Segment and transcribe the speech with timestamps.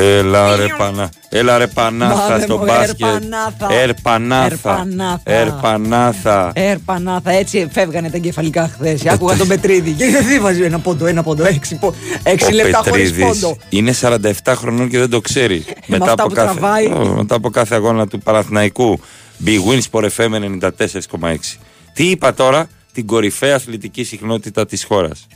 [0.00, 1.10] Έλα ρε πανά.
[1.28, 2.98] Έλα ρε πανάθα Μάδε στο μου, μπάσκετ.
[3.00, 3.72] Ερπανάθα.
[3.72, 4.44] Ερπανάθα.
[4.44, 5.20] Ερπανάθα.
[5.24, 6.50] Ερπανάθα.
[6.54, 9.06] Ερπανάθα, έτσι φεύγανε τα εγκεφαλικά χθες.
[9.06, 9.90] Άκουγα τον Πετρίδη.
[9.90, 13.56] Και δεν βάζει ένα πόντο, ένα πόντο, έξι, πο- έξι Ο λεπτά χωρίς Πετρίδης πόντο.
[13.68, 15.64] είναι 47 χρονών και δεν το ξέρει.
[15.86, 16.86] με αυτά που τραβάει.
[16.86, 19.00] Ω, μετά από κάθε αγώνα του Παναθηναϊκού.
[19.46, 21.58] Big Win Sport FM 94,6.
[21.92, 25.26] Τι είπα τώρα, την κορυφαία αθλητική συχνότητα της χώρας.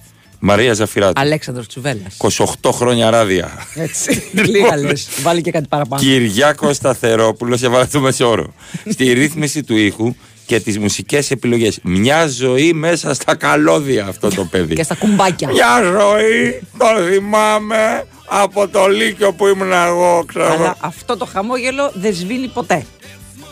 [0.44, 1.20] Μαρία Ζαφυράτου.
[1.20, 2.16] Αλέξανδρος Τσουβέλλας.
[2.62, 3.66] 28 χρόνια ράδια.
[3.74, 4.22] Έτσι.
[4.52, 5.08] Λίγα λες.
[5.22, 6.02] Βάλει και κάτι παραπάνω.
[6.02, 8.54] Κυριάκο Σταθερόπουλος, έβαλε το μεσόρο.
[8.90, 10.14] Στη ρύθμιση του ήχου
[10.46, 11.78] και τις μουσικές επιλογές.
[11.82, 14.74] Μια ζωή μέσα στα καλώδια αυτό το παιδί.
[14.74, 15.48] Και στα κουμπάκια.
[15.50, 20.52] Μια ζωή, το θυμάμαι από το Λύκειο που ήμουν εγώ, ξέρω.
[20.52, 22.86] Αλλά αυτό το χαμόγελο δεν σβήνει ποτέ.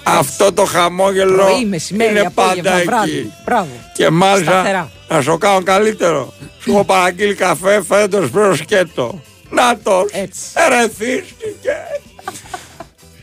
[0.03, 3.11] Αυτό το χαμόγελο Πρωί, μεσημέρι, είναι απόγευμα, πάντα βράδυ.
[3.11, 3.33] εκεί.
[3.45, 3.69] Μπράβο.
[3.95, 4.91] Και μάλιστα Σταθερά.
[5.11, 6.33] Να σου κάνω καλύτερο.
[6.63, 9.23] Σου έχω παραγγείλει καφέ φέτος προς σκέτο.
[9.51, 10.41] Νάτος, Έτσι.
[10.55, 11.77] ερεθίστηκε.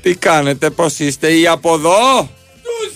[0.02, 2.30] Τι κάνετε, πώς είστε, ή από εδώ;
[2.63, 2.95] Τους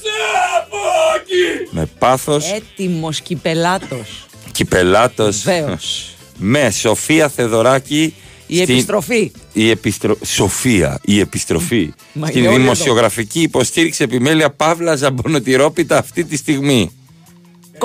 [0.61, 0.77] από
[1.15, 1.67] εκεί.
[1.69, 4.25] Με πάθος, Έτοιμος κυπελάτος.
[4.51, 5.41] κυπελάτος.
[5.43, 6.15] Βεβαίως.
[6.37, 8.13] Με Σοφία Θεδωράκη.
[8.47, 9.31] Η στην- επιστροφή.
[9.53, 10.17] Η επιστρο...
[10.25, 11.93] Σοφία, η επιστροφή.
[12.13, 16.91] Μα στην είναι όλοι δημοσιογραφική υποστήριξη επιμέλεια Παύλα Ζαμπονοτηρόπιτα αυτή τη στιγμή.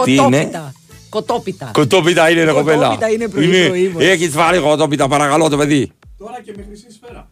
[0.05, 0.73] Τι είναι; Κοτόπιτα.
[1.09, 1.71] Κοτόπιτα.
[1.73, 2.83] Κοτόπιτα είναι ρε κοπέλα.
[2.89, 4.11] Κοτόπιτα είναι πρωί-πρωί, μωρέ.
[4.11, 5.91] Έχεις βάλει κοτόπιτα παρακαλώ το παιδί.
[6.19, 7.29] Τώρα και με χρυσή σφαίρα.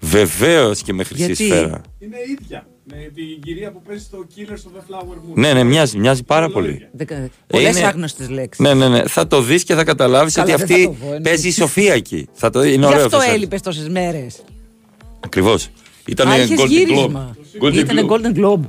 [0.00, 1.80] Βεβαίως και με χρυσή Γιατί; σφαίρα.
[1.98, 2.66] Είναι ίδια.
[2.84, 5.34] Με την κυρία που παίζει στο Killers of the Flower Moon.
[5.34, 6.88] Ναι, ναι, μοιάζει, μοιάζει πάρα πολύ.
[7.46, 8.64] Πολλές είναι- άγνωστες λέξεις.
[8.64, 9.06] Ναι, ναι, ναι.
[9.06, 11.28] Θα το δεις και θα καταλάβεις Καλά, ότι δεν θα αυτή το δω, εννοείται.
[11.28, 12.28] παίζει η Σοφία εκεί.
[12.32, 13.32] Θα το, είναι Γι' ωραίο αυτό αυτό.
[13.32, 14.42] έλειπες τόσες μέρες.
[15.20, 15.68] Ακριβώς.
[16.06, 16.68] Ήταν Α, είχες Golden Globe.
[16.68, 17.36] γύρισμα.
[17.62, 18.10] Golden Ήτανε Globe.
[18.10, 18.64] Golden Globe.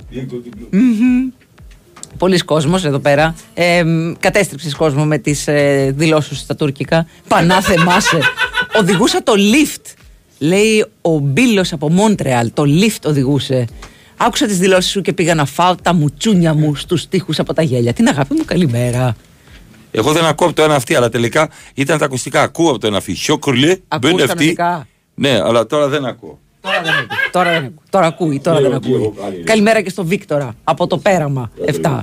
[2.22, 3.36] Πολλοί κόσμος εδώ πέρα.
[3.54, 3.84] Ε,
[4.20, 7.08] Κατέστρεψες κόσμο με τις ε, δηλώσεις στα τουρκικά.
[7.28, 8.20] Πανάθεμά σε.
[8.80, 9.94] Οδηγούσα το lift.
[10.38, 12.52] Λέει ο Μπίλος από Μόντρεαλ.
[12.54, 13.66] Το lift οδηγούσε.
[14.18, 17.62] Άκουσα τις δηλώσεις σου και πήγα να φάω τα μουτσούνια μου στους τοίχους από τα
[17.62, 17.94] γέλια.
[17.94, 19.16] Την αγάπη μου, καλημέρα.
[19.92, 22.42] Εγώ δεν ακούω από το ένα αυτή, αλλά τελικά ήταν τα ακουστικά.
[22.42, 23.16] Ακούω από το ένα αυτή.
[23.16, 26.40] Σιόκουρλε, Ακούς μπαίνει κανονικά; Ναι, αλλά τώρα δεν ακούω.
[26.62, 27.18] Τώρα δεν ακούει.
[27.32, 27.74] Τώρα, δεν ακούει.
[27.90, 29.14] τώρα ακούει, τώρα δεν ακούει.
[29.44, 31.52] Καλημέρα και στο Βίκτορα από το πέραμα
[31.82, 32.00] 7.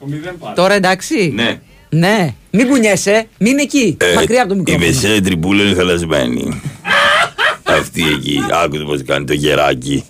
[0.00, 0.54] Το μηδέν πάλι.
[0.54, 1.32] Τώρα εντάξει.
[1.34, 1.60] Ναι.
[1.88, 2.34] Ναι.
[2.50, 3.26] Μην κουνιέσαι.
[3.38, 3.96] Μην εκεί.
[4.14, 4.84] Μακριά από το μικρόφωνο.
[4.84, 6.60] Η μεσαία τριμπούλα είναι χαλασμένη.
[7.78, 8.40] Αυτή εκεί.
[8.64, 10.04] Άκουτε πώς κάνει το γεράκι.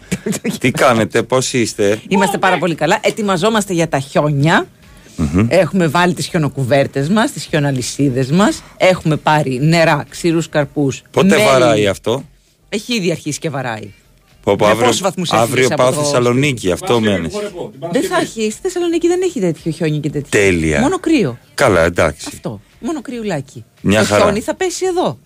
[0.58, 2.98] Τι κάνετε, πώς είστε; Είμαστε πάρα πολύ καλά.
[3.02, 4.66] Ετοιμαζόμαστε για τα χιόνια.
[5.48, 8.62] Έχουμε βάλει τις χιονοκουβέρτες μας, τις χιοναλισίδες μας.
[8.76, 11.02] Έχουμε πάρει νερά, ξηρούς καρπούς.
[11.10, 11.44] Πότε μέλι.
[11.44, 12.24] βαράει αυτό;
[12.68, 13.90] Έχει ήδη αρχίσει και βαράει.
[14.42, 17.32] Πω, πω, Με αύριο, πόσους βαθμούς έφυγες αύριο από πάω το Θεσσαλονίκη, αυτό Παρασκευή μένεις.
[17.34, 17.60] χορεπώ.
[17.70, 18.06] Την Δεν Παρασκευή.
[18.14, 18.52] θα έχεις.
[18.52, 20.28] Στη Θεσσαλονίκη δεν έχει τέτοιο χιόνι και τέτοιο.
[20.40, 20.80] Τέλεια.
[20.80, 21.38] Μόνο κρύο.
[21.54, 22.26] Καλά, εντάξει.
[22.32, 22.60] Αυτό.
[22.80, 23.64] Μόνο κρυουλάκι.
[23.80, 24.22] Μια το χαρά.
[24.22, 25.18] χιόνι θα πέσει εδώ.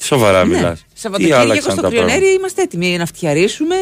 [0.00, 0.54] Σοβαρά Ναι.
[0.56, 0.78] μιλάς.
[0.78, 3.74] Τι Σαββατοκύριακο άλλαξαν στο τα πράγματα; κρυονέρι είμαστε έτοιμοι να φτιαρίσουμε,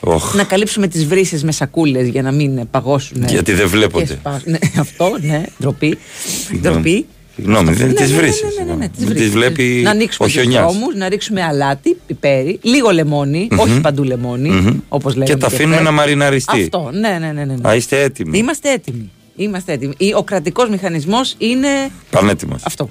[0.00, 3.24] Οχ, να καλύψουμε τις βρύσες με σακούλες για να μην παγώσουν.
[3.28, 4.04] Γιατί δεν βλέπονται.
[4.04, 4.50] και σπάσουν.
[4.52, 5.98] Ναι, αυτό, ναι, ντροπή.
[6.60, 7.06] ντροπή.
[7.42, 8.42] Συγγνώμη, δεν Ναι, τις ναι, ναι, βρεις.
[8.58, 9.28] ναι, ναι, ναι, τις Τις βρύσες.
[9.30, 10.60] βλέπει Να ανοίξουμε ο τους χιονιά.
[10.62, 15.34] δρόμους, να ρίξουμε αλάτι, πιπέρι, λίγο λεμόνι, όχι παντού λεμόνι, όπως λέγαμε.
[15.34, 15.86] Και τα αφήνουμε χθες.
[15.86, 16.62] να μαριναριστεί.
[16.62, 17.44] Αυτό, ναι, ναι, ναι.
[17.44, 17.68] ναι, ναι.
[17.68, 18.38] Α, είστε έτοιμοι.
[18.38, 19.10] Είμαστε έτοιμοι.
[19.36, 19.94] Είμαστε έτοιμοι.
[19.96, 21.68] Ή- Ο κρατικός μηχανισμός είναι
[22.10, 22.62] Πανέτοιμος.
[22.64, 22.90] αυτό.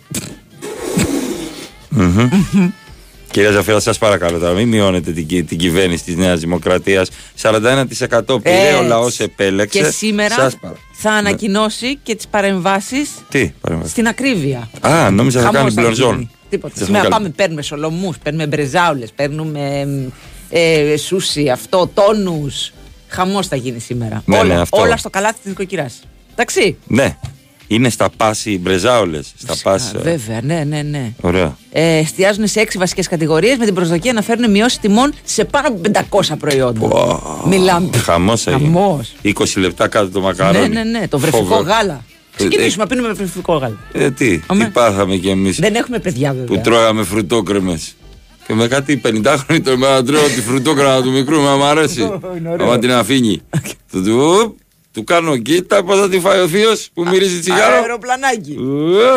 [3.32, 7.10] Κυρία Ζαφίρα, σας παρακαλώ τώρα, μην μειώνετε την, κυ- την κυβέρνηση της Νέας Δημοκρατίας.
[7.42, 8.88] 41% πήρε, ο Έτσι.
[8.88, 9.80] λαός επέλεξε.
[9.80, 13.92] Και σήμερα Σας παρα- θα ανακοινώσει και τις παρεμβάσεις Τι, παρέμβαση.
[13.92, 14.70] στην ακρίβεια.
[14.82, 16.14] Α, νόμιζα θα Χαμός κάνει θα μπλονζόν.
[16.16, 16.30] γίνει.
[16.50, 16.74] Τίποτα.
[16.74, 17.16] Δεν θα Σήμερα κάνει.
[17.16, 19.88] πάμε, παίρνουμε σολομούς, παίρνουμε μπρεζάουλες, παίρνουμε
[20.50, 22.72] ε, σούσι, αυτό, τόνους.
[23.08, 24.22] Χαμός θα γίνει σήμερα.
[24.26, 24.78] Ναι, όλα, ναι, αυτό.
[24.82, 26.00] όλα στο καλάθι της νοικοκυράς.
[26.32, 26.78] Εντάξει.
[26.88, 27.18] Ναι,
[27.72, 29.32] είναι στα πάση οι μπρεζάολες.
[29.38, 29.96] Στα πάση.
[29.96, 31.12] Α, βέβαια, ναι, ναι, ναι.
[31.22, 31.58] Ωραία.
[31.72, 35.68] Ε, εστιάζουν σε έξι βασικές κατηγορίες με την προσδοκία να φέρουν μειώσει τιμών σε πάνω
[35.68, 37.20] από 500 προϊόντα.
[37.46, 37.98] Μιλάμε.
[37.98, 38.64] Χαμός έγινε.
[38.64, 39.16] Χαμός.
[39.24, 40.68] 20 λεπτά κάτω το μακαρόνι.
[40.68, 41.08] Ναι, ναι, ναι.
[41.08, 41.62] Το βρεφικό Φοβερό.
[41.64, 42.04] γάλα.
[42.36, 43.78] Ξεκινήσουμε να πίνουμε βρεφικό γάλα.
[43.92, 44.64] Ε, τι, Αμέ.
[44.64, 46.46] τι πάθαμε κι εμείς Δεν έχουμε παιδιά βέβαια.
[46.46, 47.94] που τρώγαμε φρουτόκρεμες.
[48.48, 52.02] Και με κάτι 50χρονη το εμένα τρώω τη φρουτόκρεμα του μικρού, μα μου αρέσει.
[52.38, 52.66] Είναι ωραίο.
[52.66, 53.42] Άμα την αφήνει.
[54.92, 57.76] του, του, του κάνω κοίτα, πώς θα τη φάει ο θείος που μυρίζει τσιγάρο.
[57.76, 58.58] Αεροπλανάκι.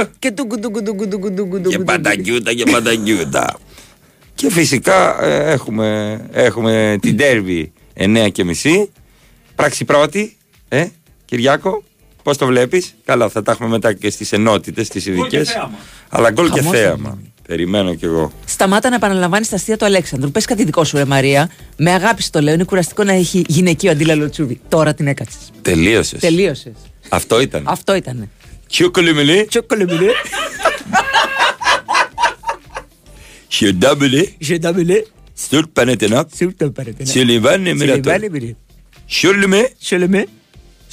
[0.00, 1.84] Ε, Και τούκου τούκου τούκου τούκου τούκου Και τούκου.
[1.84, 3.58] πανταγκιούτα και πανταγκιούτα.
[4.34, 8.90] Και φυσικά ε, έχουμε, έχουμε την τέρβι 9 και μισή.
[9.54, 10.36] Πράξη πρώτη,
[10.68, 10.86] ε,
[11.24, 11.82] Κυριάκο,
[12.22, 15.36] πώς το βλέπεις; Καλά, θα τα έχουμε μετά και στις ενότητες, στις Γκολ ειδικέ.
[15.38, 15.78] και θέαμα.
[16.08, 17.18] Αλλά γκολ και Χαμός θα θέαμα.
[17.46, 18.32] Περιμένω κι εγώ.
[18.44, 20.30] Σταμάτα να επαναλαμβάνεις τα αστεία του Αλέξανδρου.
[20.30, 21.50] Πες κάτι δικό σου, ρε Μαρία.
[21.76, 22.54] Με αγάπη στο λέω.
[22.54, 24.60] Είναι κουραστικό να έχει γυναικείο αντίλαλο τσούβι.
[24.68, 25.38] Τώρα την έκατσε.
[25.62, 26.20] Τελείωσες.
[26.20, 26.72] Τελείωσες.
[27.08, 27.62] Αυτό ήταν.
[27.66, 28.30] Αυτό ήταν.
[28.68, 29.46] Τσιούκολιμιλί.
[29.48, 30.10] Τσοκολεμιλέ.
[33.60, 35.04] Je double Je t'appelais
[35.46, 36.26] sur le Panathinac.
[36.38, 37.10] sur το παρετένα.
[37.12, 38.12] Sur les vannes et Mirator.
[39.06, 39.68] Sur le mets.
[39.78, 40.26] Σε λέμε.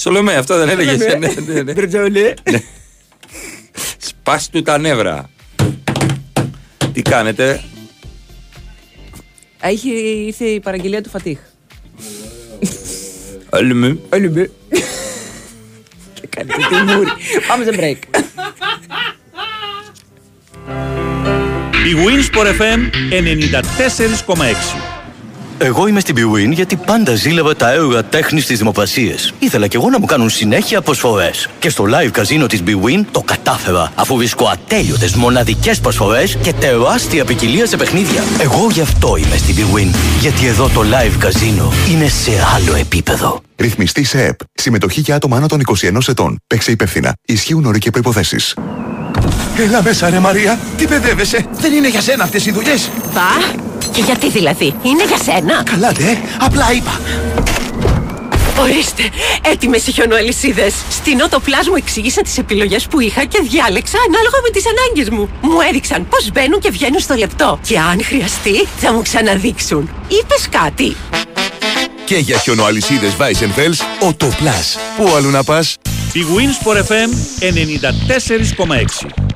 [0.03, 0.97] Sur le mets, αυτό δεν έλεγες.
[0.97, 1.73] Ναι, ναι, ναι.
[1.73, 2.33] Μπρετζόλε.
[3.97, 5.29] Σπάς του τα νεύρα.
[6.93, 7.63] Τι κάνετε;
[9.61, 9.89] Έχει
[10.25, 11.39] ήρθε η παραγγελία του Φατίχ.
[13.49, 13.97] Alle με.
[14.13, 14.51] Όλοι με.
[16.13, 17.09] Και κάνει και τη μούρη.
[17.47, 17.97] Πάμε σε break.
[21.89, 22.79] Η Winsport FM
[24.25, 24.88] 94,6.
[25.61, 29.15] Εγώ είμαι στην Bwin γιατί πάντα ζήλευα τα έργα τέχνης στι δημοπρασίε.
[29.39, 31.49] Ήθελα κι εγώ να μου κάνουν συνέχεια προσφορές.
[31.59, 37.25] Και στο live καζίνο της Bwin το κατάφερα, αφού βρίσκω ατέλειωτες μοναδικές προσφορές και τεράστια
[37.25, 38.23] ποικιλία σε παιχνίδια.
[38.41, 39.95] Εγώ γι' αυτό είμαι στην Bwin.
[40.19, 43.41] Γιατί εδώ το live καζίνο είναι σε άλλο επίπεδο.
[43.55, 44.39] Ρυθμιστή σε ΕΠ.
[44.53, 46.37] Συμμετοχή για άτομα άνω των 21 ετών.
[46.47, 47.13] Παίξε υπεύθυνα.
[47.25, 48.37] Ισχύουν όροι και προποθέσει.
[49.57, 52.89] Έλα μέσα ρε Μαρία, τι παιδεύεσαι, δεν είναι για σένα αυτές οι δουλειές.
[53.13, 53.29] Πα,
[53.91, 56.99] και γιατί δηλαδή, είναι για σένα; Καλά ναι, απλά είπα.
[58.59, 59.03] Ορίστε,
[59.51, 60.73] έτοιμες οι χιονοαλυσίδες.
[60.89, 65.09] Στην Ότο Plus μου εξήγησαν τις επιλογές που είχα και διάλεξα ανάλογα με τις ανάγκες
[65.09, 65.29] μου.
[65.41, 67.59] Μου έδειξαν πώς μπαίνουν και βγαίνουν στο λεπτό.
[67.67, 69.89] Και αν χρειαστεί, θα μου ξαναδείξουν.
[70.07, 70.95] Είπες κάτι.
[72.05, 74.79] Και για χιονοαλυσίδες Weissenfels, ο το Plus.
[74.97, 75.77] Πού αλλού να πας;
[76.13, 77.09] Η Winsport FM
[77.39, 79.28] 94,6.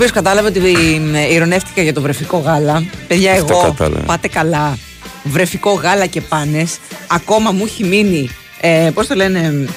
[0.00, 0.60] Κάποιο κατάλαβε ότι
[1.14, 2.84] ε, ηρωνεύτηκα για το βρεφικό γάλα.
[3.08, 4.02] Παιδιά, Αυτό εγώ κατάλαβα.
[4.04, 4.78] πάτε καλά.
[5.24, 6.78] Βρεφικό γάλα και πάνες.
[7.06, 8.30] Ακόμα μου έχει μείνει.
[8.60, 9.68] Ε, Πώς το λένε,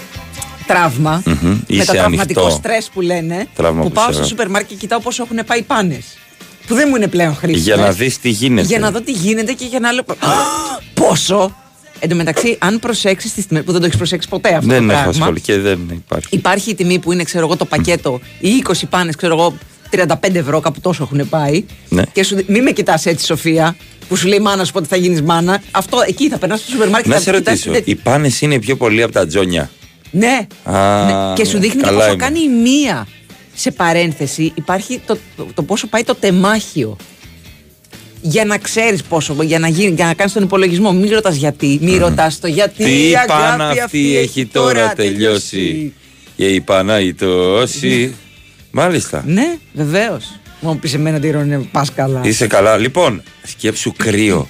[0.68, 1.24] τραύμα.
[1.26, 1.60] Μμμ.
[1.68, 2.58] Είσαι Μετατραυματικό ανοιχτό.
[2.60, 3.48] στρες που λένε.
[3.56, 6.06] Τραύμα που που πάω σε- στο σούπερ μάρκετ και κοιτάω πόσο έχουν πάει πάνες.
[6.68, 7.64] Που δεν μου είναι πλέον χρήσιμες.
[7.66, 8.68] Για να δεις τι γίνεται.
[8.68, 10.04] Για να δω τι γίνεται και για να λέω.
[10.94, 11.56] Πόσο!
[12.00, 13.64] Εν τω μεταξύ, αν προσέξεις τις τιμές.
[13.64, 15.10] που δεν το έχεις προσέξει ποτέ αυτό Δεν το έχω πράγμα.
[15.10, 16.28] ασχολεί και δεν υπάρχει.
[16.30, 19.58] Υπάρχει η τιμή που είναι, ξέρω εγώ, το πακέτο, οι 20 πάνες, ξέρω εγώ,
[19.96, 21.64] 35 ευρώ, κάπου τόσο έχουν πάει.
[21.90, 22.02] Ναι.
[22.12, 23.76] Και σου, δι- μη με κοιτάς έτσι, Σοφία,
[24.08, 25.62] που σου λέει η μάνα σου πότε θα γίνεις μάνα.
[25.72, 27.12] Αυτό εκεί θα περνάς στο σούπερ μάρκετ.
[27.12, 29.70] Να θα σε κοιτάς ρωτήσω, τι- οι πάνες είναι πιο πολύ από τα τζόνια;
[30.12, 30.48] Ναι.
[30.64, 31.34] Α, ναι.
[31.36, 32.18] Και σου δείχνει και καλά πόσο είμαι.
[32.18, 33.08] κάνει η μία.
[33.56, 36.98] Σε παρένθεση, υπάρχει το, το, το πόσο πάει το τεμάχιο.
[38.22, 40.92] Για να ξέρεις πόσο, για να, γίνει, για να κάνεις τον υπολογισμό.
[40.92, 42.84] Μην ρωτάς γιατί, μην ρωτάς το γιατί.
[42.84, 45.94] Τι η αγάπη πάνα αυτή έχει τώρα τελειώσει.
[46.36, 48.16] Και η Πανάγη τόση.
[48.76, 49.24] Μάλιστα.
[49.26, 50.40] Ναι, βεβαίως.
[50.60, 52.22] Μου πεις εμένα τι ρώνε, πας καλά.
[52.24, 52.78] Είσαι καλά.
[52.78, 54.48] Λοιπόν, σκέψου κρύο.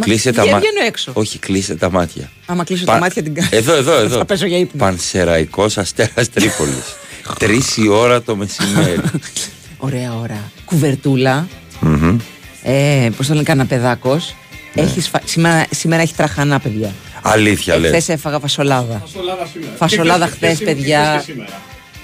[0.00, 0.70] Κλείσε τα βγα- μάτια.
[0.70, 1.10] βγαίνω έξω.
[1.14, 2.30] Όχι, κλείσε τα μάτια.
[2.46, 3.48] Άμα κλείσω Πα- τα μάτια την κάνω.
[3.52, 4.18] Εδώ, εδώ, εδώ.
[4.18, 4.84] Θα πέσω για ύπνο.
[4.84, 6.96] Πανσεραϊκός αστέρας Τρίπολης.
[7.38, 9.00] Τρεις η ώρα το μεσημέρι.
[9.78, 10.50] Ωραία ώρα.
[10.64, 11.48] Κουβερτούλα.
[11.80, 12.18] Μμμ.
[12.62, 14.34] Ε, Πώς το λένε, κανένα παιδάκος.
[14.74, 14.82] Ναι.
[14.82, 16.92] Έχεις φα- σήμερα, σήμερα έχει τραχανά, παιδιά.
[17.22, 18.02] Αλήθεια λες.
[18.02, 18.98] Χθε έφαγα φασολάδα.
[19.04, 19.72] Φασολάδα σήμερα.
[19.76, 21.00] Φασολάδα Τι χθες, χθες και παιδιά.
[21.02, 21.60] σήμερα, και σήμερα.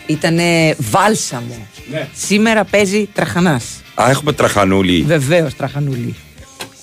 [0.07, 1.67] Ήτανε βάλσαμο.
[1.91, 2.09] Ναι.
[2.15, 3.65] Σήμερα παίζει τραχανάς.
[3.95, 5.03] Α, έχουμε τραχανούλη.
[5.03, 6.15] Βεβαίως τραχανούλη.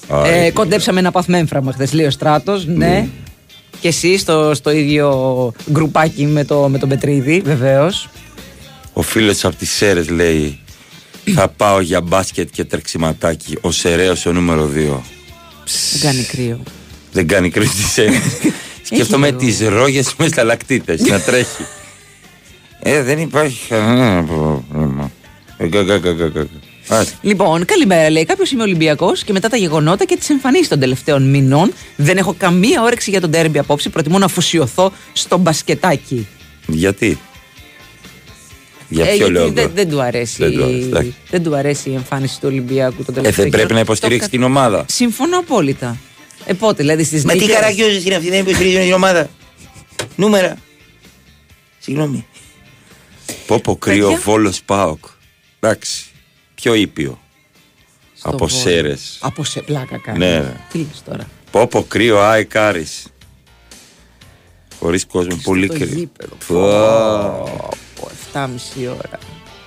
[0.08, 2.66] Α, Ε, ε, κοντέψαμε ένα παθμέμφραμα χθες, λέει ο στράτος.
[2.66, 3.08] Ναι.
[3.82, 8.10] Και εσύ στο, στο ίδιο γκρουπάκι με, το, με τον Πετρίδη, βεβαίως.
[8.94, 10.60] Ο φίλος από τις Σέρες λέει.
[11.36, 13.58] Θα πάω για μπάσκετ και τρεξιματάκι.
[13.62, 15.00] Ο Σεραίο ο νούμερο 2.
[15.92, 16.60] Δεν κάνει κρύο.
[17.12, 18.20] Δεν κάνει κρύο τι Σέρες.
[18.92, 19.38] Σκέφτομαι λίγο.
[19.40, 21.64] τις ρόγες με σταλακτήτε να τρέχει.
[22.80, 25.12] Ε, δεν υπάρχει κανένα πρόβλημα.
[25.58, 26.48] Ε, κα, κα, κα, κα, κα.
[26.88, 27.14] Άσε.
[27.22, 28.26] Λοιπόν, καλημέρα λέει.
[28.26, 32.36] Κάποιος είμαι Ολυμπιακός και μετά τα γεγονότα και τις εμφανίσεις των τελευταίων μηνών δεν έχω
[32.38, 33.90] καμία όρεξη για τον τέρμπι απόψε.
[33.90, 36.28] Προτιμώ να αφοσιωθώ στο μπασκετάκι.
[36.68, 37.20] Γιατί;
[38.90, 41.16] Για Ε, ποιο γιατί λόγο; δεν, δεν του αρέσει, Δεν του αρέσει, εντάξει.
[41.30, 43.74] δεν του αρέσει η εμφάνιση του Ολυμπιακού τον Ε, τελευταίο δεν πρέπει καιρό.
[43.76, 44.86] να υποστηρίξει Το την ομάδα.
[44.88, 45.98] Συμφωνώ απόλυτα.
[46.46, 49.30] Ε, πότε, δηλαδή στις Μα τι καραγκιόζη είναι αυτή, δεν υποστηρίζει την ομάδα.
[50.16, 50.56] Νούμερα.
[51.80, 52.26] Συγγνώμη.
[53.50, 54.22] Πόπο κρύο Παιδιά.
[54.24, 55.06] βόλος Πάοκ.
[55.60, 56.06] Εντάξει.
[56.56, 57.20] Πιο ήπιο.
[58.13, 58.62] Στο Από Βόλο.
[58.62, 59.18] Σέρες.
[59.22, 60.18] Από σε πλάκα κάνει.
[60.18, 60.56] Ναι, ρε.
[60.72, 61.27] Τι λες τώρα.
[61.51, 63.06] Πόπο κρύο Άι Κάρις.
[64.79, 65.39] Χωρίς κόσμο.
[65.44, 65.86] Πολύ Το κρύο.
[65.86, 66.36] γήπεδο.
[66.48, 66.70] Πω.
[67.34, 69.20] Από 7,5 ώρα.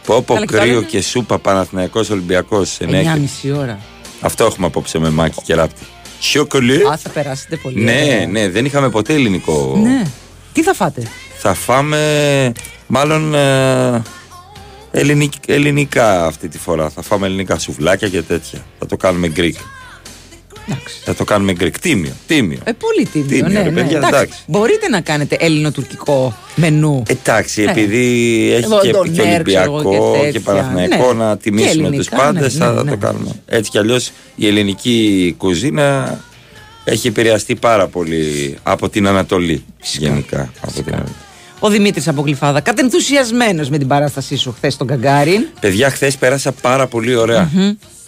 [0.07, 2.79] Πόπο Καλά, και το κρύο άλλο και σούπα Παναθηναϊκός Ολυμπιακός.
[2.81, 3.79] 9,5 ώρα.
[4.21, 5.83] Αυτό έχουμε απόψε με μάκι και ράπτη.
[6.21, 6.89] Σιοκολέ.
[6.89, 7.81] Α, θα περάσετε πολύ.
[7.81, 8.27] Ναι, ωραία.
[8.27, 9.79] ναι, δεν είχαμε ποτέ ελληνικό.
[9.83, 10.03] Ναι.
[10.53, 11.09] Τι θα φάτε;
[11.45, 12.53] Θα φάμε
[12.87, 14.03] μάλλον ε,
[14.91, 16.89] ελληνικ- ελληνικά αυτή τη φορά.
[16.91, 18.59] Θα φάμε ελληνικά σουβλάκια και τέτοια.
[18.79, 19.53] Θα το κάνουμε Greek.
[20.69, 20.95] Εντάξει.
[21.05, 21.71] Θα το κάνουμε Greek.
[21.81, 22.59] Τίμιο, τίμιο.
[22.65, 23.81] Ε, πολύ τίμιο, Τίμιο, ναι, ρε ναι.
[23.83, 24.39] παιδιά, Εντάξει, εντάξει.
[24.47, 27.03] Μπορείτε να κάνετε ελληνοτουρκικό μενού.
[27.07, 27.71] Εντάξει, Ναι.
[27.71, 27.99] επειδή
[28.53, 30.41] έχει Εγώ και, τον και Νέρ, ξέρω εγώ, Ολυμπιακό και και, τέτοια.
[30.41, 31.25] Παναθηναϊκό Ναι.
[31.25, 32.91] να Και τιμήσουμε τους ελληνικά, πάντες, ναι, θα ναι, ναι.
[32.91, 33.31] το κάνουμε.
[33.47, 36.19] Έτσι κι αλλιώς η ελληνική κουζίνα
[36.85, 39.65] έχει επηρεαστεί πάρα πολύ από την Ανατολή
[39.99, 40.53] γενικά.
[40.61, 41.15] Από την Ανατολή.
[41.65, 45.47] Ο Δημήτρης από Γλυφάδα, κατενθουσιασμένο με την παράστασή σου χθες στον Καγκάριν.
[45.61, 47.51] Παιδιά, χθες πέρασα πάρα πολύ ωραία.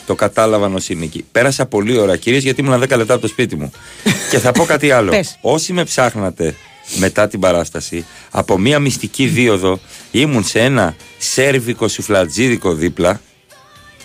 [0.07, 1.25] Το κατάλαβαν όσοι είναι εκεί.
[1.33, 3.73] Πέρασα πολύ ωραία, κυρίως γιατί ήμουν 10 λεπτά από το σπίτι μου.
[4.31, 5.11] και θα πω κάτι άλλο.
[5.11, 5.39] Πες.
[5.41, 6.55] Όσοι με ψάχνατε
[6.99, 9.81] μετά την παράσταση, από μία μυστική δίωδο
[10.11, 13.21] ήμουν σε ένα σέρβικο σουφλατζίδικο δίπλα.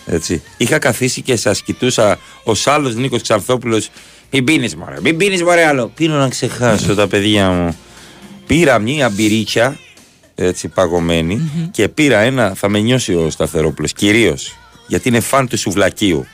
[0.06, 0.42] Έτσι.
[0.56, 3.90] Είχα καθίσει και σας κοιτούσα ως άλλος Νίκος Ξανθόπουλος.
[4.30, 5.92] Μην πίνεις, μωρέ, μην πίνεις, μωρέ, άλλο.
[5.94, 7.76] Πίνω να ξεχάσω τα παιδιά μου.
[8.50, 9.78] Πήρα μια μπυρίτσα,
[10.34, 15.58] έτσι παγωμένη, και πήρα ένα, θα με νιώσει ο Σταθερόπουλος, κυρίως γιατί είναι φαν του
[15.58, 16.26] σουβλακίου.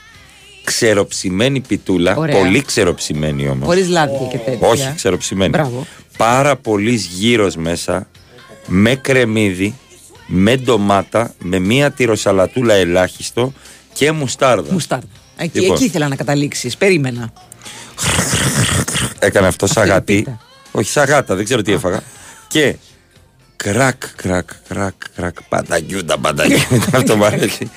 [0.63, 2.35] Ξεροψημένη πιτούλα, Ωραία.
[2.35, 3.65] πολύ ξεροψημένη όμως.
[3.67, 4.67] Χωρίς λάδια και τέτοια.
[4.67, 5.49] Όχι, ξεροψημένη.
[5.49, 5.87] Μπράβο.
[6.17, 8.07] Πάρα πολύ γύρω μέσα,
[8.67, 9.75] με κρεμμύδι,
[10.27, 13.53] με ντομάτα, με μία τυροσαλατούλα ελάχιστο
[13.93, 14.71] και μουστάρδα.
[14.73, 15.07] Μουστάρδα.
[15.37, 15.75] Εκεί, Λοιπόν.
[15.75, 16.77] εκεί ήθελα να καταλήξεις.
[16.77, 17.33] Περίμενα.
[19.19, 20.15] Έκανε αυτό σαν είναι γατί.
[20.15, 20.46] πίτα.
[20.71, 22.01] Όχι σαν γάτα, δεν ξέρω τι έφαγα.
[22.47, 22.75] Και
[23.55, 25.43] κρακ, κρακ, κρακ, κρακ.
[25.49, 26.85] Πανταγιούντα, πανταγιούντα.
[26.93, 27.71] Αυτό μου αρέσει.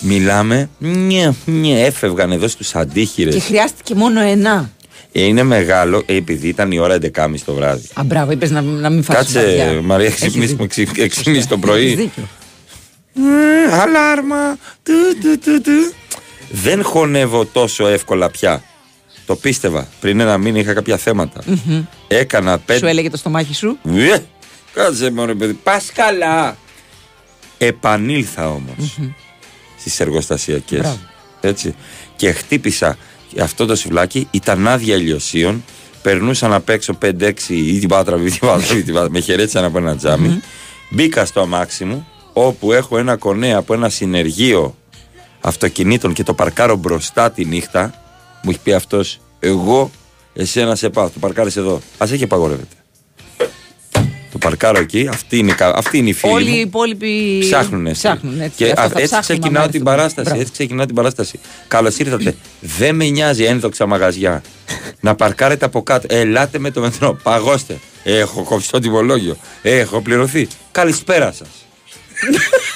[0.00, 0.68] Μιλάμε.
[0.78, 3.34] Νιε, νιε, έφευγαν εδώ στους αντίχειρες.
[3.34, 4.70] Και χρειάστηκε μόνο ένα.
[5.12, 7.88] Είναι μεγάλο, ε, επειδή ήταν η ώρα 11.30 το βράδυ.
[7.94, 9.18] Α, μπράβο, είπες να, να μην φάσει.
[9.18, 12.10] Κάτσε, Μαρία, ξυπνήσουμε 6.30 το πρωί.
[13.14, 14.58] Ε, Αλάρμα.
[14.82, 15.92] Του, του, του, του.
[16.50, 18.62] Δεν χωνεύω τόσο εύκολα πια.
[19.26, 19.88] Το πίστευα.
[20.00, 21.42] Πριν ένα μήνα είχα κάποια θέματα.
[22.08, 22.88] Έκανα Σου πέντε.
[22.88, 24.16] έλεγε το στομάχι σου; Ε,
[24.72, 25.52] Κάτσε μωρέ παιδί.
[25.52, 26.56] Πας καλά.
[27.58, 28.98] Επανήλθα όμως
[29.78, 30.80] στις εργοστασιακές.
[30.80, 30.98] Μπράβο.
[31.40, 31.74] Έτσι.
[32.16, 32.96] Και χτύπησα
[33.40, 34.28] αυτό το σουβλάκι.
[34.30, 35.64] Ήταν άδεια ηλιοσίων.
[36.02, 39.10] Περνούσαν απ' έξω 5-6 ή την πάτρα, ή την πάτρα, ή την πάτρα.
[39.10, 40.40] Με χαιρέτησαν από ένα τζάμι.
[40.90, 44.76] Μπήκα στο αμάξι μου, όπου έχω ένα κονέ από ένα συνεργείο
[45.40, 48.01] αυτοκινήτων και το παρκάρω μπροστά τη νύχτα.
[48.44, 49.90] Μου έχει πει αυτός, εγώ
[50.34, 51.08] εσένα σε πάω.
[51.08, 51.74] Το παρκάρεις εδώ.
[51.98, 52.74] Α έχει απαγορεύεται.
[54.32, 55.08] Το παρκάρω εκεί.
[55.10, 56.32] Αυτή είναι, η κα- αυτή είναι η φίλη.
[56.32, 56.60] Όλοι οι μου.
[56.60, 57.38] υπόλοιποι.
[57.40, 58.00] Ψάχνουν έτσι.
[58.02, 58.56] Ψάχνουν έτσι.
[58.56, 59.70] Και Αυτό α- θα έτσι ψάχνουμε άμα ξεκινάω έρθουν.
[59.72, 60.22] την παράσταση.
[60.26, 60.40] Μπράβο.
[60.40, 61.40] Έτσι ξεκινάω την παράσταση.
[61.68, 62.34] Καλώς ήρθατε.
[62.78, 64.42] Δεν με νοιάζει ένδοξα μαγαζιά.
[65.00, 66.06] να παρκάρετε από κάτω.
[66.10, 67.18] Ελάτε με το μετρό.
[67.22, 67.78] Παγώστε.
[68.04, 69.36] Έχω κόψει το τιμολόγιο.
[69.62, 70.48] Έχω πληρωθεί.
[70.70, 71.48] Καλησπέρα σας.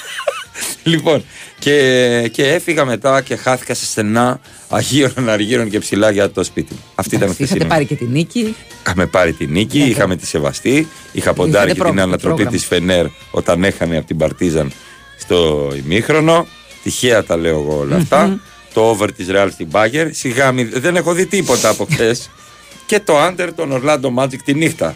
[0.87, 1.23] λοιπόν,
[1.59, 4.39] και, και έφυγα μετά και χάθηκα σε στενά
[4.69, 6.79] Αγίων Αργύρων και ψηλά για το σπίτι μου.
[6.95, 7.69] Αυτή ήταν η Είχατε χθεσινή.
[7.69, 8.55] πάρει και τη νίκη.
[8.85, 10.87] Είχαμε πάρει τη νίκη, Ναι, είχαμε τη σεβαστεί.
[11.11, 12.57] Είχα ποντάρει και την πρόγραμμα, ανατροπή πρόγραμμα.
[12.57, 14.71] της Φενέρ όταν έχανε από την Παρτίζαν
[15.19, 16.47] στο ημίχρονο.
[16.83, 18.39] Τυχαία τα λέω εγώ όλα αυτά.
[18.73, 20.07] Το over της Real στην Bagger.
[20.11, 22.29] Σιγά μη, δεν έχω δει τίποτα από χθες.
[22.85, 24.95] και το under των Orlando Magic τη νύχτα.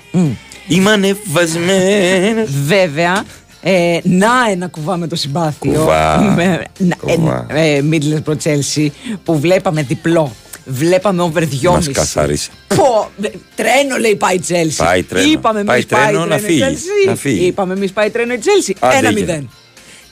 [0.68, 2.50] Είμαι ανεβασμένος.
[2.66, 3.26] Βέβαια,
[3.62, 5.72] ε, να ένα κουβά με το συμπάθειο.
[5.74, 6.22] Κουβά.
[6.36, 7.46] Με- να- Κουβά.
[7.50, 8.88] ε, ε, Middlesbrough Chelsea
[9.24, 10.36] που βλέπαμε διπλό.
[10.66, 11.72] Βλέπαμε over 2,5.
[11.72, 12.50] Μας καθάρισε.
[12.68, 14.74] Πω, ε, τρένο λέει πάει η Chelsea.
[14.78, 15.32] Πάει τρένο.
[15.32, 16.62] Είπαμε εμείς Πάει πάει τρένο να η φύγει.
[16.64, 17.08] Chelsea.
[17.10, 17.46] Να φύγει.
[17.46, 18.74] Είπαμε εμείς πάει τρένο η Chelsea.
[18.80, 19.20] Άντε, Ένα έγινε.
[19.26, 19.50] μηδέν.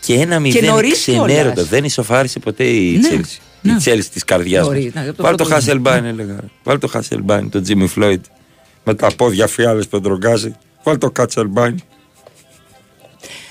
[0.06, 1.34] Και ένα μηδέν νωρίς ξενέρωτα.
[1.51, 1.68] κιόλας.
[1.70, 3.38] Δεν ισοφάρισε ποτέ η Ναι, Chelsea.
[3.62, 3.72] ναι.
[3.72, 5.01] Η Chelsea της καρδιάς Νωρίς, μα.
[5.01, 6.36] ναι, από το Βάλ το πρώτο Hasselbein, έλεγα.
[6.63, 8.20] Βάλ το Hasselbein, το Jimmy Floyd.
[8.84, 10.56] Με τα πόδια φιάλες που τρογκάζει.
[10.84, 11.74] Βάλ το Hasselbein.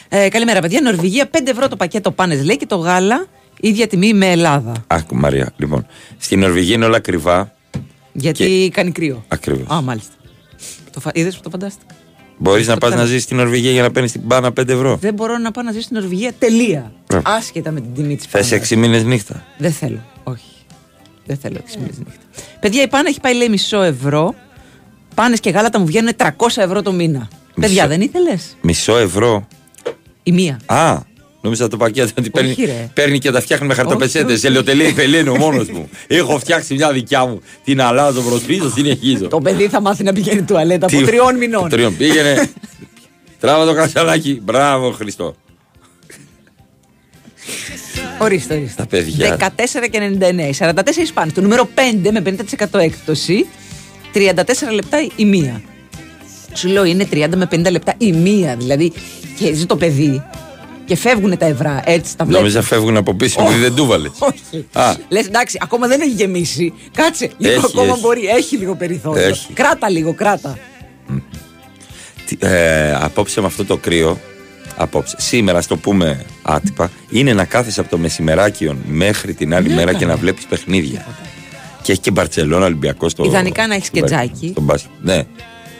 [0.08, 0.80] Ε, καλημέρα, παιδιά.
[0.80, 3.26] Νορβηγία 5 ευρώ το πακέτο πάνες λέει και το γάλα
[3.60, 4.72] ίδια τιμή με Ελλάδα.
[4.86, 5.86] Άκου Μαρία, λοιπόν.
[6.18, 7.52] Στην Νορβηγία είναι όλα ακριβά.
[8.12, 9.24] Γιατί κάνει κρύο.
[9.28, 9.76] Ακριβώς.
[9.76, 10.12] Α, μάλιστα.
[10.92, 11.10] Το φα...
[11.14, 11.94] Είδες που το φαντάστηκα.
[12.36, 13.02] Μπορείς να το πας θέλω.
[13.02, 14.96] να ζήσει στην Νορβηγία για να παίρνεις την μπάνα 5 ευρώ.
[14.96, 16.32] Δεν μπορώ να πάω να ζήσω στην Νορβηγία.
[16.38, 16.92] Τελεία.
[17.12, 17.18] Ε.
[17.22, 20.04] Άσχετα με την τιμή της Θες 6 μήνες νύχτα; Δεν θέλω.
[20.24, 20.44] Όχι.
[21.26, 22.22] Δεν θέλω 6 μήνες νύχτα.
[22.60, 24.34] Παιδιά, η πάνα έχει πάει λέει μισό ευρώ.
[25.14, 27.28] Πάνες και γάλατα μου βγαίνουν 300 ευρώ το μήνα.
[27.60, 29.46] Παιδιά, δεν ήθελες; Μισό ευρώ.
[30.28, 30.60] Η μία.
[30.66, 31.00] Α,
[31.40, 32.90] Νόμιζα το πακέτο ότι παίρνει, ρε.
[32.94, 34.32] παίρνει και τα φτιάχνει με Όχι, χαρτοπεσέτε.
[34.32, 34.38] όχι.
[34.40, 35.88] Σε λιωτελή πελένω μόνος μου.
[36.06, 37.40] Έχω φτιάξει μια δικιά μου.
[37.64, 39.28] Την αλλάζω προς πίσω, συνεχίζω.
[39.28, 41.68] Το παιδί θα μάθει να πηγαίνει τουαλέτα από Τι- τριών μηνών.
[41.68, 41.96] Τριών.
[41.96, 42.50] Πήγαινε.
[43.40, 44.40] Τράβα το κασαλάκι.
[44.44, 45.34] Μπράβο, Χριστό.
[48.20, 48.82] Ορίστε, ορίστε.
[48.82, 49.36] Τα παιδιά.
[49.56, 50.52] 14 και 99.
[50.58, 51.32] 44 πάνε.
[51.32, 52.20] Το νούμερο 5 με
[52.70, 53.46] 50% έκπτωση.
[54.14, 55.62] 34 λεπτά η μία.
[56.52, 58.56] Σου λέω είναι 30 με 50 λεπτά η μία.
[58.56, 58.92] Δηλαδή
[59.38, 60.22] και ζει το παιδί
[60.84, 61.80] και φεύγουν τα ευρώ.
[61.84, 62.40] Έτσι τα βλέπεις.
[62.40, 64.10] Νόμιζα φεύγουν από πίσω επειδή δεν του βάλες.
[64.18, 64.66] Όχι.
[64.72, 64.94] Α.
[65.08, 66.72] Λες εντάξει, ακόμα δεν έχει γεμίσει.
[66.94, 68.00] Κάτσε, λίγο Έχει, ακόμα έχει.
[68.00, 68.26] μπορεί.
[68.26, 69.22] Έχει λίγο περιθώριο.
[69.26, 69.52] Έχει.
[69.52, 70.58] Κράτα λίγο, κράτα.
[72.26, 74.18] Τι- ε, απόψε με αυτό το κρύο,
[74.76, 79.74] απόψε, σήμερα, στο πούμε άτυπα, είναι να κάθεσαι από το μεσημεράκιο μέχρι την άλλη Ναι,
[79.74, 79.98] μέρα καλά.
[79.98, 81.06] και να βλέπεις παιχνίδια.
[81.82, 83.24] Και έχει και Μπαρσελόνα Ολυμπιακό στο.
[83.24, 84.48] Ιδανικά να έχεις και τζάκι.
[84.50, 84.90] στο μπάσκετ.
[85.02, 85.22] Ναι.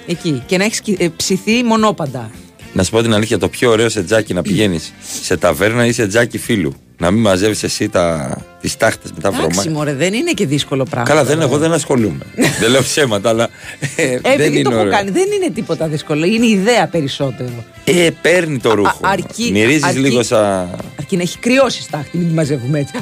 [0.09, 0.43] Εκεί.
[0.47, 0.83] Και να έχεις
[1.17, 2.31] ψηθεί μονόπαντα.
[2.73, 5.93] Να σου πω την αλήθεια, το πιο ωραίο σε τζάκι να πηγαίνεις σε ταβέρνα ή
[5.93, 6.75] σε τζάκι φίλου.
[7.00, 9.71] Να μην μαζεύεις εσύ τα, τις τάχτες με τα Εντάξει, βρωμάκια.
[9.71, 11.09] μωρέ, δεν είναι και δύσκολο πράγμα.
[11.09, 11.47] Καλά, δεν, τώρα.
[11.49, 12.25] εγώ δεν ασχολούμαι.
[12.61, 13.49] δεν λέω ψέματα, αλλά.
[13.97, 14.93] Ε, Ε, δεν επειδή το είναι έχω ωραίο.
[14.93, 16.25] κάνει, δεν είναι τίποτα δύσκολο.
[16.25, 17.65] Είναι ιδέα περισσότερο.
[17.85, 18.99] Ε, παίρνει το ρούχο.
[19.00, 20.69] αρκεί- Μυρίζεις αρκεί- λίγο σαν.
[20.99, 22.93] Αρκεί να έχει κρυώσει στάχτη, μην τη μαζεύουμε έτσι.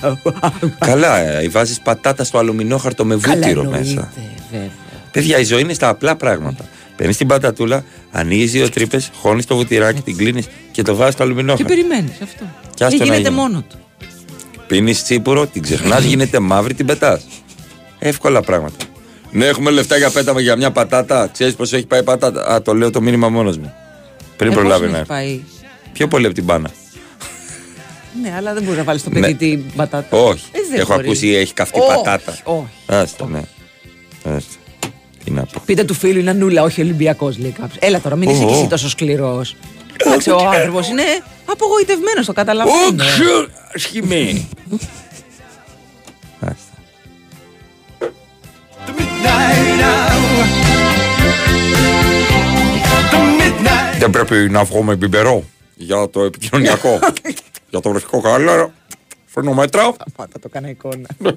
[0.78, 4.12] Καλά, ε, βάζεις πατάτα στο αλουμινόχαρτο με Καλά βούτυρο εννοείται, μέσα.
[4.52, 4.68] βέβαια.
[5.12, 6.64] Παιδιά, η ζωή είναι στα απλά πράγματα.
[6.96, 11.22] Παίρνεις την πατατούλα, ανοίγεις δύο τρύπες, χώνεις το βουτυράκι, την κλείνεις και το βάζεις στο
[11.22, 11.64] Και αλουμινόχαρτο.
[11.74, 12.44] περιμένεις αυτό.
[12.74, 13.40] Κι άστο Και να γίνεται γίνει.
[13.40, 13.76] μόνο του.
[14.66, 17.24] Πίνεις τσίπουρο, την ξεχνάς, γίνεται μαύρη, την πετάς.
[17.98, 18.84] Εύκολα πράγματα.
[19.30, 21.28] Ναι, έχουμε λεφτά για πέταμα για μια πατάτα.
[21.32, 23.72] Ξέρεις πώ έχει πάει η πατάτα; Α, το λέω το μήνυμα μόνος μου.
[24.36, 25.22] Πριν Ε, πώς προλάβει να να έχει έρθει.
[25.26, 25.40] πάει;
[25.92, 26.70] Πιο πολύ από την μπάνα.
[28.22, 29.20] Ναι, αλλά δεν μπορεί να βάλεις το Ναι.
[29.20, 30.16] παιδί την πατάτα.
[30.16, 30.44] Όχι.
[30.52, 31.06] Ε, δεν Έχω μπορεί.
[31.06, 32.36] ακούσει έχει καυτή Όχι, πατάτα.
[32.44, 32.66] όχι.
[32.86, 33.40] Άστα, ναι.
[34.24, 34.55] Άστα.
[35.26, 35.62] Τι να πω.
[35.66, 37.76] Πείτε του φίλου είναι νουλα, όχι Ολυμπιακός, λέει κάποιος.
[37.80, 38.56] Έλα τώρα, μην είσαι Ω, κι ω.
[38.56, 39.56] εσύ τόσο σκληρός.
[39.96, 41.02] Εντάξει, ο άνθρωπος είναι
[41.44, 43.04] απογοητευμένος, το καταλαβαίνω.
[43.04, 44.48] Όχι, σχημή.
[46.40, 46.54] Άστα.
[53.98, 56.98] Δεν πρέπει να βγω με μπιμπερό για το επικοινωνιακό.
[57.70, 58.72] για το βρεφικό καλά.
[59.26, 59.92] Φέρνω μέτρα.
[60.16, 61.06] Πάτα το κάνα εικόνα.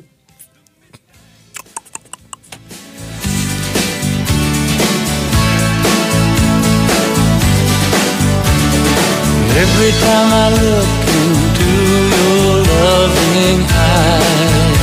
[9.65, 10.91] Every time I look
[11.23, 11.69] into
[12.13, 13.59] your loving
[13.91, 14.77] eyes,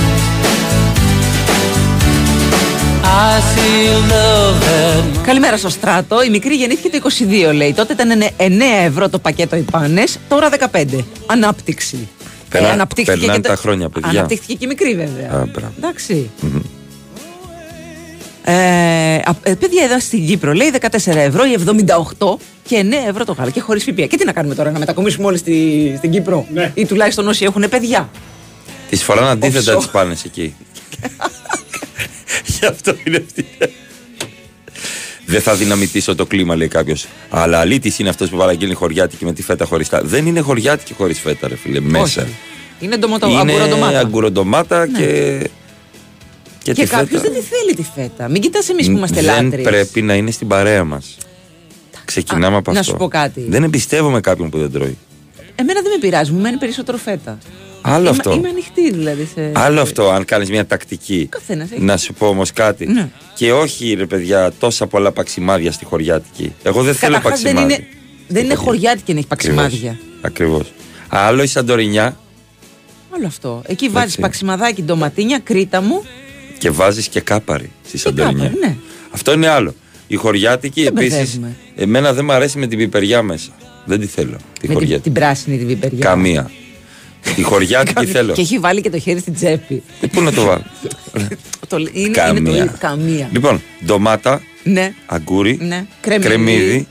[3.04, 6.22] I see a love that Καλημέρα στο Στράτο.
[6.22, 7.08] Η μικρή γεννήθηκε το
[7.50, 7.72] 22, λέει.
[7.74, 8.50] Τότε ήταν 9
[8.86, 11.04] ευρώ το πακέτο οι πάνες, τώρα 15.
[11.26, 12.08] Ανάπτυξη.
[12.48, 14.10] Περνά- αναπτύχθηκε περνάνε και τα χρόνια, παιδιά.
[14.10, 15.40] Αναπτύχθηκε και η μικρή, βέβαια.
[15.40, 15.72] Α, μπράβο.
[15.76, 16.30] Εντάξει.
[16.42, 16.60] Ε, α-
[18.50, 21.56] ε, παιδιά εδώ στην Κύπρο λέει 14 ευρώ ή
[22.18, 24.06] 78 και 9 ευρώ το γάλα και χωρίς ΦΠΑ.
[24.06, 26.70] Και τι να κάνουμε τώρα, να μετακομίσουμε όλοι στη, στην Κύπρο; Ναι.
[26.74, 28.08] Ή τουλάχιστον όσοι έχουν παιδιά;
[28.90, 29.78] Τις φοράνε αντίθετα Offshore.
[29.78, 30.54] τις πάνες εκεί.
[32.60, 33.46] Γι' αυτό είναι αυτή.
[35.26, 37.06] Δεν θα δυναμητήσω το κλίμα, λέει κάποιος.
[37.30, 40.00] Αλλά αλήτης είναι αυτός που παραγγέλνει χωριάτικη με τη φέτα χωριστά.
[40.04, 42.22] Δεν είναι χωριάτικη χωρίς φέτα, ρε φίλε, μέσα.
[42.22, 42.34] Όχι.
[42.80, 43.98] Είναι ντομοτο, είναι αγκουροντομάτα.
[43.98, 45.40] αγκουροντομάτα και.
[46.66, 47.32] Και, Και τη κάποιος φέτα.
[47.32, 48.28] δεν τη θέλει τη φέτα.
[48.28, 49.62] Μην κοιτάς εμείς που είμαστε δεν λάτρε.
[49.62, 51.16] πρέπει να είναι στην παρέα μας.
[52.04, 52.92] Ξεκινάμε Α, από να αυτό.
[52.92, 53.44] σου πω κάτι.
[53.48, 54.98] Δεν εμπιστεύομαι κάποιον που δεν τρώει.
[55.54, 57.38] Εμένα δεν με πειράζει, μου μένει περισσότερο φέτα.
[57.82, 58.32] Άλλο είμαι, αυτό.
[58.32, 59.28] Είμαι ανοιχτή δηλαδή.
[59.34, 59.52] Σε...
[59.54, 61.26] Άλλο αυτό, αν κάνεις μια τακτική.
[61.30, 61.80] Καθένας έχει.
[61.80, 62.86] Να σου πω όμως κάτι.
[62.86, 63.08] Ναι.
[63.34, 66.54] Και όχι, ρε παιδιά, τόσα πολλά παξιμάδια στη χωριάτικη.
[66.62, 67.82] Εγώ δεν θέλω Καταρχάς δεν παξιμάδι.
[67.82, 67.88] είναι,
[68.28, 69.98] δεν είναι χωριάτικη να έχει παξιμάδια.
[70.20, 70.72] Ακριβώς.
[71.08, 72.16] Άλλο η Σαντορινιά
[73.16, 73.62] Όλο αυτό.
[73.66, 74.20] Εκεί βάζεις Έτσι.
[74.20, 76.04] παξιμαδάκι, ντοματίνια, κρήτα μου.
[76.58, 78.44] Και βάζεις και κάπαρη στη Σαντορινιά.
[78.44, 78.76] κάπαρη, ναι.
[79.10, 79.74] Αυτό είναι άλλο.
[80.06, 81.12] Η χωριάτικη Δεν επίσης.
[81.18, 81.56] μπερδεύουμε.
[81.76, 83.50] Εμένα δεν μου αρέσει με την πιπεριά μέσα.
[83.84, 84.30] Δεν τη θέλω.
[84.36, 85.00] Τη με την, χωριάτικη.
[85.00, 85.98] την πράσινη την πιπεριά.
[86.04, 86.50] Καμία.
[87.36, 88.12] Τη χωριάτικη Καμία.
[88.12, 88.32] θέλω.
[88.32, 89.82] Και έχει βάλει και το χέρι στην τσέπη.
[90.00, 90.62] Ε, Πού να το βάλω;
[91.68, 92.52] το, είναι, είναι το Καμία.
[92.56, 92.72] ίδιο.
[92.78, 93.28] Καμία.
[93.32, 94.94] Λοιπόν, ντομάτα, Ναι.
[95.06, 95.86] αγκούρι, Ναι.
[96.00, 96.28] Κρεμμύδι.
[96.28, 96.86] κρεμμύδι,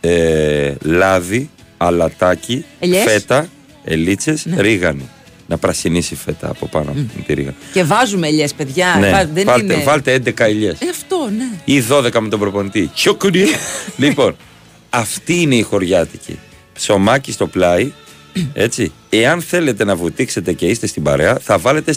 [0.00, 3.02] ε, λάδι, αλατάκι, Ελιές.
[3.02, 3.46] φέτα,
[3.84, 4.60] ελίτσες, Ναι.
[4.62, 5.08] ρίγανη.
[5.52, 7.56] Να πρασινίσει η φέτα από πάνω με τη ρίγανη.
[7.72, 8.96] Και βάζουμε ελιές, παιδιά.
[9.00, 9.82] ναι, Βά- δεν βάλτε, είναι...
[9.82, 10.80] βάλτε 11 ελιές.
[10.80, 11.50] Ε, αυτό, ναι.
[11.64, 12.90] Ή 12 με τον προπονητή.
[12.94, 13.44] Τσοκουνί.
[13.96, 14.36] λοιπόν,
[14.90, 16.38] αυτή είναι η χωριάτικη.
[16.72, 17.92] Ψωμάκι στο πλάι,
[18.52, 18.92] έτσι.
[19.08, 21.94] Εάν θέλετε να βουτήξετε και είστε στην παρέα, θα βάλετε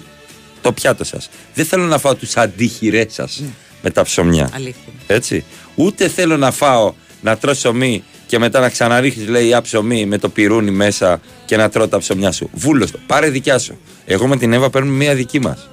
[0.62, 1.30] το πιάτο σας.
[1.54, 3.44] Δεν θέλω να φάω τους αντίχειρές σας
[3.82, 4.50] με τα ψωμιά.
[4.54, 4.94] Αλήθεια.
[5.08, 5.44] Έτσι.
[5.76, 10.18] Ούτε θέλω να φάω, να τρώω ψωμί και μετά να ξαναρίχνεις, λέει, α ψωμί με
[10.18, 12.50] το πυρούνι μέσα και να τρώω τα ψωμιά σου.
[12.54, 13.00] Βούλος το.
[13.08, 13.78] Πάρε δικιά σου.
[14.06, 15.70] Εγώ με την Εύα παίρνουμε μία δική μας.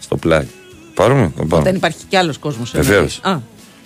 [0.00, 0.44] Στο πλάι.
[0.94, 1.32] Πάρουμε.
[1.36, 1.68] το πάρουμε.
[1.70, 2.70] Δεν υπάρχει κι άλλος κόσμος.
[2.74, 3.20] Βεβαίως.
[3.22, 3.36] Α,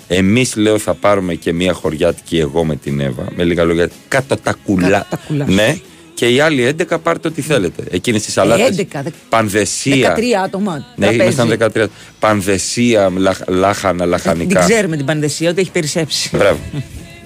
[0.08, 3.24] Εμείς λέω θα πάρουμε και μία χωριάτικη εγώ με την Εύα.
[3.36, 3.88] Με λίγα λόγια.
[4.08, 4.88] Κάτω τα κουλά.
[4.88, 5.44] Κάτω τα κουλά.
[5.48, 5.76] Ναι.
[6.14, 7.82] Και οι άλλοι 11 πάρτε ό,τι θέλετε.
[7.90, 8.64] Εκείνες τις σαλάτε.
[8.64, 10.14] 11, δε- Πανδεσία.
[10.16, 10.86] 13 άτομα.
[10.96, 11.22] Ναι, τραπέζι.
[11.22, 11.86] ήμασταν 13.
[12.18, 14.60] Πανδεσία, λαχ- λάχανα, Την λαχανικά.
[14.60, 16.30] ξέρουμε την πανδεσία ότι έχει περισσέψει.
[16.36, 16.58] Μπράβο.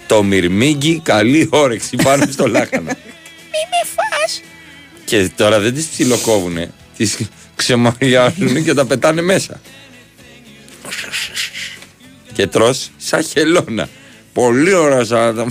[0.07, 2.97] το μυρμήγκι, καλή όρεξη πάνω στο λάχανα.
[3.53, 4.41] Μη με φας.
[5.05, 6.71] Και τώρα δεν τις ψιλοκόβουνε.
[6.97, 7.19] Τις
[7.55, 9.61] ξεμοριάζουν και τα πετάνε μέσα.
[12.33, 13.89] Και τρως σαν χελώνα.
[14.33, 15.47] Πολύ ωραία σαλάτα.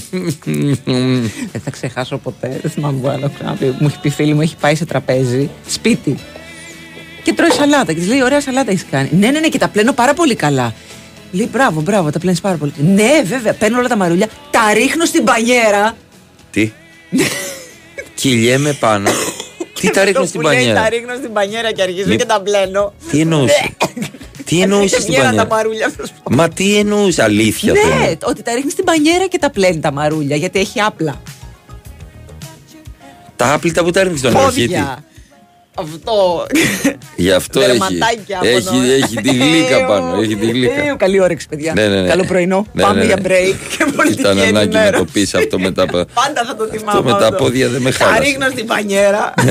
[1.51, 2.59] Δεν θα ξεχάσω ποτέ.
[2.61, 3.65] Δεν θυμάμαι που άλλο ξαναπεί.
[3.65, 6.17] Μου έχει πει φίλη μου, έχει πάει σε τραπέζι, σπίτι.
[7.23, 7.93] Και τρώει σαλάτα.
[7.93, 9.09] Και της λέει: Ωραία σαλάτα έχεις κάνει.
[9.11, 10.73] Ναι, ναι, ναι, και τα πλένω πάρα πολύ καλά.
[11.33, 12.73] Λέει: Μπράβο, μπράβο, τα πλένεις πάρα πολύ.
[12.77, 15.95] Ναι, βέβαια, παίρνω όλα τα μαρούλια, τα ρίχνω στην πανιέρα.
[16.51, 16.71] Τι;
[18.15, 19.09] Κυλιέμαι πάνω.
[19.79, 22.25] Τι τα ρίχνω στην Που λέει, πανιέρα; Τα ρίχνω στην πανιέρα και αρχίζω Μη- και
[22.25, 22.93] τα πλένω.
[23.11, 23.69] Τι εννοούσες;
[24.45, 25.55] Τι εννοούσες στην Βγαίναν τα πανιέρα.
[25.55, 25.91] μαρούλια.
[25.97, 26.33] θα σου πω.
[26.35, 27.73] Μα τι εννοούσες, αλήθεια.
[27.73, 28.17] Ναι, τώρα.
[28.23, 31.21] ότι τα ρίχνεις στην πανιέρα και τα πλένει τα μαρούλια γιατί έχει άπλα.
[33.35, 34.85] Τα άπλυτα που τα ρίχνεις στον ροχίτη.
[35.75, 35.75] Πόδια.
[35.75, 36.45] Αυτό.
[37.15, 40.15] Γι' αυτό έχει, Δερματάκια από έχει, νο- έχει τη γλύκα πάνω.
[40.15, 40.73] Ε, Έχει τη γλύκα.
[40.73, 41.73] ε, Καλή όρεξη, παιδιά.
[41.73, 42.07] Ναι, ναι, ναι.
[42.07, 42.65] Καλό πρωινό.
[42.73, 43.21] Ναι, Πάμε ναι, για ναι.
[43.27, 45.05] break και πολιτική Ήταν ανάγκη να το ενημέρωση.
[45.13, 45.83] πεις αυτό μετά.
[45.83, 46.99] από- Πάντα θα το θυμάμαι.
[46.99, 48.21] Αυτό με τα πόδια δεν με Τα χάλασε.
[48.23, 49.33] ρίχνω στην πανιέρα.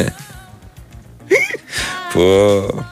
[2.15, 2.85] Πω.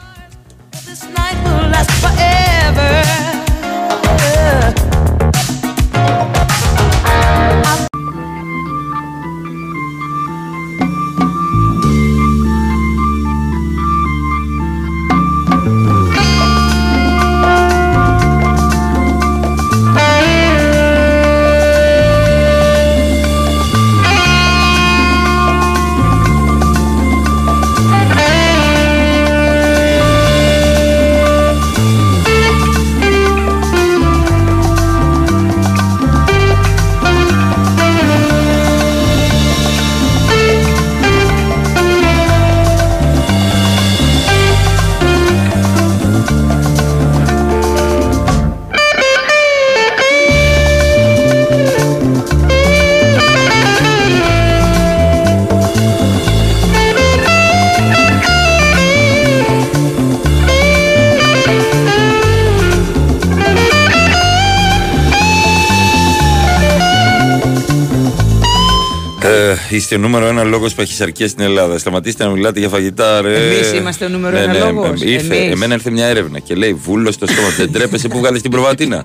[69.75, 71.77] Είστε ο νούμερο ένα λόγος που έχεις αρκεί στην Ελλάδα.
[71.77, 73.53] Σταματήστε να μιλάτε για φαγητά, ρε.
[73.53, 75.01] Εμείς είμαστε ο νούμερο ένα λόγος.
[75.01, 75.51] Ήρθε, Εμείς.
[75.51, 77.47] εμένα ήρθε μια έρευνα και λέει Βούλος στο στόμα.
[77.57, 79.03] Δεν τρέπεσαι που βγάλες την προβατίνα.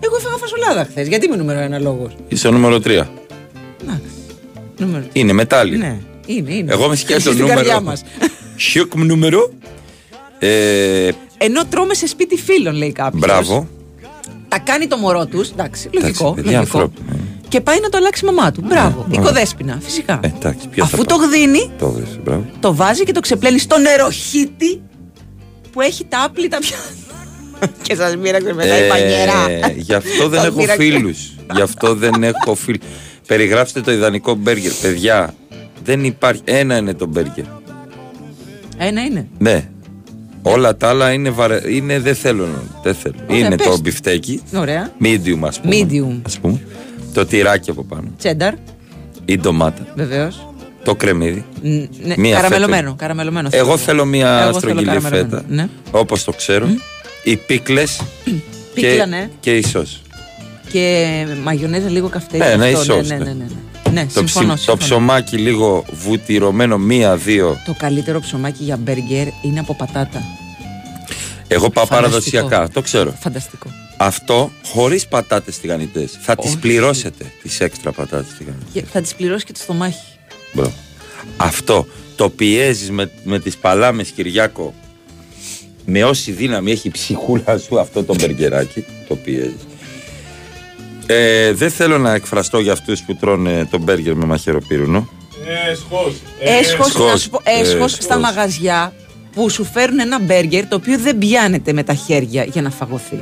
[0.00, 1.08] Εγώ έφαγα φασολάδα χθες.
[1.08, 3.02] Γιατί είμαι νούμερο ένα λόγος; Είσαι ο νούμερο 3.
[4.78, 5.04] Νούμερο.
[5.12, 5.76] Είναι μετάλλι.
[5.76, 6.72] Ναι, είναι, είναι.
[6.72, 7.84] Εγώ με σκέφτομαι Στην καρδιά νούμερο.
[7.90, 8.02] μας.
[8.56, 9.50] Χιουκ νούμερο.
[10.38, 13.20] Ε, Ενώ τρώμε σε σπίτι φίλων, λέει κάποιος.
[13.20, 13.68] μπράβο.
[14.48, 15.50] Τα κάνει το μωρό τους.
[15.50, 16.32] Εντάξει, λογικό.
[16.32, 16.92] παιδιά, λογικό.
[17.46, 17.48] Ανθρώπινα.
[17.48, 18.62] Και πάει να το αλλάξει η μαμά του.
[18.66, 19.06] Μπράβο.
[19.08, 20.20] Ναι, Οικοδέσπινα, φυσικά.
[20.22, 21.28] Ε, εντάξει, ποιο Αφού θα το πάει.
[21.28, 22.44] γδίνει, Το δες, μπράβο.
[22.60, 24.80] το βάζει και το ξεπλένει στο νεροχύτη
[25.72, 26.76] που έχει τα άπλυτα πια.
[27.82, 29.50] και σας μοίραξε μετά η πανιέρα.
[29.50, 30.82] Ε, γι' αυτό δεν Σας έχω μοίραξε.
[30.82, 31.32] φίλους.
[31.54, 32.78] Γι' αυτό δεν έχω φίλου.
[33.26, 34.72] Περιγράψτε το ιδανικό μπέργκερ.
[34.72, 35.34] Παιδιά,
[35.84, 36.42] δεν υπάρχει.
[36.44, 37.44] Ένα είναι το μπέργκερ.
[38.78, 39.28] Ένα είναι.
[39.38, 39.68] Ναι.
[40.42, 41.60] Όλα τα άλλα είναι, βαρε...
[41.72, 42.46] είναι δεν θέλω.
[42.82, 43.14] Δεν θέλω.
[43.28, 43.78] Ωραία, είναι πες το το.
[43.78, 44.42] μπιφτέκι.
[44.54, 44.92] Ωραία.
[45.02, 45.76] Medium, ας πούμε.
[45.90, 46.20] Medium.
[46.26, 46.60] Ας πούμε.
[47.16, 48.08] Το τυράκι από πάνω.
[48.18, 48.54] Τσένταρ,
[49.24, 49.86] Η ντομάτα.
[49.94, 50.48] βεβαίως.
[50.84, 51.44] Το κρεμμύδι.
[51.60, 52.82] Ναι, Μία καραμελωμένο.
[52.82, 52.94] φέτα.
[52.98, 55.28] καραμελωμένο Εγώ θέλω μια Εγώ θέλω στρογγυλή καραμελωμένο.
[55.28, 55.44] φέτα.
[55.48, 55.68] Ναι.
[55.90, 56.66] Όπως το ξέρω.
[57.24, 58.00] Οι πίκλες.
[58.74, 59.30] Πίκλα, και, ναι.
[59.40, 60.02] και η σως.
[60.72, 61.06] Και
[61.44, 62.38] μαγιονέζα λίγο καυτή.
[62.38, 63.24] Ναι, ναι, αυτό, ίσως, ναι, ναι.
[63.24, 63.44] ναι, ναι,
[63.84, 63.90] ναι.
[63.92, 64.76] Ναι, Το, συμφωνώ, ψι- το συμφωνώ.
[64.78, 67.56] ψωμάκι λίγο βουτυρωμένο μία-δύο.
[67.66, 70.22] Το καλύτερο ψωμάκι για μπέργκερ είναι από πατάτα.
[71.48, 71.94] Εγώ πάω Φανταστικό.
[72.40, 73.14] παραδοσιακά, το ξέρω.
[73.20, 73.66] Φανταστικό.
[73.96, 76.18] Αυτό χωρίς πατάτες τηγανιτές.
[76.20, 76.58] Θα τις Όχι.
[76.58, 78.68] πληρώσετε τις έξτρα πατάτες τηγανιτές.
[78.72, 80.04] Και θα τη πληρώσει και το στομάχι.
[80.52, 80.72] Μπράβο.
[81.36, 84.74] Αυτό το πιέζεις με, με τις παλάμες Κυριάκο
[85.84, 89.66] με όση δύναμη έχει η ψυχούλα σου αυτό το μπεργκεράκι το πιέζεις
[91.06, 95.08] ε, δεν θέλω να εκφραστώ για αυτούς που τρώνε το μπέργκερ με μαχαιροπύρουνο
[95.70, 96.14] Έσχος.
[96.40, 97.10] Έσχος, Έσχος.
[97.10, 97.92] να σου πω, έσχος Έσχος.
[97.92, 98.92] στα μαγαζιά
[99.32, 103.18] που σου φέρουν ένα μπέργκερ το οποίο δεν πιάνεται με τα χέρια για να φαγωθεί.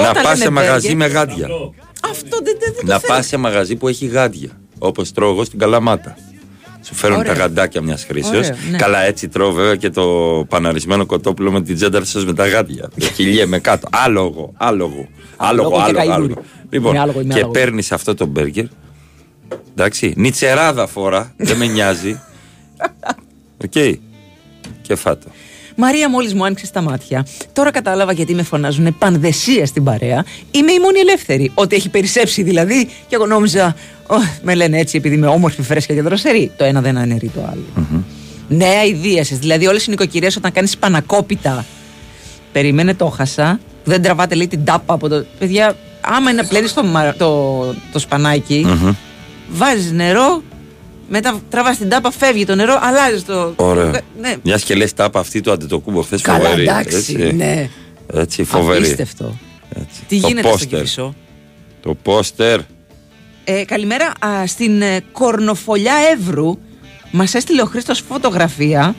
[0.00, 1.46] Να Όταν πας λέμε σε μαγαζί burger, με γάντια
[2.10, 3.14] Αυτό δεν, δεν, δεν να το θέλω.
[3.14, 6.16] πας σε μαγαζί που έχει γάντια όπως τρώω εγώ στην Καλαμάτα
[6.82, 7.32] σου φέρουν Ωραίο.
[7.34, 8.76] τα γαντάκια μιας χρήσεως Ωραίο, ναι.
[8.78, 10.04] Καλά έτσι τρώω βέβαια και το
[10.48, 15.76] παναρισμένο κοτόπουλο με την τζένταρ σας με τα γάντια Το χιλιέμαι κάτω Άλογο, άλογο Άλογο,
[15.76, 16.32] Άλογο και άλογο, καηδούρι.
[16.32, 16.42] άλογο.
[16.70, 17.58] Λοιπόν, Είμαι άλογο, είμαι και άλογος.
[17.58, 18.64] παίρνεις αυτό το μπέργκερ
[19.72, 22.20] Εντάξει, νιτσεράδα φορά Δεν με νοιάζει
[23.64, 23.70] Οκ
[24.82, 25.26] Και φά' το
[25.80, 27.26] Μαρία, μόλις μου άνοιξες τα μάτια.
[27.52, 30.24] Τώρα κατάλαβα γιατί με φωνάζουν πανδαισία στην παρέα.
[30.50, 31.50] Είμαι η μόνη ελεύθερη.
[31.54, 32.84] Ότι έχει περισσέψει δηλαδή.
[33.08, 36.50] Και εγώ νόμιζα, «Ω, με λένε έτσι επειδή είμαι όμορφη, φρέσκια και δροσερή.
[36.56, 37.86] Το ένα δεν αναιρεί το άλλο.
[38.48, 39.34] Νέα ιδίαση.
[39.34, 41.64] Δηλαδή, όλες οι νοικοκυρές όταν κάνεις σπανακόπιτα.
[42.52, 43.60] Περίμενε, το 'χασα.
[43.84, 45.24] Δεν τραβάτε λέει την τάπα από το.
[45.38, 47.58] Παιδιά, άμα είναι πλένεις το, μα- το,
[47.92, 48.66] το σπανάκι,
[49.48, 50.42] βάζεις νερό,
[51.08, 53.52] μετά τραβάς την τάπα, φεύγει το νερό, αλλάζεις το.
[53.56, 54.00] Ωραία.
[54.20, 54.34] Ναι.
[54.42, 56.62] Μιας και λες τάπα αυτή του αντιτοκούμπο χθες Καλά, φοβερή.
[56.62, 57.32] εντάξει, έτσι.
[57.36, 57.68] ναι.
[58.12, 58.78] Έτσι, φοβερή.
[58.84, 59.36] Απίστευτο.
[59.74, 60.00] Έτσι.
[60.08, 60.80] Τι Το γίνεται στο πόστερ.
[60.80, 61.14] Κηφισό.
[61.82, 62.60] Το πόστερ.
[63.44, 64.12] Ε, καλημέρα.
[64.26, 66.58] Α, στην ε, Κορνοφολιά Εύρου
[67.10, 68.94] μας έστειλε ο Χρήστος φωτογραφία.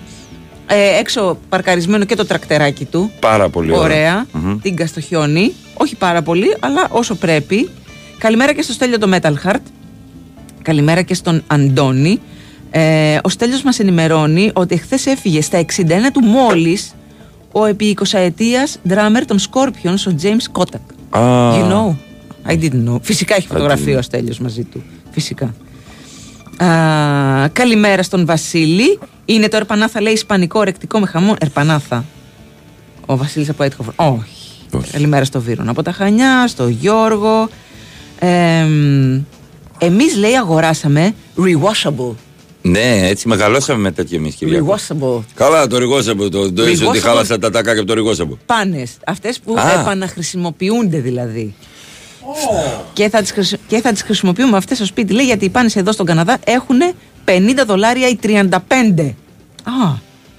[0.68, 3.12] Ε, έξω παρκαρισμένο και το τρακτεράκι του.
[3.20, 3.84] Πάρα πολύ ωραία.
[3.84, 4.26] Ωραία.
[4.32, 4.60] Μμμ.
[4.62, 5.54] Την Καστοχιόνη.
[5.74, 7.70] Όχι πάρα πολύ, αλλά όσο πρέπει.
[8.18, 9.62] Καλημέρα και στο Στέλιο το Metal Heart.
[10.62, 12.20] Καλημέρα και στον Αντώνη.
[12.72, 16.94] Ε, ο Στέλιος μας ενημερώνει ότι χθε έφυγε στα 61 του μόλις
[17.52, 21.18] ο επί 20 ετίας drummer των Scorpions, ο James Kotak.
[21.20, 21.96] Α, You know;
[22.52, 22.98] I didn't know.
[23.02, 24.00] Φυσικά έχει I φωτογραφία didn't.
[24.00, 24.84] ο Στέλιος μαζί του.
[25.12, 25.54] Φυσικά.
[26.66, 29.00] Α, καλημέρα στον Βασίλη.
[29.26, 31.36] Είναι το Ερπανάθα, λέει, ισπανικό ρεκτικό με χαμό.
[31.40, 32.06] Ερπανάθα.
[33.06, 33.88] Ο Βασίλης από Έτχοφ.
[33.96, 34.22] Όχι.
[34.74, 34.92] Όχι.
[34.92, 35.70] Καλημέρα στο Βύρον.
[35.70, 37.50] Από τα Χανιά, στο Γιώργο.
[38.20, 38.66] Ε,
[39.80, 42.14] εμείς, λέει, αγοράσαμε rewashable.
[42.62, 44.64] Ναι, έτσι μεγαλώσαμε με τέτοιο εμείς, κυρία.
[44.66, 45.20] Rewashable.
[45.36, 46.30] Καλά, το ρηγόσαμπο.
[46.30, 47.04] Το, το είσαι ότι Rewashable.
[47.04, 48.38] χάλασα τα τάκια από το ρηγόσαμπο.
[48.46, 48.92] Πάνες.
[49.06, 49.80] Αυτές που Α.
[49.82, 51.54] επαναχρησιμοποιούνται δηλαδή.
[52.94, 55.14] Και, θα τις, χρησι- και θα τις χρησιμοποιούμε αυτές στο σπίτι.
[55.14, 56.78] Λέει γιατί οι πάνες εδώ στον Καναδά έχουν
[57.26, 59.16] 50 δολάρια ή 35.
[59.64, 59.94] Α,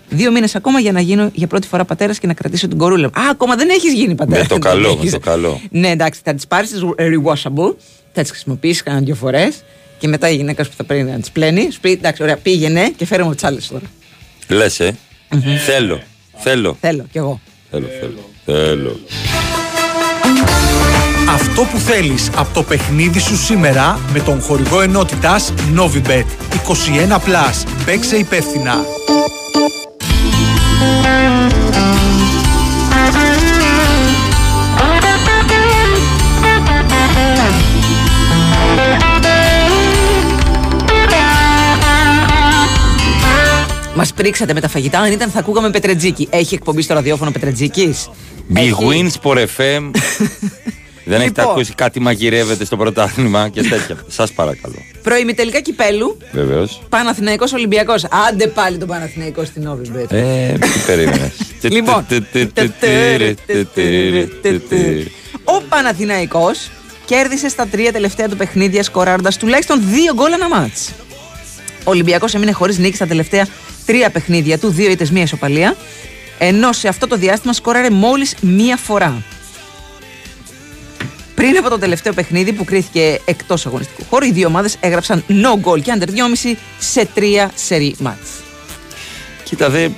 [0.08, 3.10] δύο μήνες ακόμα για να γίνω για πρώτη φορά πατέρας και να κρατήσω την κορούλα.
[3.14, 3.22] μου.
[3.22, 4.38] Α, ακόμα δεν έχεις γίνει πατέρα.
[4.40, 5.12] Με το Δεν καλό, με έχεις.
[5.12, 5.60] το καλό.
[5.70, 7.74] Ναι, εντάξει, θα τις πάρεις τις rewashable,
[8.12, 9.62] θα τις χρησιμοποιήσεις κανένα δύο φορές
[9.98, 12.36] και μετά η γυναίκα σου που θα πρέπει να τις πλένει, σου πει εντάξει, ωραία,
[12.36, 13.84] πήγαινε και φέρε μου τσάλες τώρα.
[14.48, 14.96] Λες, ε.
[15.64, 16.02] Θέλω.
[16.36, 16.76] Θέλω.
[16.80, 17.40] Θέλω κι εγώ.
[17.70, 18.30] Θέλω, θέλω.
[18.44, 19.00] Θέλω.
[21.28, 26.24] Αυτό που θέλεις από το παιχνίδι σου σήμερα με τον χορηγό ενότητας Novibet
[27.06, 27.64] 21+.
[27.84, 28.84] Παίξε υπεύθυνα.
[44.00, 44.98] Μας πρίξατε με τα φαγητά.
[44.98, 46.28] Αν ήταν, θα ακούγαμε Πετρετζίκη.
[46.30, 48.10] Έχει εκπομπή στο ραδιόφωνο Πετρετζίκης;
[48.54, 49.90] Big Wins for FM.
[51.04, 51.54] Δεν έχετε Λοιπόν.
[51.54, 53.96] ακούσει κάτι μαγειρεύεται στο πρωτάθλημα και τέτοια.
[54.06, 54.74] Σας παρακαλώ.
[55.02, 56.18] Προημιτελικά κυπέλου.
[56.32, 56.82] Βεβαίως.
[56.88, 58.04] Παναθηναϊκός Ολυμπιακός.
[58.28, 60.12] Άντε πάλι τον Παναθηναϊκό στην Όβιμπετ.
[60.12, 61.32] Ε, τι περίμενες.
[61.62, 62.06] Λοιπόν.
[65.44, 66.70] Ο Παναθηναϊκός
[67.04, 70.90] κέρδισε στα τρία τελευταία του παιχνίδια σκοράροντας τουλάχιστον δύο γκολ ένα μάτς.
[71.84, 73.46] Ο Ολυμπιακός έμεινε χωρίς νίκη στα τελευταία
[73.90, 75.76] τρία παιχνίδια του, δύο ήττες, μία ισοπαλία.
[76.38, 79.22] Ενώ σε αυτό το διάστημα σκόραρε μόλις μία φορά.
[81.34, 85.68] Πριν από το τελευταίο παιχνίδι που κρίθηκε εκτός αγωνιστικού χώρου, οι δύο ομάδες έγραψαν no
[85.68, 88.28] goal και under 2,5 σε τρία σερή μάτς.
[89.44, 89.88] Κοίτα, δε.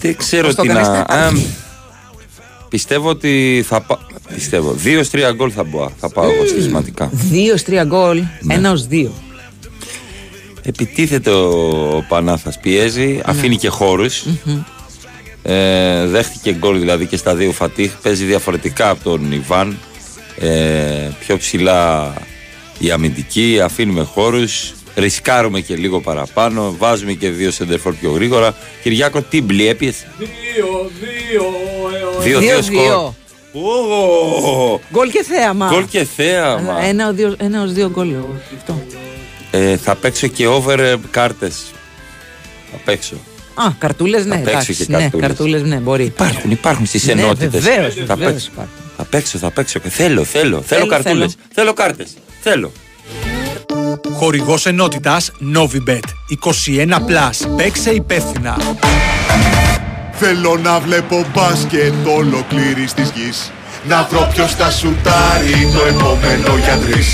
[0.00, 1.06] Δεν ξέρω τι να.
[2.68, 3.98] Πιστεύω ότι θα πάω.
[4.34, 4.76] Πιστεύω.
[4.84, 5.66] 2-3 γκολ θα,
[6.00, 7.10] θα πάω εγώ στοιχηματικά.
[7.66, 8.60] 2-3 γκολ, ναι.
[8.90, 9.08] 1-2.
[10.62, 14.24] Επιτίθεται ο Πανάθας, πιέζει, αφήνει και χώρους.
[15.42, 17.92] Ε, δέχτηκε γκολ δηλαδή και στα δύο Φατίχ.
[18.02, 19.78] Παίζει διαφορετικά από τον Ιβάν.
[20.38, 22.12] Ε, πιο ψηλά
[22.78, 24.72] η αμυντική, αφήνουμε χώρους.
[24.96, 26.74] Ρισκάρουμε και λίγο παραπάνω.
[26.78, 28.54] Βάζουμε και δύο σεντερφόρ πιο γρήγορα.
[28.82, 30.06] Κυριάκο, τι μπλιέπιες.
[30.18, 31.44] Δύο, δύο,
[32.20, 32.80] ε, ε, Δύο-δύο σκορ.
[32.82, 33.14] Δύο-δύο.
[33.54, 35.68] Ω, Γκολ και θέαμα.
[35.72, 36.72] Γκολ και θέαμα.
[36.72, 38.10] Αλλά Ένα, ως δύο, ένα ως δύο γκολ.
[38.12, 38.34] εγώ.
[38.56, 38.82] Αυτό.
[39.54, 41.62] Ε, θα παίξω και over ε, κάρτες.
[42.72, 43.14] Θα παίξω.
[43.54, 44.34] Α, καρτούλες, ναι.
[44.36, 45.26] παίξω εντάξει, και ναι, καρτούλες.
[45.26, 46.04] καρτούλες, ναι, μπορεί.
[46.04, 47.62] Υπάρχουν, υπάρχουν στις Ναι, ενότητες.
[47.62, 48.72] βεβαίως, θα, βεβαίως παίξω, υπάρχουν.
[48.96, 49.78] θα παίξω, θα παίξω.
[49.78, 51.32] και Θέλω, θέλω, θέλω, Θέλω, καρτούλες.
[51.32, 51.46] θέλω.
[51.54, 52.10] Θέλω κάρτες.
[52.40, 52.72] Θέλω.
[54.12, 57.46] Χορηγός ενότητας Novibet 21+.
[57.56, 58.56] Παίξε υπεύθυνα.
[60.12, 63.50] Θέλω να βλέπω μπάσκετ ολοκλήρης της γης.
[63.88, 67.06] Να βρω ποιος θα σουτάρει το επόμενο για τρεις.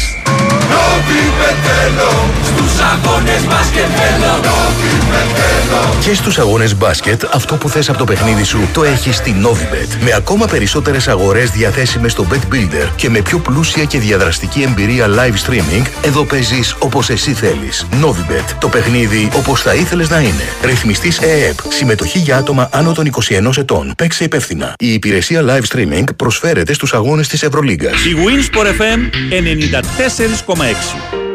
[6.01, 10.03] Και στους αγώνες μπάσκετ, αυτό που θες από το παιχνίδι σου το έχεις στη Novibet.
[10.05, 15.07] Με ακόμα περισσότερες αγορές διαθέσιμες στο Bet Builder και με πιο πλούσια και διαδραστική εμπειρία
[15.07, 17.87] live streaming, εδώ παίζεις όπως εσύ θέλεις.
[18.03, 18.55] Novibet.
[18.59, 20.45] Το παιχνίδι όπως θα ήθελες να είναι.
[20.63, 21.59] Ρυθμιστής ΕΕΠ.
[21.69, 23.93] Συμμετοχή για άτομα άνω των 21 ετών.
[23.97, 24.73] Παίξε υπεύθυνα.
[24.79, 26.05] Η υπηρεσία live streaming
[26.59, 28.05] προσφέρεται στους αγώνες της Ευρωλίγκας.
[28.05, 29.11] Η Wins for FM
[31.12, 31.28] 94,6.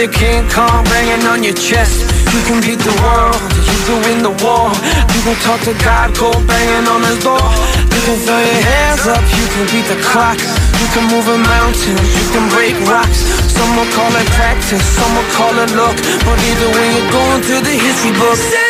[0.00, 2.08] The King Kong banging on your chest.
[2.32, 3.36] You can beat the world.
[3.68, 4.72] You can win the war.
[5.12, 7.36] You can talk to God, go banging on his door.
[7.36, 9.20] You can throw your hands up.
[9.20, 10.40] You can beat the clock.
[10.80, 12.00] You can move a mountain.
[12.16, 13.28] You can break rocks.
[13.52, 14.80] Some will call it practice.
[14.80, 15.96] Some will call it luck.
[16.24, 18.69] But either way, you're going through the history book.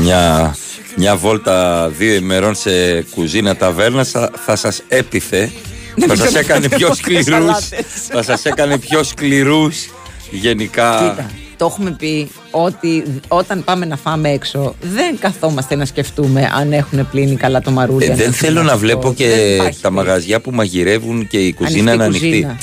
[0.00, 0.56] Μια,
[0.96, 5.50] μια βόλτα δύο ημερών σε κουζίνα ταβέρνα θα, θα σας έπιθε
[5.96, 7.84] Να θα μην σας έκανε κάνετε πιο πιο σκληρούς σαλάτες.
[8.10, 9.90] θα σας έκανε πιο σκληρούς
[10.30, 16.50] γενικά Κοίτα, το έχουμε πει ότι όταν πάμε να φάμε έξω δεν καθόμαστε να σκεφτούμε
[16.54, 18.04] αν έχουν πλύνει καλά το μαρούλι.
[18.04, 18.78] Ε, αν δεν έχουν θέλω να αυτό.
[18.78, 22.42] βλέπω Δεν και υπάρχει τα μαγαζιά που μαγειρεύουν και η κουζίνα είναι ανοιχτή ανοιχτή.
[22.42, 22.58] κουζίνα.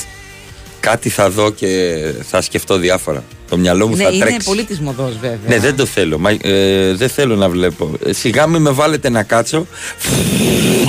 [0.80, 1.98] Κάτι θα δω και
[2.30, 3.24] θα σκεφτώ διάφορα.
[3.50, 4.48] Το μυαλό μου Ναι, θα είναι τρέξει.
[4.48, 5.40] πολύ τη μοδό βέβαια.
[5.48, 6.18] Ναι, δεν το θέλω.
[6.20, 7.92] Μα, ε, δεν θέλω να βλέπω.
[8.06, 9.66] Ε, Σιγά μην με βάλετε να κάτσω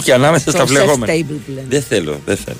[0.05, 1.13] και ανάμεσα στα Το βλεγόμενα.
[1.13, 1.67] chef's table που λένε.
[1.69, 2.57] Δεν θέλω, δεν θέλω.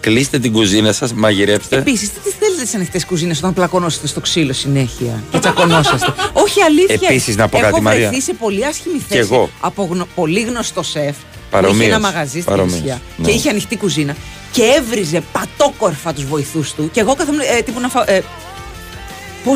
[0.00, 1.76] Κλείστε την κουζίνα σας, μαγειρέψτε.
[1.76, 7.08] Επίσης, τι θέλετε τι ανοιχτές κουζίνες όταν πλακωνόσαστε στο ξύλο συνέχεια και τσακωνόσαστε; Όχι, αλήθεια.
[7.08, 8.08] Επίσης, να πω Έχω κάτι, Μαρία.
[8.08, 9.50] βρεθεί σε πολύ άσχημη θέση Κι εγώ.
[9.60, 11.14] από γνω- πολύ γνωστό σεφ.
[11.16, 13.24] Που Παρομοίως, είχε ένα μαγαζί στην παρομοίως, Ισιά ναι.
[13.28, 14.16] και είχε ανοιχτή κουζίνα
[14.52, 16.88] και έβριζε πατόκορφα τους βοηθούς του.
[16.92, 17.40] Και εγώ καθόμουν.
[17.40, 18.04] Ε, τύπου να φάω.
[18.06, 18.20] Ε,
[19.44, 19.52] Πώ.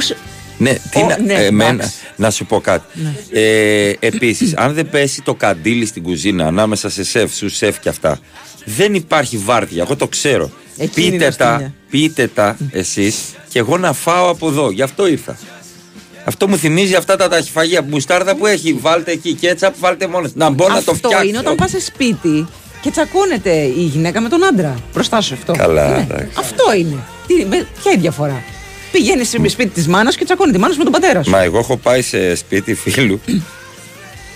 [0.61, 1.95] Ναι, τι Ω, να, ναι, εμένα, εντάξει.
[2.17, 2.85] να σου πω κάτι.
[3.33, 7.89] Ε, Επίσης, αν δεν πέσει το καντήλι στην κουζίνα ανάμεσα σε σεφ, σου σεφ και
[7.89, 8.19] αυτά,
[8.65, 9.83] δεν υπάρχει βάρδια.
[9.83, 10.51] Εγώ το ξέρω.
[10.77, 11.75] Εκείνη είναι πείτε η τα, νοστιμιά.
[11.91, 13.17] πείτε τα εσείς
[13.49, 14.71] και εγώ να φάω από εδώ.
[14.71, 15.37] Γι' αυτό ήρθα.
[16.25, 18.73] Αυτό μου θυμίζει αυτά τα ταχυφαγεία μουστάρδα που έχει.
[18.73, 20.31] Βάλτε εκεί κέτσαπ, βάλτε μόνος.
[20.35, 21.29] Να μπω να το Αυτό φτιάξω.
[21.29, 22.47] είναι όταν πας σε σπίτι
[22.81, 24.75] και τσακώνεται η γυναίκα με τον άντρα.
[24.93, 25.53] Μπροστά σου αυτό.
[25.53, 26.07] Καλά, Ναι.
[26.11, 26.29] εντάξει.
[26.39, 26.97] Αυτό είναι.
[27.27, 28.43] Τι, με, ποια είναι η διαφορά;
[28.93, 31.31] Πηγαίνει σε σπίτι της μάνας και τσακώνει τη μάνα σου με τον πατέρα σου.
[31.31, 33.21] Μα εγώ έχω πάει σε σπίτι φίλου.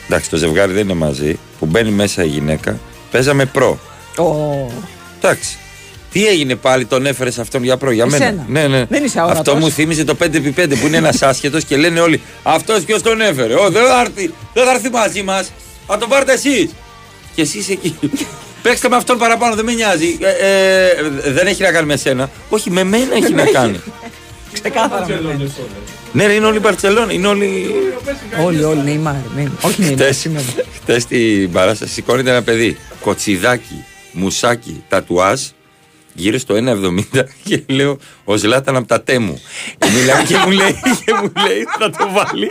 [0.06, 1.38] Εντάξει, το ζευγάρι δεν είναι μαζί.
[1.58, 2.78] Που μπαίνει μέσα η γυναίκα.
[3.10, 3.78] Παίζαμε προ.
[4.16, 4.24] Ω.
[5.18, 5.56] Εντάξει.
[6.12, 8.44] Τι έγινε πάλι, τον έφερες αυτόν για προ, για μένα; Εσένα.
[8.48, 8.84] Ναι, ναι.
[8.84, 9.40] Δεν είσαι αόρατος.
[9.40, 13.20] Αυτό μου θύμιζε το 5x5 που είναι ένας άσχετος και λένε όλοι Αυτός ποιος τον
[13.20, 15.52] έφερε; Ω, δεν θα έρθει, δεν θα έρθει μαζί μας.
[15.86, 16.70] Θα τον πάρετε εσείς.
[17.34, 17.96] Και εσεί εκεί.
[18.62, 20.18] Παίξτε με αυτόν παραπάνω, δεν με νοιάζει.
[20.20, 22.30] Ε, ε, δεν έχει να κάνει με σένα.
[22.48, 23.80] Όχι, με μένα έχει να κάνει.
[24.52, 25.06] Ξεκάθαρα.
[26.12, 27.12] ναι, ρε, είναι όλοι Μπαρσελόνα.
[27.12, 27.70] Είναι όλοι.
[28.44, 29.14] Όλοι, όλοι, Νεϊμάρ.
[29.36, 29.50] Ναι.
[29.60, 30.46] Όχι Νεϊμάρ, Χτες, συγγνώμη.
[30.74, 32.76] χτες στην παράσταση σηκώνεται ένα παιδί.
[33.00, 35.40] Κοτσιδάκι, μουσάκι, τατουάζ.
[36.14, 36.54] Γύρω στο
[37.14, 39.40] 1,70 και λέω ο Ζλάταν από τα τέμου.
[39.98, 40.72] Μιλάμε και μου λέει,
[41.04, 42.48] και μου λέει θα το βάλει.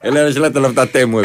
[0.00, 1.18] Έλα ρε Ζλάταν από τα τέμου.
[1.18, 1.22] ε.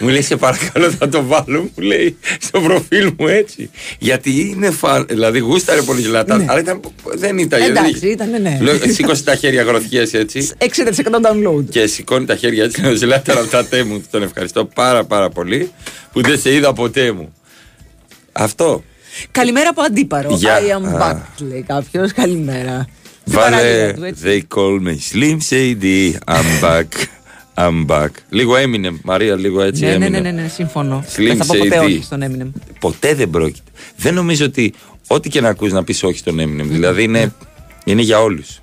[0.00, 1.60] Μου λέει σε παρακαλώ θα το βάλω.
[1.76, 3.70] Μου λέει στο προφίλ μου έτσι.
[3.98, 5.06] Γιατί είναι φαν.
[5.08, 6.50] Δηλαδή γούσταρε πολύ Ζλάταν.
[6.50, 7.60] Αλλά ήταν, δεν ήταν.
[7.60, 7.66] Ναι.
[7.66, 8.58] Εντάξει, δεν- ήτανε, ναι.
[8.60, 10.50] Λέω, Σήκωσε τα χέρια γροθιές έτσι.
[10.58, 11.64] 60% download.
[11.70, 14.02] Και σηκώνει τα χέρια έτσι να ζηλάτε από τα τέ μου.
[14.10, 15.70] Τον ευχαριστώ πάρα πάρα πολύ
[16.12, 17.34] που δεν σε είδα ποτέ μου.
[18.32, 18.84] Αυτό.
[19.30, 20.34] Καλημέρα από αντίπαρο.
[20.34, 20.58] Γεια.
[20.60, 21.10] I am Α.
[21.12, 22.12] back, λέει κάποιος.
[22.12, 22.86] Καλημέρα.
[23.26, 24.22] Στην παραλία Βάλε του, έτσι.
[24.26, 26.84] They call me Slim Shady I'm back
[27.54, 31.04] I'm back Λίγο Eminem Μαρία λίγο έτσι Ναι, ναι, Eminem ναι, ναι, ναι, συμφωνώ.
[31.16, 31.84] Slim Δεν θα πω ποτέ Shady.
[31.84, 32.60] όχι στον Eminem.
[32.80, 34.74] Ποτέ δεν πρόκειται Δεν νομίζω ότι
[35.06, 37.18] ό,τι και να ακούς να πεις όχι στον Eminem Δηλαδή Ναι.
[37.18, 37.34] είναι,
[37.84, 38.60] είναι για όλους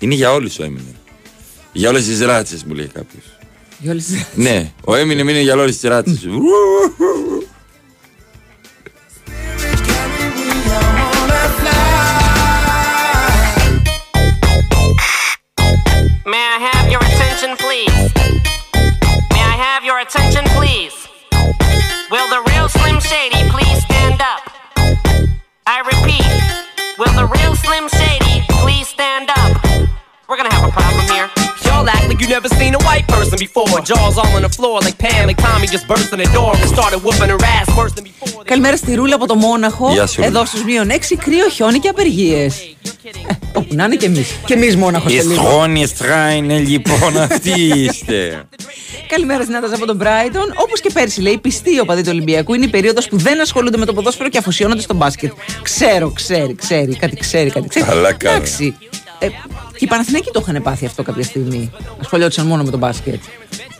[0.00, 0.94] Είναι για όλους ο Eminem
[1.72, 3.24] Για όλες τις ράτσες μου λέει κάποιος
[3.78, 6.30] Για όλες τις- Ναι, ο Eminem είναι για όλες τις ράτσες May
[22.12, 24.42] Will the real Slim Shady please stand up?
[25.66, 29.88] I repeat, will the real Slim Shady please stand up?
[30.28, 31.41] We're gonna have a problem here.
[31.82, 33.76] Y'all act like you never seen a white person before.
[33.90, 36.68] Jaws all on the floor like Pam, like Tommy just burst in the door and
[36.76, 38.44] started whooping her ass worse than before.
[38.44, 39.92] Καλημέρα στη Ρούλα από το Μόναχο.
[39.92, 40.28] Γεια σου, Ρούλα.
[40.28, 42.56] Εδώ στους μείον 6, κρύο, χιόνι και απεργίες.
[42.58, 44.28] Ε, όπου να είναι και εμείς.
[44.44, 45.42] Και εμείς Μόναχος σε Η λίγο.
[45.42, 48.44] Στρόνη Στράινε λοιπόν αυτοί είστε
[49.08, 50.62] Καλημέρα στην Άνταζα από τον Brighton.
[50.62, 53.84] Όπως και πέρσι, λέει, πιστοί οπαδοί του Ολυμπιακού είναι η περίοδος που δεν ασχολούνται με
[53.84, 55.32] το ποδόσφαιρο και αφοσιώνονται στο μπάσκετ.
[55.62, 57.84] Ξέρω, ξέρει, ξέρει, κάτι ξέρει, κάτι ξέρει.
[57.84, 58.36] Καλά κάνει.
[58.36, 58.76] Εντάξει.
[59.18, 59.28] Ε,
[59.82, 61.70] και οι Παναθηναϊκοί το είχαν πάθει αυτό κάποια στιγμή.
[62.00, 63.20] Ασχολιόντουσαν μόνο με το μπάσκετ.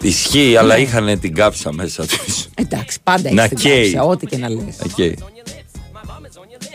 [0.01, 2.17] Ισχύει, αλλά είχαν την κάψα μέσα του.
[2.55, 3.91] Εντάξει, πάντα Να έχει την καίει.
[3.93, 4.63] κάψα, ό,τι και να λε.
[4.95, 5.15] Okay.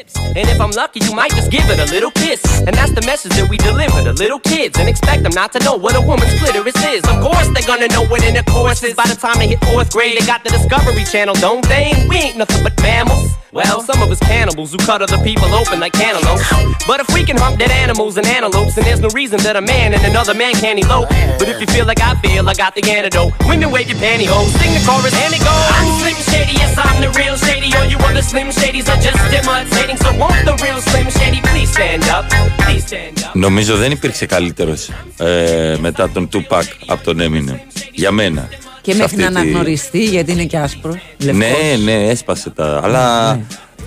[0.07, 0.15] lips.
[0.37, 2.41] And if I'm lucky, you might just give it a little kiss.
[2.67, 4.77] And that's the message that we deliver to little kids.
[4.79, 7.01] And expect them not to know what a woman's clitoris is.
[7.11, 8.93] Of course, they're gonna know what intercourse is.
[9.01, 11.87] By the time they hit fourth grade, they got the Discovery Channel, don't they?
[12.09, 13.29] We ain't nothing but mammals.
[13.52, 16.44] Well, some of us cannibals who cut other people open like cantaloupes.
[16.86, 19.60] But if we can hump dead animals and antelopes, then there's no reason that a
[19.60, 21.08] man and another man can't elope.
[21.38, 23.32] But if you feel like I feel, I got the antidote.
[23.48, 25.68] Women wave your pantyhose, sing the chorus, and it goes.
[25.76, 27.68] I'm Slim Shady, yes, I'm the real Shady.
[27.76, 29.96] All you other Slim Shadys are just imitating.
[30.04, 32.24] So won't the real Slim Shady please stand up?
[32.62, 33.34] Please stand up.
[33.34, 34.74] Νομίζω δεν υπήρξε καλύτερο
[35.16, 37.58] ε, μετά τον Tupac από τον Eminem.
[37.92, 38.48] Για μένα.
[38.87, 40.99] Και Σε μέχρι να αυτή τη- αναγνωριστεί, γιατί είναι και άσπρο.
[41.17, 41.35] λευκός.
[41.47, 42.79] Ναι, ναι, έσπασε τα.
[42.83, 43.39] Αλλά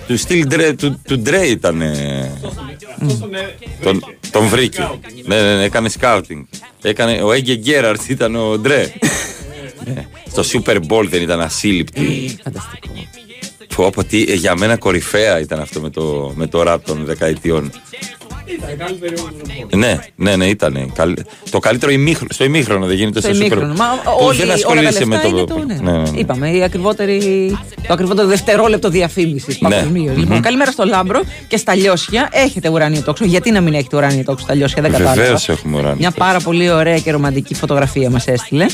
[0.07, 1.81] του στυλ Dre, του, του Dre ήταν.
[3.83, 4.89] Τον, τον βρήκε.
[5.25, 6.43] Ναι, ναι, ναι, έκανε σκάουτινγκ.
[6.81, 8.85] Έκανε, ο Έγκε Γκέραρτ ήταν ο Dre.
[9.93, 10.05] Ναι.
[10.31, 12.35] Στο Super Bowl δεν ήταν ασύλληπτη.
[13.75, 17.05] Πω, πω, τι, ε, για μένα κορυφαία ήταν αυτό με το, με το ραπ των
[17.05, 17.71] δεκαετιών.
[18.45, 20.93] Ήταν καλύτερη όλη Ναι, ναι, ναι, ήταν.
[21.49, 23.73] Το καλύτερο ημίχρονο, στο ημίχρονο δεν γίνεται Στο στο, Super ημίχρονο.
[23.73, 23.77] Bowl.
[23.77, 25.37] Μα Που όλοι, δεν όλα τα ασχολείσαι με λεφτά το.
[25.37, 25.91] είναι το, ναι.
[25.91, 26.19] Ναι, ναι, ναι.
[26.19, 27.19] Είπαμε, η ακριβότερη,
[27.87, 29.69] το ακριβότερο δευτερόλεπτο διαφήμισης Ναι.
[29.69, 30.13] παγκοσμίως.
[30.15, 30.39] Λοιπόν, Μμμ.
[30.41, 32.29] καλημέρα στο Λάμπρο και στα Λιώσια.
[32.31, 33.25] Έχετε ουράνιο τόξο.
[33.25, 35.21] Γιατί να μην έχετε ουράνιο τόξο στα Λιώσια, δεν κατάλαβα.
[35.21, 35.95] Βεβαίως έχουμε ουράνιο.
[35.97, 38.65] Μια πάρα πολύ ωραία και ρομαντική φωτογραφία μας έστειλε.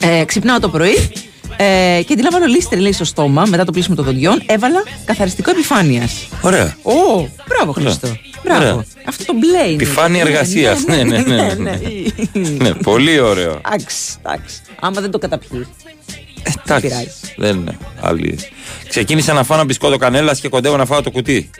[0.00, 1.10] Ε, ξυπνάω το πρωί
[1.60, 4.42] ε, και αντί να βάλω Listerine λέει στο στόμα μετά το πλύσιμο των δοντιών.
[4.46, 6.28] Έβαλα καθαριστικό επιφάνειας.
[6.40, 6.76] Ωραία.
[6.82, 6.92] Ω,
[7.48, 8.16] μπράβο Χριστό.
[8.44, 8.62] Μπράβο.
[8.62, 8.84] Ωραία.
[9.04, 9.72] Αυτό το μπλε είναι.
[9.82, 10.76] Επιφάνεια Ναι, εργασίας.
[10.86, 11.54] Ναι, ναι, ναι.
[11.54, 11.78] ναι,
[12.58, 13.60] Ναι, πολύ ωραίο.
[13.66, 14.56] Εντάξει, εντάξει.
[14.80, 15.66] Άμα δεν το καταπιεί.
[16.66, 16.88] Εντάξει.
[16.88, 17.10] πειράζει.
[17.36, 17.76] Δεν είναι.
[18.00, 18.38] Άλλη.
[18.88, 21.50] Ξεκίνησα να φάω ένα μπισκότο κανέλας και κοντεύω να φάω το κουτί.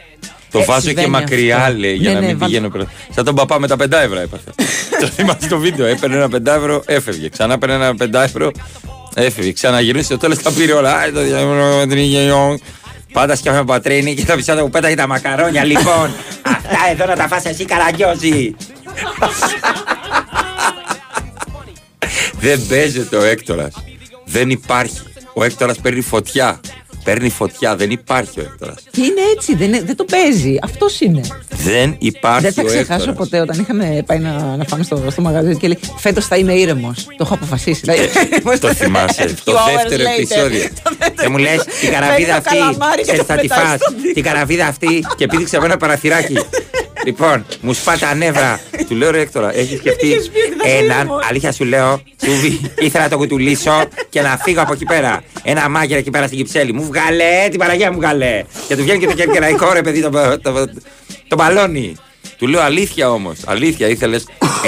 [0.51, 1.77] Το Ε, βάζω και συμβαίνει μακριά, αυτό.
[1.79, 2.87] λέει, για Ναι, να ναι, μην βάλ- πηγαίνω πέρα.
[3.15, 4.51] Σαν τον παπά με τα 5 ευρώ έπαθε.
[5.01, 5.87] το θυμάσαι το βίντεο.
[5.87, 7.29] Έπαιρνε ένα 5 ευρώ, έφευγε.
[7.29, 8.51] Ξανά έπαιρνε ένα 5 ευρώ,
[9.15, 9.53] έφευγε.
[9.53, 10.97] Ξαναγυρνούσε στο τέλος τα πήρε όλα.
[10.97, 12.59] Άι, το διαβολό,
[13.13, 15.65] Πάντα σκέφτομαι πατρίνη και τα πισάτα που πέταγε τα μακαρόνια.
[15.65, 16.05] Λοιπόν,
[16.43, 18.55] αυτά εδώ να τα φας εσύ καραγκιόζη.
[22.41, 23.75] Δεν παίζεται ο Έκτορας.
[24.25, 25.01] Δεν υπάρχει.
[25.35, 26.61] Ο Έκτορας παίρνει φωτιά.
[27.09, 27.77] Παίρνει φωτιά.
[27.77, 28.83] Δεν υπάρχει ο Έκτορας.
[28.91, 30.57] Και είναι έτσι, δεν, είναι- δεν το παίζει.
[30.63, 31.21] Αυτός είναι.
[31.65, 33.17] Δεν υπάρχει δεν θα ο ξεχάσω Έκτορας.
[33.17, 36.53] ποτέ όταν είχαμε πάει να, να πάμε στο, στο μαγαζί και λέει Φέτος θα είμαι
[36.53, 37.05] ήρεμος.
[37.05, 37.81] Το έχω αποφασίσει.
[37.81, 38.09] Δηλαδή,
[38.61, 39.35] Το θυμάσαι.
[39.45, 40.19] το Few hours δεύτερο later.
[40.19, 40.69] επεισόδιο.
[41.23, 42.57] Και μου λες την καραβίδα Παίρνει το αυτή.
[42.59, 43.81] καλαμάρι και ξέρεις, το θα τη πετάει φας.
[43.81, 44.13] στον τοίχο.
[44.13, 46.35] Την καραβίδα αυτή και πήδηξε από ένα παραθυράκι.
[47.09, 48.61] Λοιπόν, μου σπά τα νεύρα.
[48.89, 50.17] Του λέω ρε Έκτορα, έχεις σκεφτεί
[50.81, 51.11] έναν.
[51.29, 55.23] Αλήθεια σου λέω, Τσούβι, ήθελα να το κουτουλήσω και να φύγω από εκεί πέρα.
[55.43, 56.73] Ένα μάγειρα εκεί πέρα στην Κυψέλη.
[56.73, 58.43] Μου βγάλε, την παραγία μου βγάλε.
[58.69, 60.11] Και του βγαίνει και το κερκεραϊκό ρε παιδί, το,
[60.43, 60.65] το,
[61.29, 61.97] το μπαλόνι.
[62.39, 63.39] Του λέω αλήθεια όμως.
[63.47, 64.27] Αλήθεια ήθελες.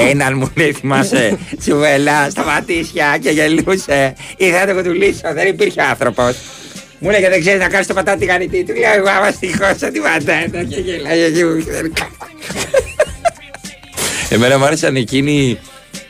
[0.09, 1.39] Έναν μου λέει, θυμάσαι.
[1.59, 4.15] Τσουβέλα στα πατήσια και γελούσε.
[4.37, 5.33] Ήθελα να το κουτουλήσω.
[5.35, 6.37] Δεν υπήρχε άνθρωπος.
[7.03, 8.65] Μου λέγε δεν ξέρεις να κάνεις το πατάτι τηγανιτή.
[8.65, 11.65] Του λέω εγώ άμα στοιχώσω την πατάτα και γελάει εκεί μου.
[14.31, 15.59] Εμένα μου άρεσαν εκείνοι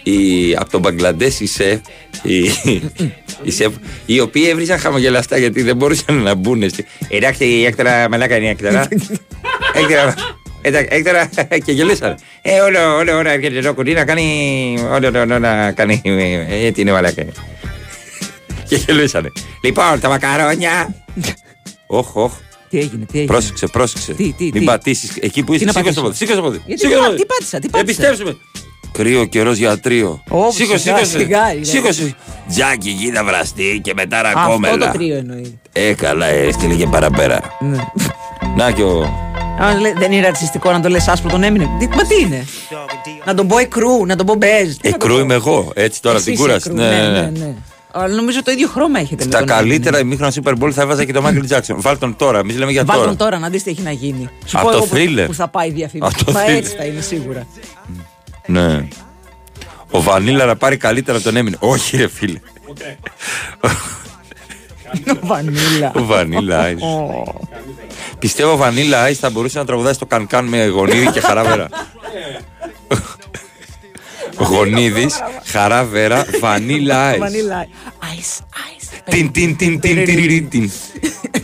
[0.02, 1.78] οι, από τον Μπαγκλαντές οι σεφ,
[2.22, 2.38] οι,
[3.42, 3.72] οι, σεφ,
[4.06, 6.68] οι οποίοι έβριζαν χαμογελαστά γιατί δεν μπορούσαν να μπουν.
[6.68, 8.88] στη- Εντάξει, η έκτορα μαλάκα είναι η έκτορα.
[9.74, 10.14] έκτορα,
[10.62, 11.28] εντάξει, έκτορα
[11.64, 12.16] και γελούσαν.
[12.42, 14.24] Ε, όλο, όλο, όλο, έρχεται το κουτί να κάνει,
[14.92, 17.24] όλο, όλο, όλο, να κάνει, ε, έτσι είναι μαλάκα.
[18.70, 19.32] Και γελούσαν.
[19.62, 20.94] Λοιπόν, τα μακαρόνια.
[21.86, 22.32] Όχ, όχ.
[22.70, 24.12] Τι έγινε, τι έγινε; Πρόσεξε, πρόσεξε.
[24.12, 25.16] Τι, τι, Μην τι; πατήσεις.
[25.20, 26.16] Εκεί που Τι είσαι, να σήκωσε το πατήσω; πόδι.
[26.16, 26.62] Σήκωσε το πόδι.
[26.66, 27.20] Γιατί Σήκωσε το πά- πόδι.
[27.22, 28.36] τι πάτησα, τι πάτησα; Επιστρέψουμε.
[28.92, 30.22] Κρύο καιρό για τρίο.
[30.28, 31.18] Ω, Σήκωσε, σιγά, σήκωσε.
[31.18, 31.64] σιγά, είναι.
[31.64, 32.14] Σήκωσε.
[32.48, 34.90] Τζάκι, γίδα βραστή και μετά Αυτό ρακόμελα.
[34.92, 35.58] το τρίο εννοεί.
[35.72, 37.40] Ε, καλά, έστειλε και παραπέρα.
[37.60, 37.76] Ναι.
[38.56, 39.08] Να και ο.
[39.58, 41.68] Αν λέ- δεν είναι ρατσιστικό να το λες άσπρο τον έμεινε.
[41.78, 42.44] Τι- Μα τι είναι;
[43.24, 44.74] να τον πω εκρού, να τον πω μπέζ.
[44.76, 45.72] Τι να το Εκρού πω; είμαι εγώ.
[45.74, 46.68] Έτσι τώρα Εσύ την είσαι κούραση.
[46.70, 47.54] εκρού, Ναι, ναι, ναι.
[47.92, 49.24] Αλλά νομίζω το ίδιο χρώμα έχετε.
[49.24, 50.20] με Στα τον καλύτερα Έμινεμ.
[50.22, 51.74] ημίχρονα Super Bowl θα έβαζα και τον Michael Jackson.
[51.76, 52.38] Βάλ τον τώρα.
[52.38, 53.08] Εμείς λέμε για Βάλ τώρα.
[53.08, 54.28] τον τώρα να δεις τι έχει να γίνει.
[54.44, 55.26] Σου Από πω το εγώ που- thriller.
[55.26, 56.12] Που θα πάει η διαφήμιση.
[56.16, 56.48] Από το Μα thriller.
[56.48, 57.46] έτσι θα είναι σίγουρα.
[58.46, 58.88] Ναι.
[59.90, 61.56] Ο Βανίλα να πάρει καλύτερα από τον έμεινε.
[61.60, 62.40] Όχι, ρε φίλε.
[65.12, 65.92] Ο Βανίλα.
[65.96, 66.80] Ο Vanilla Ice.
[66.82, 67.48] Ω.
[68.18, 71.68] Πιστεύω ο Vanilla Ice θα μπορούσε να τραγουδάσει το Κανκάν με γονίδι και χαράβερα.
[74.40, 75.06] Γονίδη,
[75.44, 77.18] χαράβερα, Vanilla Ice.
[77.18, 77.66] Βανίλα.
[78.00, 78.98] Ice, ice.
[79.10, 80.70] Τιν, τιν, τιν, τιν, τιριρι, τιν.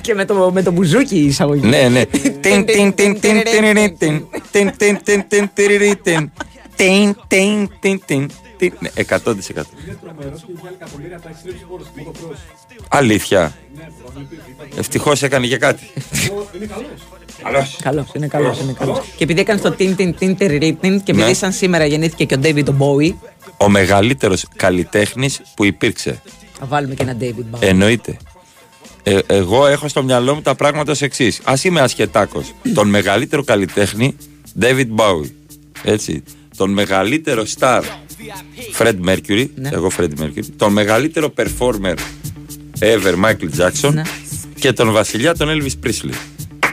[0.00, 1.66] Και με το, με το μπουζούκι η εισαγωγή.
[1.66, 2.04] Ναι, ναι.
[2.40, 4.24] Τιν, τιν, τιν, τιν, τιριρι, τιν.
[4.50, 6.30] Τιν, τιν, τιν, τιν, τιριρι, τιν.
[6.76, 8.30] Τιν, τιν, τιν, τιν, τιν.
[8.78, 8.98] Ναι, 100%.
[8.98, 11.50] Είναι τρομερό και βγάλει εκατομμύρια από τα extreme
[11.80, 12.36] sports του motocross.
[12.88, 13.56] Αλήθεια.
[13.76, 14.78] Ναι, προβληπτική.
[14.78, 15.82] Ευτυχώς έκανε και κάτι.
[16.56, 16.66] Είναι
[17.42, 17.76] καλός.
[17.82, 19.00] Καλός, είναι καλός, είναι καλός.
[19.16, 21.34] Και επειδή έκανε το τιν τιν τιν τεριρι, τιν και επειδή Ναι.
[21.34, 23.14] σαν σήμερα γεννήθηκε και ο David Bowie,
[23.56, 26.22] Ο μεγαλύτερος καλλιτέχνης που υπήρξε.
[26.58, 27.60] θα βάλουμε και ένα David Bowie.
[27.60, 28.16] Εννοείται.
[29.02, 31.40] Ε, εγώ έχω στο μυαλό μου τα πράγματα ως εξής.
[31.44, 32.52] Α είμαι ασχετάκος.
[32.74, 34.16] Τον μεγαλύτερο καλλιτέχνη,
[34.60, 35.30] David Bowie.
[35.84, 36.22] Έτσι.
[36.56, 37.82] Τον μεγαλύτερο star,
[38.78, 39.46] Fred Mercury.
[39.70, 40.44] Εγώ, Fred Mercury.
[40.56, 41.94] Τον μεγαλύτερο performer
[42.78, 43.94] ever, Michael Jackson.
[44.60, 46.14] Και τον βασιλιά, τον Elvis Presley.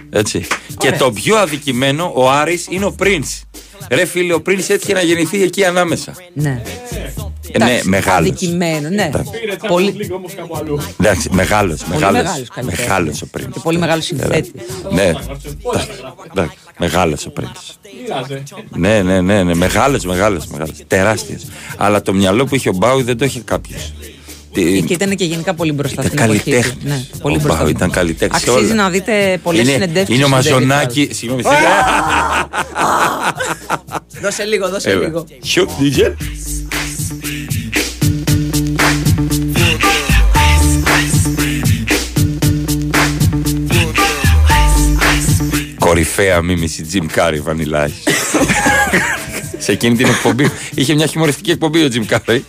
[0.09, 0.47] Έτσι.
[0.77, 3.41] Και το πιο αδικημένο, ο Άρης, είναι ο Prince.
[3.89, 6.15] Ρε φίλε, ο Prince έτυχε να γεννηθεί εκεί ανάμεσα.
[6.33, 6.61] Ναι.
[7.51, 8.19] Ε, ναι, Εντάξει, μεγάλος.
[8.29, 9.09] Αδικημένο, ναι.
[9.41, 10.79] Πήρε Πολύ, Champions League όμως κάπου αλλού.
[10.99, 12.13] Εντάξει, μεγάλος, μεγάλος.
[12.21, 12.87] μεγάλος καλλιτέχνης.
[12.87, 13.49] Μεγάλος ο Prince.
[13.53, 14.51] και πολύ μεγάλος συνθέτης.
[14.91, 15.11] Ναι,
[16.31, 17.75] εντάξει, μεγάλος ο Prince.
[18.01, 18.43] Μοιράζε.
[18.69, 19.53] Ναι, ναι, ναι, ναι.
[19.55, 20.71] Μεγάλος, μεγάλος, μεγάλος.
[20.87, 21.41] Τεράστιος.
[21.77, 23.93] Αλλά το μυαλό που είχε ο Μπάουι δεν το είχε κάποιος.
[24.51, 26.49] Και ήταν και γενικά πολύ μπροστά Ήταν στην εποχή του.
[26.49, 26.83] καλλιτέχνης.
[26.83, 27.57] Ναι, πολύ ο μπροστά.
[27.59, 28.41] Μπάουι ήταν καλλιτέχνης.
[28.41, 28.83] σε Αξίζει όλα.
[28.83, 30.15] να δείτε πολλές Είναι- συνεντεύξεις.
[30.15, 31.09] Είναι ο Μαζονάκη.
[31.13, 31.43] Συγγνώμη.
[34.21, 35.01] Δώσε λίγο, δώσε Έλα.
[35.01, 35.25] λίγο.
[35.55, 35.67] Shoot,
[45.93, 48.13] Κορυφαία μίμηση Jim Carrey Vanilla Ice.
[49.57, 52.39] Σε εκείνη την εκπομπή είχε μια χιουμοριστική εκπομπή ο Jim Carrey.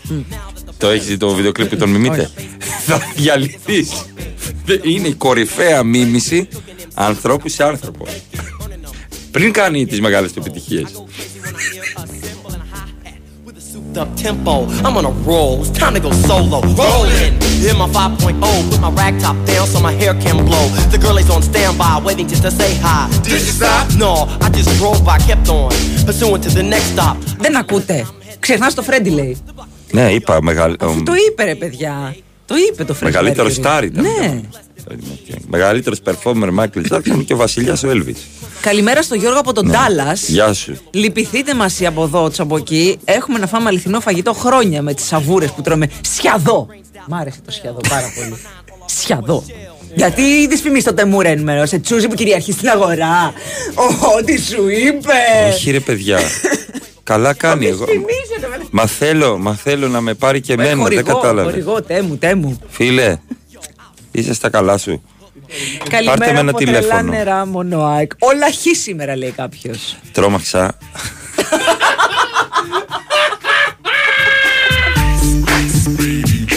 [0.77, 2.31] Το έχεις δει το βίντεο κλιπ που τον μιμείτε;
[2.87, 3.91] Θα διαλυθείς.
[4.83, 6.49] Είναι η κορυφαία μίμηση
[6.95, 8.07] ανθρώπου σε άνθρωπο.
[9.31, 11.05] Πριν κάνει τις μεγάλες του επιτυχίες.
[13.97, 14.67] Up tempo.
[14.85, 15.61] I'm on a roll.
[15.63, 16.61] It's time to go solo.
[16.83, 17.35] Rolling
[17.69, 18.71] in my 5.0.
[18.71, 20.67] Put my rag top down so my hair can blow.
[20.93, 23.09] The girl is on standby, waiting just to say hi.
[23.23, 23.85] Did you stop?
[24.05, 24.13] No,
[24.45, 25.71] I just drove by, kept on.
[26.07, 27.17] Pursuing to the next stop.
[27.39, 28.07] Δεν ακούτε.
[28.39, 29.37] Ξεχνά το Φρέντι λέει.
[29.91, 30.77] Ναι, είπα μεγάλο.
[30.77, 32.15] Το είπε ρε παιδιά.
[32.47, 33.13] Το είπε το Φρέντι.
[33.13, 33.53] Μεγαλύτερο Mercury.
[33.53, 34.03] στάρ ήταν.
[34.05, 34.41] Ναι.
[35.47, 38.44] Μεγαλύτερο performer Michael Jackson και ο βασιλιά ο Elvis.
[38.65, 40.29] Καλημέρα στο Γιώργο από τον Τάλλας.
[40.29, 40.35] Ναι.
[40.35, 40.77] Γεια σου.
[40.91, 42.99] Λυπηθείτε μας οι από εδώ, τους από εκεί.
[43.05, 45.91] Έχουμε να φάμε αληθινό φαγητό χρόνια με τις σαβούρες που τρώμε.
[46.01, 46.67] Σιαδό.
[47.09, 48.41] Μ' άρεσε το σιαδό πάρα πολύ.
[48.87, 49.45] Σιαδό.
[49.95, 53.33] Γιατί τη φημί στο τεμούρα ενημερώσε τσούζι που κυριαρχεί στην αγορά.
[54.19, 55.55] Ω, τι σου είπες.
[55.55, 56.19] Όχι ρε παιδιά.
[57.03, 57.85] Καλά κάνει εγώ.
[58.71, 60.69] Μα θέλω, μα θέλω να με πάρει και Ε, εμένα.
[60.71, 61.53] Δεν χορηγό, κατάλαβες.
[61.53, 62.59] χορηγό, τέμου, τέμου.
[62.69, 63.17] Φίλε,
[64.11, 65.03] είσαι στα καλά σου.
[65.49, 67.11] Πάρτε με Καλημέρα ένα από τρελά τηλέφωνο.
[67.11, 68.13] νερά μονοάκ.
[68.19, 69.97] Όλα χ σήμερα λέει κάποιος.
[70.13, 70.77] Τρόμαξα.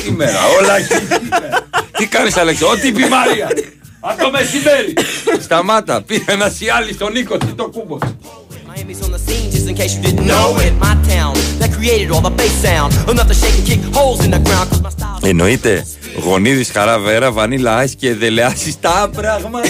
[0.03, 0.73] Σήμερα, όλα
[1.97, 3.47] Τι κάνεις Αλέξη, ό,τι πει η Μάρια.
[3.99, 4.93] Από το μεσημέρι.
[5.41, 7.97] Σταμάτα, πήγε ένας σιάλι στον Νίκο, τι το κούμπο.
[8.77, 10.73] Miami's on the scene, just in case you didn't know it.
[10.87, 12.89] My town that created all the bass sound.
[13.11, 14.69] Enough to shake and kick holes in the ground.
[14.69, 15.19] Cause my style.
[15.29, 15.85] Εννοείται.
[16.23, 19.69] Γονίδης, χαρά, βέρα, βανίλα, άις και δελεάσεις τα πράγματα.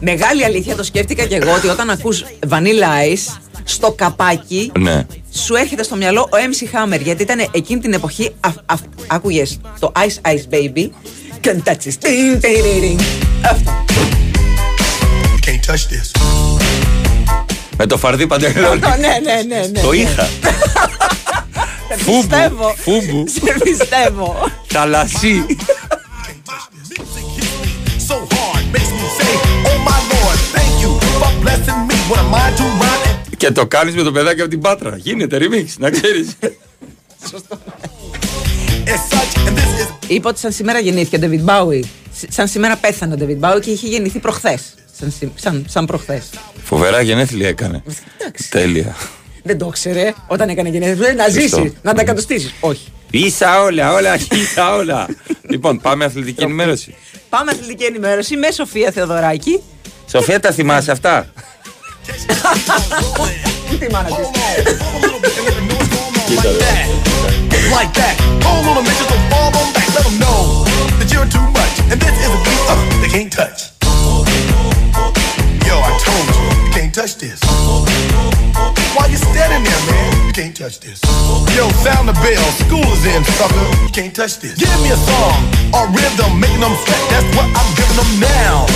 [0.00, 5.06] Μεγάλη αλήθεια το σκέφτηκα και εγώ ότι όταν ακούς Vanilla Ice στο καπάκι ναι.
[5.32, 9.60] σου έρχεται στο μυαλό ο MC Hammer γιατί ήταν εκείνη την εποχή αυ, αυ, άκουγες
[9.78, 10.88] το Ice Ice Baby;
[11.44, 11.94] Can't touch this.
[11.98, 13.00] Τιν, τιν, τιν, τιν.
[13.44, 13.72] Αυτό.
[15.70, 16.10] Can't touch this.
[17.76, 18.80] Με το φαρδί παντελόνι.
[18.84, 19.80] Αυτό, ναι, ναι, ναι, ναι.
[19.80, 20.28] Το είχα.
[21.88, 22.74] Σε Φούμπου, πιστεύω.
[22.78, 23.24] φούμπου.
[23.28, 24.50] Σε πιστεύω.
[24.66, 25.44] Θαλασσί.
[28.08, 29.32] So hard, makes me say,
[29.70, 30.90] Oh my Lord, thank you
[31.20, 31.96] for blessing me.
[32.10, 34.96] What am I to rhyme and Και το κάνεις με το παιδάκι από την Πάτρα.
[34.96, 36.28] Γίνεται remix, να ξέρεις.
[36.42, 36.48] as
[39.12, 41.80] such, and this is Είπα ότι σαν σήμερα γεννήθηκε ο David Bowie.
[42.18, 44.74] Σ- Σαν σήμερα πέθανε ο David Bowie και είχε γεννηθεί προχθές.
[45.00, 46.28] Σαν, σι- σαν, σαν προχθές.
[46.64, 47.82] Φοβερά γενέθλια έκανε.
[48.50, 48.96] Τέλεια.
[49.42, 51.14] Δεν το ήξερε όταν έκανε γενέθλια.
[51.14, 51.40] Να Σωστό.
[51.40, 52.54] ζήσει, να τα κατοστήσεις.
[52.60, 52.92] Όχι.
[53.10, 55.06] Ίσα όλα, όλα, ίσα όλα.
[55.48, 56.94] λοιπόν, πάμε αθλητική ενημέρωση.
[57.28, 59.62] Πάμε αθλητική ενημέρωση με Σοφία Θεοδωράκη.
[60.10, 61.32] Σοφία, τα θυμάσαι αυτά;
[63.78, 64.28] Τι μάνα της.
[75.70, 77.38] Yo, I told you, you can't touch this.
[78.90, 80.26] Why you standing there, man?
[80.26, 80.98] You can't touch this.
[81.54, 82.42] Yo, sound the bell.
[82.66, 83.66] School is in, sucker.
[83.78, 84.58] You can't touch this.
[84.58, 87.02] Give me a song or rhythm, making them sweat.
[87.14, 88.66] That's what I'm giving them now.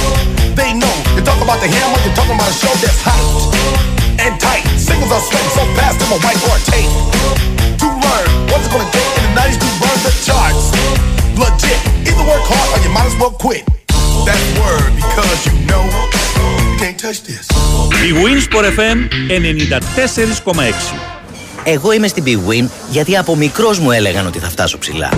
[0.55, 0.95] They know.
[1.19, 3.19] You talk about the hammer, you're talking about a show that's hot
[4.23, 4.63] and tight.
[4.79, 6.95] Singles are sweating so fast, I'm a whiteboard tape.
[7.83, 10.71] To learn what's it gonna take in the 90s to burn the charts.
[11.35, 11.81] Legit.
[12.07, 13.67] Either work hard or you might as well quit.
[14.29, 15.85] That's word because you know
[16.65, 17.45] you can't touch this.
[18.09, 18.99] Η Winsport FM
[20.53, 20.95] 94,6.
[21.65, 25.11] Εγώ είμαι στην Big Win γιατί από μικρός μου έλεγαν ότι θα φτάσω ψηλά.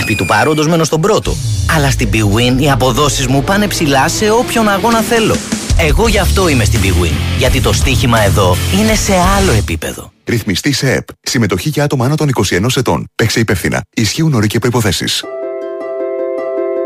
[0.00, 1.36] Επί του παρόντος μένω στον πρώτο.
[1.74, 5.36] Αλλά στην Big Win οι αποδόσεις μου πάνε ψηλά σε όποιον αγώνα θέλω.
[5.78, 7.14] Εγώ γι' αυτό είμαι στην Big Win.
[7.38, 10.12] Γιατί το στοίχημα εδώ είναι σε άλλο επίπεδο.
[10.24, 11.06] Ρυθμιστή σε ΕΠ.
[11.22, 13.06] Συμμετοχή για άτομα άνω των 21 ετών.
[13.14, 13.80] Παίξε υπεύθυνα.
[13.94, 15.04] Ισχύουν όροι και προποθέσει.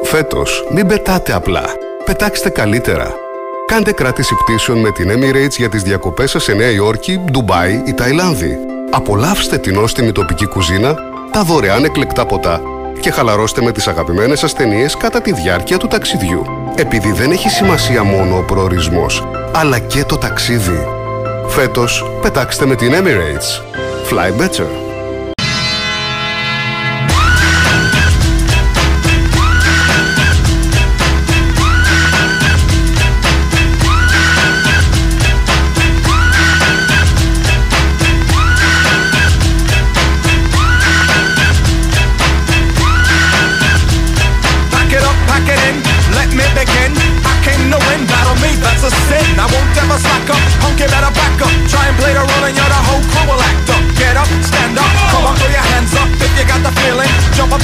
[0.03, 1.63] Φέτος, μην πετάτε απλά.
[2.05, 3.15] Πετάξτε καλύτερα.
[3.67, 7.95] Κάντε κράτηση πτήσεων με την Emirates για τις διακοπές σας σε Νέα Υόρκη, Ντουμπάι ή
[7.95, 8.59] Ταϊλάνδη.
[8.91, 10.95] Απολαύστε την νόστιμη τοπική κουζίνα,
[11.33, 12.61] τα δωρεάν εκλεκτά ποτά
[13.01, 16.45] και χαλαρώστε με τις αγαπημένες σας ταινίες κατά τη διάρκεια του ταξιδιού.
[16.75, 20.87] Επειδή δεν έχει σημασία μόνο ο προορισμός, αλλά και το ταξίδι.
[21.49, 23.63] Φέτος, πετάξτε με την Emirates.
[24.11, 24.88] Fly better.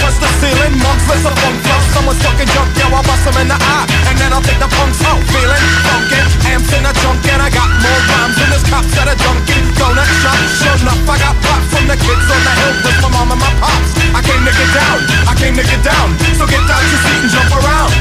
[0.04, 1.80] Touch the ceiling, monks, let's a funk flow.
[1.96, 3.88] Someone's fucking jump, yo, I'll bust them in the eye.
[4.12, 6.20] And then I'll take the punks out, feeling funky.
[6.52, 9.64] Amps in a trunk and I got more rhymes than this cops at a junkie.
[9.80, 13.08] Donut shop, sure enough, I got props from the kids on the hill with my
[13.16, 13.90] mom and my pops.
[14.12, 16.12] I came to get down, I came to get down.
[16.36, 17.92] So get out your seat and jump around,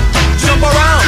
[0.43, 1.08] jump around,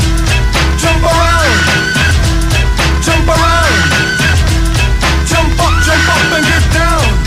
[0.81, 1.59] Jump around.
[3.03, 3.75] Jump around.
[5.27, 7.20] Jump up, jump up and get down.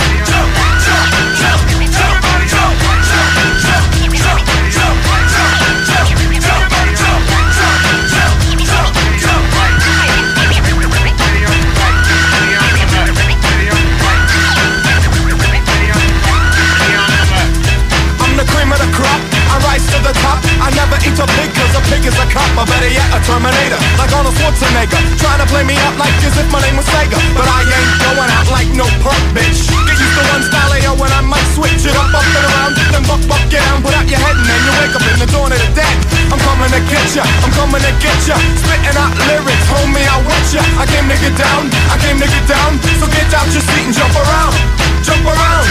[20.62, 22.46] I never eat a pig cause a pig is a cop.
[22.54, 23.80] Or better yet, a Terminator.
[23.98, 25.02] Like Arnold Schwarzenegger.
[25.18, 27.18] Trying to play me out like as if my name was Sega.
[27.34, 29.66] But I ain't going out like no punk bitch.
[29.66, 32.72] Get used to one style AO when I might switch it up, up and around.
[32.94, 35.18] Then buck, buck, get down, put out your head and then you wake up in
[35.18, 35.96] the dawn of the dead.
[36.28, 38.36] I'm coming to get ya, I'm coming to get ya.
[38.60, 40.62] Spitting out lyrics, homie, I want ya.
[40.76, 42.76] I came to get down, I came to get down.
[43.00, 44.54] So get out your seat and jump around,
[45.02, 45.66] jump around,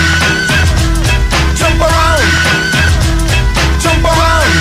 [1.53, 2.72] jump around,
[3.83, 4.51] jump around,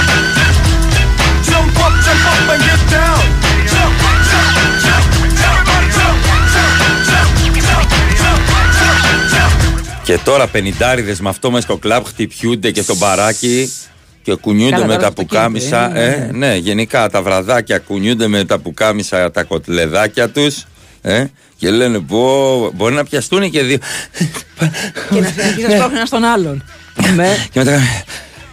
[1.48, 3.20] jump up, jump up and get down.
[3.72, 3.94] Jump,
[4.30, 4.50] jump,
[4.84, 5.04] jump,
[5.48, 6.18] everybody jump,
[6.54, 6.74] jump,
[7.08, 7.30] jump,
[8.20, 8.40] jump,
[8.78, 10.04] jump, jump.
[10.04, 13.72] Και τώρα πενιντάριδες με αυτό μέσα στο κλαμπ χτυπιούνται και στο μπαράκι
[14.22, 15.86] και κουνιούνται Καλά, με τώρα τα αυτό πουκάμισα.
[15.86, 20.64] γίνεται, Ε, ναι, γενικά τα βραδάκια κουνιούνται με τα πουκάμισα τα κοτλεδάκια τους.
[21.02, 21.24] Ε,
[21.56, 23.78] και λένε πω, μπορεί να πιαστούν και δύο.
[25.10, 26.64] Και να συνεχίσει να σπρώχνει ένας στον άλλον.
[27.14, 27.46] Με.
[27.52, 27.80] και μετά.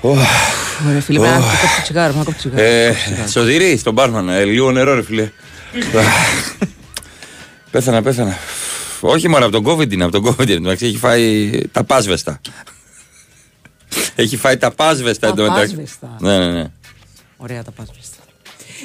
[0.02, 1.42] Ω, Ωραία, φίλε, πρέπει να Ω.
[1.50, 2.14] κόψει το τσιγάρο.
[2.14, 2.70] να κόψει το τσιγάρο.
[2.70, 2.96] Ε,
[3.28, 5.32] Σωτηρή, στον μπάρμαν, ε, λίγο νερό, ρε φίλε.
[7.72, 8.38] πέθανα, πέθανα.
[9.02, 10.54] Όχι μόνο από τον COVID είναι, από τον COVID είναι.
[10.54, 12.42] Εντάξει, Έχει φάει τα πάσβεστα.
[14.16, 15.76] Έχει φάει τα πάσβεστα Τα εντωμεταξύ.
[15.76, 16.16] πάσβεστα.
[16.20, 16.72] Ναι, ναι, ναι.
[17.38, 18.16] Ωραία τα πάσβεστα.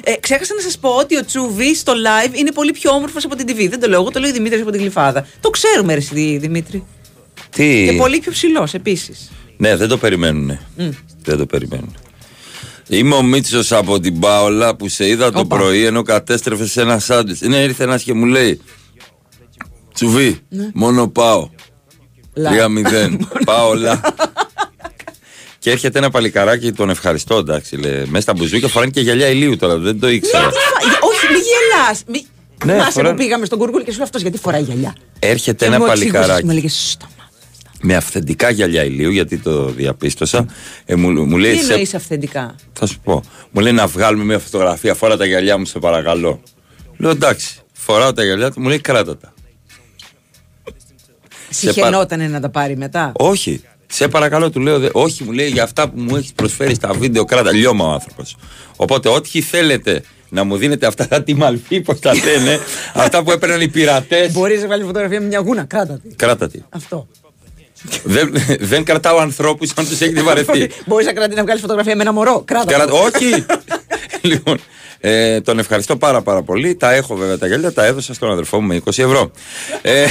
[0.03, 3.35] Ε, ξέχασα να σας πω ότι ο Τσούβι στο live είναι πολύ πιο όμορφος από
[3.35, 3.67] την TV.
[3.69, 5.27] Δεν το λέω εγώ, το λέει ο Δημήτρης από την Γλυφάδα.
[5.39, 6.83] Το ξέρουμε, ρε, εσύ, Δημήτρη.
[7.49, 9.31] Τι; Και πολύ πιο ψηλός επίσης.
[9.57, 10.57] Ναι, δεν το περιμένουν.
[11.23, 11.95] Δεν το περιμένουν.
[12.87, 15.55] Είμαι ο Μίτσος από την Πάολα που σε είδα το Όπα.
[15.57, 17.41] πρωί ενώ κατέστρεφες ένα σάντουιτς.
[17.41, 18.61] Ναι, ήρθε ένας και μου λέει
[19.93, 20.69] Τσουβί, Ναι.
[20.73, 21.49] μόνο πάω.
[22.33, 22.51] Λα.
[22.51, 23.17] 3-0.
[23.45, 24.01] Πάολα.
[25.59, 28.05] και έρχεται ένα παλικαράκι, τον ευχαριστώ, εντάξει, λέει.
[28.05, 30.39] Μέσα στα μπουζούκια φοράνε και γυαλιά ηλίου τώρα, δεν το ήξερα.
[30.43, 32.03] Γιατί φα- Όχι, μη γελάς.
[32.07, 32.25] Μη...
[32.65, 34.95] Ναι, Θυμάσαι φορά- που πήγαμε στον Κουρκούλ και σου λέει αυτός γιατί φοράει γυαλιά.
[35.19, 36.45] Έρχεται Και ένα μου εξηγούσες και παλικαράκι.
[36.45, 37.05] Μου έλεγε «Στο,
[37.85, 40.45] με αυθεντικά γυαλιά ηλίου, γιατί το διαπίστωσα.
[40.85, 43.23] Ε, μου, μου λέει, Τι σε- εννοείς αυθεντικά; Θα σου πω.
[43.51, 44.93] Μου λέει να βγάλουμε μια φωτογραφία.
[44.93, 46.41] Φορά τα γυαλιά μου, σε παρακαλώ.
[46.97, 47.59] Λέω εντάξει.
[47.73, 49.33] Φοράω τα γυαλιά του, μου λέει κράτα τα.
[51.49, 53.61] Σε Συχαινότανε να τα πάρει μετά; Όχι.
[53.87, 54.79] Σε παρακαλώ, του λέω.
[54.79, 57.51] δε- όχι, μου λέει για αυτά που μου έχεις προσφέρει στα βίντεο, κράτα.
[57.51, 58.37] Λιώμα ο άνθρωπος.
[58.75, 62.59] Οπότε, ό,τι θέλετε να μου δίνετε αυτά τα τιμαλφή, πώς τα λένε,
[63.05, 64.31] αυτά που έπαιρναν οι πειρατές.
[64.31, 66.15] Μπορείς να βγάλεις φωτογραφία με μια γούνα, κράτα τη.
[66.15, 66.59] Κράτα τη.
[66.69, 67.07] Αυτό.
[68.03, 70.69] Δεν, δεν κρατάω ανθρώπους αν τους έχετε βαρεθεί.
[70.87, 72.41] Μπορείς να, κρατήσει να βγάλεις φωτογραφία με ένα μωρό.
[72.45, 72.73] Κράτα.
[72.73, 72.95] Κρατ- το.
[72.97, 73.45] Όχι!
[74.31, 74.59] λοιπόν,
[74.99, 76.75] ε, τον ευχαριστώ πάρα πάρα πολύ.
[76.75, 79.31] Τα έχω βέβαια τα γέλια, τα έδωσα στον αδερφό μου με 20 ευρώ.
[79.81, 80.05] Ε,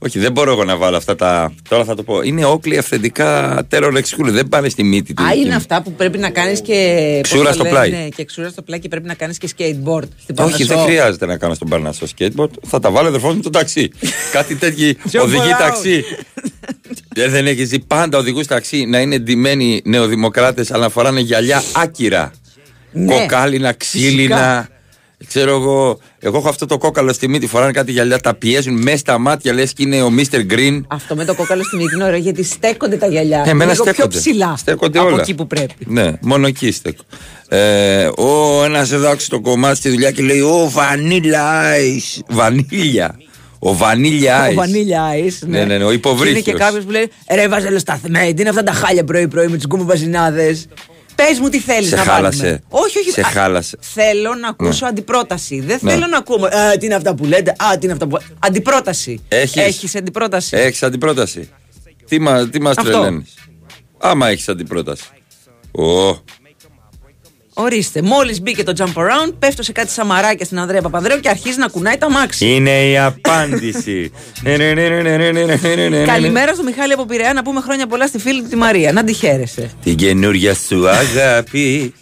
[0.00, 1.54] όχι, δεν μπορώ εγώ να βάλω αυτά τα.
[1.68, 2.22] Τώρα θα το πω.
[2.22, 4.24] Είναι όκλη αυθεντικά terror ex school.
[4.24, 5.22] Δεν πάνε στη μύτη του.
[5.22, 7.18] Α, είναι αυτά που πρέπει να κάνεις και.
[7.22, 7.90] πώς Ξούρα το στο λένε, πλάι.
[7.90, 10.78] Ναι, και ξούρα στο πλάι και πρέπει να κάνεις και skateboard στην Όχι, δεν Παρνασσό.
[10.84, 12.50] χρειάζεται να κάνω στον Παρνασσό skateboard.
[12.66, 13.90] Θα τα βάλω αδερφός μου το ταξί.
[14.32, 15.58] Κάτι τέτοιοι Jump οδηγεί around.
[15.58, 16.04] ταξί.
[17.14, 21.62] Ε, δεν έχεις δει πάντα οδηγούς ταξί να είναι ντυμένοι νεοδημοκράτες αλλά να φοράνε γυαλιά
[21.72, 22.32] άκυρα.
[22.92, 23.14] Ναι.
[23.14, 24.68] Κοκάλινα, ξύλινα.
[25.18, 25.44] Φυσικά.
[25.44, 28.96] Ξέρω εγώ, εγώ έχω αυτό το κόκαλο στη μύτη, φοράνε κάτι γυαλιά, τα πιέζουν μέσα
[28.96, 30.52] στα μάτια, λες και είναι ο Mr.
[30.52, 30.80] Green.
[30.86, 33.44] Αυτό με το κόκαλο στη μύτη είναι ωραίο γιατί στέκονται τα γυαλιά.
[33.46, 34.18] Εμένα λίγο πιο στέκονται.
[34.18, 34.56] ψηλά.
[34.56, 35.20] Στέκονται από όλα.
[35.20, 35.74] εκεί που πρέπει.
[35.86, 37.02] Ναι, μόνο εκεί στέκω.
[37.48, 42.22] Ε, ο ένας εδώ άκουσε το κομμάτι στη δουλειά και λέει: Ω βανίλια ice.
[42.28, 43.18] Βανίλια.
[43.58, 44.54] Ο βανίλια Ο ice.
[44.54, 45.46] Βανίλια Ice.
[45.46, 46.46] Ναι, ναι, ναι, ο Και υποβρύχιος.
[46.46, 49.56] Είναι και κάποιος που λέει Ρε βάζελο σταθμέ, τι είναι αυτά τα χάλια πρωί-πρωί με
[49.56, 50.56] τους γκούμου μπαζινάδε.
[51.26, 52.38] Πες μου τι θέλεις Σε να χάλασε.
[52.42, 52.62] βάλουμε.
[52.68, 53.10] Όχι, όχι.
[53.10, 53.78] Σε Α, χάλασε.
[53.80, 55.60] Θέλω να ακούσω αντιπρόταση.
[55.60, 55.90] Δεν Ναι.
[55.90, 56.48] θέλω να ακούμε.
[56.48, 58.18] Α, τι είναι αυτά που λέτε; Α, τι είναι αυτά που.
[58.38, 59.22] Αντιπρόταση.
[59.28, 59.62] Έχεις.
[59.62, 60.56] Έχεις αντιπρόταση.
[60.56, 61.48] Έχεις αντιπρόταση.
[62.08, 62.90] Τι, μα, τι μας Αυτό.
[62.90, 63.34] τρελαίνεις.
[63.98, 65.04] Άμα έχεις αντιπρόταση.
[65.70, 66.08] Ω,
[67.60, 71.58] Ορίστε, μόλις μπήκε το jump around, πέφτω σε κάτι σαμαράκια στην Ανδρέα Παπανδρέου και αρχίζει
[71.58, 72.46] να κουνάει τα μάξι.
[72.46, 74.12] είναι η απάντηση.
[76.06, 78.92] Καλημέρα στο Μιχάλη από Πειραιά να πούμε χρόνια πολλά στη φίλη του τη Μαρία.
[78.92, 79.70] Να τη χαίρεσαι.
[79.82, 81.94] Την καινούρια σου αγάπη.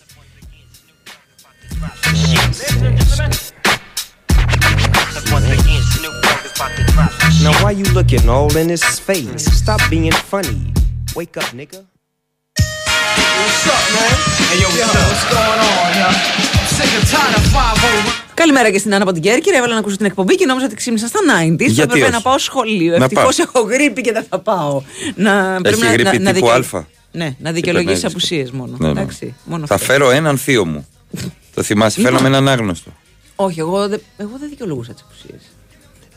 [7.44, 9.44] Now why you looking all in his face?
[9.62, 10.58] Stop being funny.
[11.14, 11.95] Wake up, nigga.
[18.34, 19.56] Καλημέρα και στην Άννα από την Κέρκυρα.
[19.56, 21.56] Έβαλα να ακούσω την εκπομπή και νόμιζα ότι ξύπνησα στα 90s.
[21.58, 22.98] Γιατί Θα έπρεπε όχι; να πάω σχολείο.
[22.98, 23.38] Να Ευτυχώς πας.
[23.38, 24.82] έχω γρήπη και δεν θα πάω.
[25.14, 26.84] Να, Έχει γρήπη τύπου δικαιω- Α.
[27.12, 28.76] Ναι, να δικαιολογήσει περνάει απουσίες μόνο.
[28.78, 29.00] Ναι, ναι.
[29.00, 29.86] Εντάξει, μόνο Θα αυτό.
[29.86, 30.86] φέρω έναν θείο μου.
[31.54, 32.16] Το θυμάσαι, Λοιπόν.
[32.18, 32.90] φέραμε έναν άγνωστο.
[33.36, 35.40] Όχι, εγώ, δεν- εγώ δεν δικαιολογούσα τις απουσίες.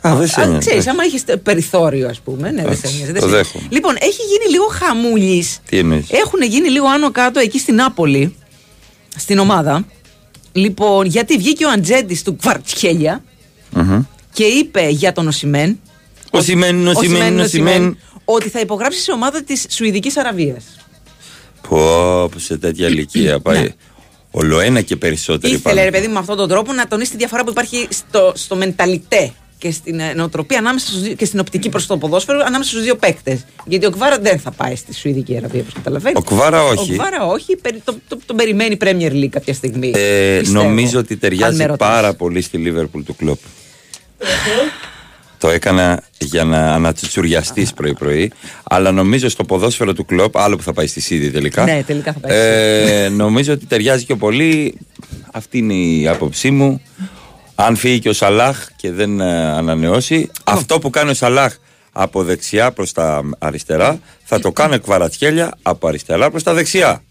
[0.01, 0.65] Α, δεν σε Αν νοιάζει.
[0.67, 2.51] ξέρεις, άμα έχεις περιθώριο, ας πούμε.
[2.51, 3.13] Ναι, δεν σε Εντάξει, νοιάζει.
[3.13, 3.67] το δεν σε- δέχομαι.
[3.69, 5.59] Λοιπόν, έχει γίνει λίγο χαμούλης.
[5.69, 8.35] Τι εννοείς; Έχουν γίνει λίγο άνω κάτω εκεί στην Νάπολη,
[9.17, 9.85] στην ομάδα.
[10.51, 13.23] Λοιπόν, γιατί βγήκε ο Αντζέντης του Κβαρτσχέλια
[14.33, 15.79] και είπε για τον Οσημέν.
[16.31, 17.97] Ο Σιμέν, ο Σιμέν, ο Σιμέν.
[18.25, 20.63] Ότι θα υπογράψει σε ομάδα της Σουηδικής Αραβίας.
[21.69, 21.77] Πω,
[22.33, 23.73] πω, σε τέτοια ηλικία πάει.
[24.31, 25.83] Ολοένα και περισσότεροι Ήθελε, πάνε.
[25.85, 28.55] ρε παιδί μου, με αυτόν τον τρόπο να τονίσει τη διαφορά που υπάρχει στο, στο
[28.55, 32.69] μενταλιτέ και στην ε, νοοτροπία ανάμεσα στους δύο, και στην οπτική προς το ποδόσφαιρο ανάμεσα
[32.69, 33.45] στους δύο παίκτες.
[33.65, 36.17] Γιατί ο Κβάρα δεν θα πάει στη Σουηδική Αραβία, όπως καταλαβαίνεις.
[36.17, 36.91] Ο Κβάρα όχι.
[36.91, 39.91] Ο Κβάρα όχι, περι- το, το, τον περιμένει η Premier League κάποια στιγμή.
[39.95, 40.63] Ε, πιστεύω.
[40.63, 41.87] νομίζω ότι Αν ταιριάζει με ρωτάς.
[41.89, 43.39] πάρα πολύ στη Λίβερπουλ του κλοπ.
[45.37, 48.31] Το έκανα για να ανατσουτσουριαστείς πρωί-πρωί.
[48.63, 51.63] Αλλά νομίζω στο ποδόσφαιρο του κλοπ, άλλο που θα πάει στη Σίδη τελικά.
[51.63, 52.41] Ναι, τελικά θα πάει στη
[52.91, 54.77] Ε, νομίζω ότι ταιριάζει πιο πολύ.
[55.31, 56.81] Αυτή είναι η άποψή μου.
[57.61, 61.55] Αν φύγει και ο Σαλάχ και δεν ε, ανανεώσει, αυτό που κάνει ο Σαλάχ
[61.91, 67.03] από δεξιά προς τα αριστερά, θα το κάνει ο Κβαρατσχέλια από αριστερά προς τα δεξιά.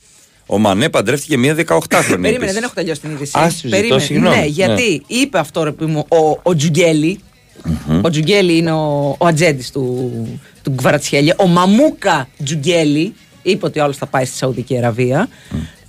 [0.46, 2.18] Ο Μανέ παντρεύτηκε μία 18χρονη.
[2.20, 3.38] Περίμενε, δεν έχω τελειώσει την είδηση.
[3.38, 4.00] Α, σου ζητώ Περίμενε.
[4.00, 4.36] συγγνώμη.
[4.36, 7.20] Ναι, γιατί είπε αυτό ρε, παιδί μου, ο, ο τζουγγελη
[8.02, 10.12] Ο Τζουγγέλη είναι ο, ο ατζέντης του,
[10.62, 11.34] του Γκβαρατσχέλια.
[11.38, 15.28] Ο Μαμούκα Τζουγγέλη είπε ότι ο άλλος θα πάει στη Σαουδική Αραβία.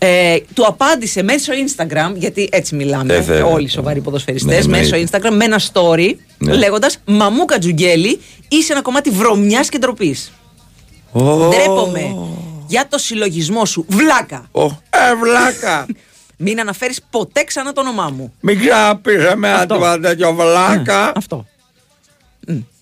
[0.01, 3.45] Ε, του απάντησε μέσω Instagram, γιατί έτσι μιλάμε Ε, βέβαια.
[3.45, 5.19] όλοι οι σοβαροί ποδοσφαιριστές, Ναι, μέσω εννοείται.
[5.23, 6.53] Instagram με ένα story Ναι.
[6.55, 10.31] λέγοντας Μαμούκα Τζουγγέλη είσαι ένα κομμάτι βρωμιάς και ντροπής.
[11.49, 12.15] Ντρέπομαι
[12.67, 13.85] για το συλλογισμό σου.
[13.87, 14.49] Βλάκα.
[14.89, 15.85] Ε, βλάκα.
[16.41, 18.33] Μην αναφέρεις ποτέ ξανά το όνομά μου.
[18.39, 19.75] Μην ξαναπείς με Αυτό.
[19.75, 21.11] ένα τέτοιο βλάκα.
[21.15, 21.45] Αυτό.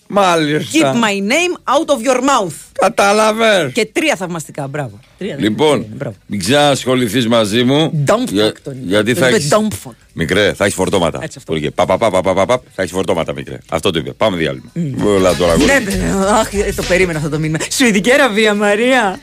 [0.10, 0.94] Μάλιστα.
[0.94, 2.54] Keep my name out of your mouth.
[2.72, 3.72] Κατάλαβες.
[3.74, 4.68] Και τρία θαυμαστικά.
[4.68, 5.00] Μπράβο.
[5.18, 6.16] Τρία, δεν Λοιπόν, είναι, μπράβο.
[6.26, 8.04] μην ξανασχοληθείς μαζί μου.
[8.08, 8.86] Dump Για- fuck τον είπε.
[8.88, 9.50] γιατί Τον θα είπε έχεις...
[9.52, 9.94] dump fuck.
[10.14, 11.20] Μικρέ, θα έχεις φορτώματα.
[11.24, 11.52] Έτσι, αυτό.
[11.52, 13.58] Του έλεγε, πα, πα, πα, πα, πα, πα, πα, θα έχεις φορτώματα, μικρέ.
[13.70, 14.12] Αυτό το είπε.
[14.12, 14.72] Πάμε διάλειμμα.
[15.06, 15.52] Όλα τώρα.
[15.52, 15.66] αγόρι.
[15.66, 17.58] Ναι, ναι, αχ, ε, το περίμενα αυτό το μήνυμα.
[17.72, 19.20] Σουηδική Αραβία, Μαρία.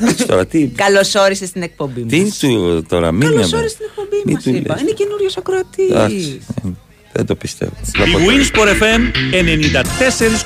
[0.00, 2.06] Εντάξει τώρα, τι, Καλώς όρισες στην εκπομπή μου.
[2.06, 4.72] τι είναι του τώρα, μην Καλώς με- όρισες στην εκπομπή Μη μας, του είπα.
[4.74, 4.82] λες.
[4.82, 5.82] Είναι καινούριος ακροατή.
[7.16, 7.72] Εντάξει, ε, δεν το πιστεύω.
[8.18, 9.12] Η Winsport FM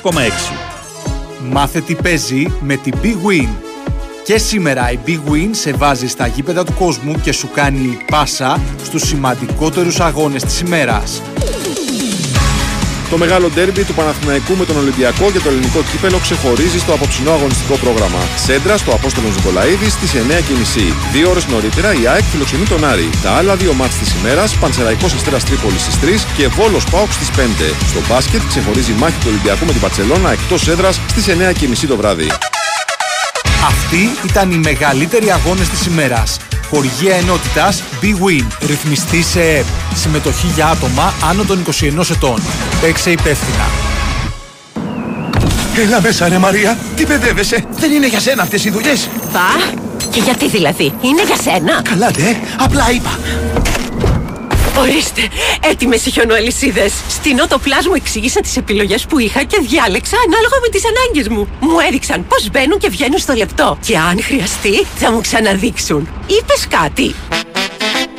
[0.01, 0.53] 94,6.
[1.49, 3.47] Μάθε τι παίζει με την Big Win.
[4.23, 8.61] Και σήμερα η Big Win σε βάζει στα γήπεδα του κόσμου και σου κάνει πάσα
[8.83, 11.21] στους σημαντικότερους αγώνες της ημέρας.
[13.11, 17.31] Το μεγάλο ντέρμπι του Παναθηναϊκού με τον Ολυμπιακό για το ελληνικό κύπελο ξεχωρίζει στο απόψινό
[17.31, 18.19] αγωνιστικό πρόγραμμα.
[18.35, 20.93] Σέντρα στο Απόστολο Νικολαίδη στις 9.30.
[21.11, 23.09] Δύο ώρες νωρίτερα η ΑΕΚ φιλοξενεί τον Άρη.
[23.23, 27.29] Τα άλλα δύο μάτς της ημέρας, Πανσεραϊκός Αστέρας Τρίπολης στις 3 και Βόλος Πάοξ στις
[27.31, 27.73] 5.
[27.89, 31.95] Στο μπάσκετ ξεχωρίζει η μάχη του Ολυμπιακού με την Παρσελώνα εκτός έδρας στις 9.30 το
[31.95, 32.27] βράδυ.
[33.67, 36.37] Αυτοί ήταν οι μεγαλύτεροι αγώνες της ημέρας.
[36.71, 38.45] Χορηγία ενότητας B-Win.
[38.67, 39.65] Ρυθμιστή σε ΕΠ.
[39.95, 42.41] Συμμετοχή για άτομα άνω των 21 ετών.
[42.81, 43.65] Παίξε υπεύθυνα.
[45.75, 49.09] Έλα μέσα ρε Μαρία, τι παιδεύεσαι, δεν είναι για σένα αυτές οι δουλειές.
[49.33, 49.73] Πα,
[50.11, 51.81] και γιατί δηλαδή, είναι για σένα.
[51.81, 53.19] Καλά ναι, απλά είπα.
[54.79, 55.21] Ορίστε,
[55.61, 56.93] έτοιμες οι χιονοαλυσίδες.
[57.09, 61.27] Στην Auto Plus μου εξήγησαν τις επιλογές που είχα και διάλεξα ανάλογα με τις ανάγκες
[61.27, 61.47] μου.
[61.59, 63.77] Μου έδειξαν πώς μπαίνουν και βγαίνουν στο λεπτό.
[63.85, 66.09] Και αν χρειαστεί, θα μου ξαναδείξουν.
[66.27, 67.15] Είπες κάτι.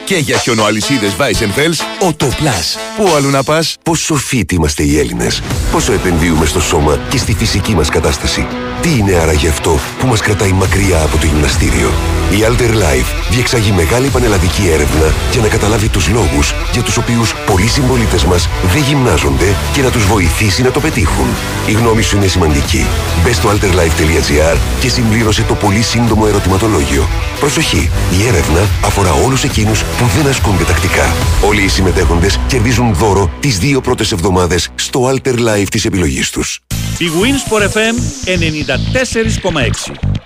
[0.05, 2.79] Και για χιονοαλυσίδες Weissenfels, ο Plus.
[2.97, 5.43] Πού αλλού να πας, Πόσο φύτοι είμαστε οι Έλληνες.
[5.73, 8.47] Πόσο επενδύουμε στο σώμα και στη φυσική μας κατάσταση.
[8.83, 11.93] Τι είναι άραγε αυτό που μας κρατάει μακριά από το γυμναστήριο;
[12.31, 17.35] Η Alter Life διεξάγει μεγάλη πανελλαδική έρευνα για να καταλάβει τους λόγους για τους οποίους
[17.47, 21.27] πολλοί συμπολίτες μας δεν γυμνάζονται και να τους βοηθήσει να το πετύχουν.
[21.67, 22.87] Η γνώμη σου είναι σημαντική.
[23.25, 27.09] Μπες στο alterlife.gr και συμπλήρωσε το πολύ σύντομο ερωτηματολόγιο.
[27.41, 27.91] Προσοχή!
[28.21, 31.15] Η έρευνα αφορά όλους εκείνους που δεν ασκούνται τακτικά.
[31.47, 36.61] Όλοι οι συμμετέχοντες κερδίζουν δώρο τις δύο πρώτες εβδομάδες στο Alter Life της επιλογής τους.
[36.99, 37.97] Η Winsport FM
[38.27, 40.22] 94,6.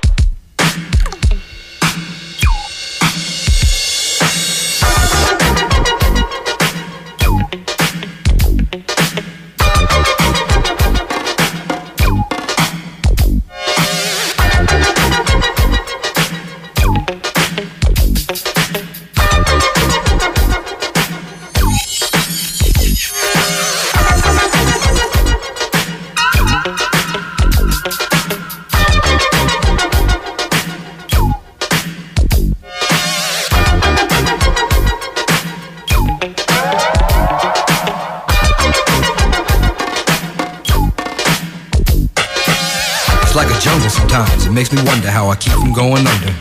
[44.58, 46.32] Makes me wonder how I keep from going under.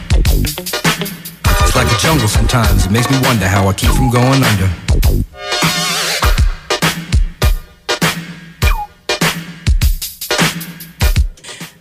[1.66, 2.78] It's like a jungle sometimes.
[2.88, 4.70] It makes me wonder how I keep from going under.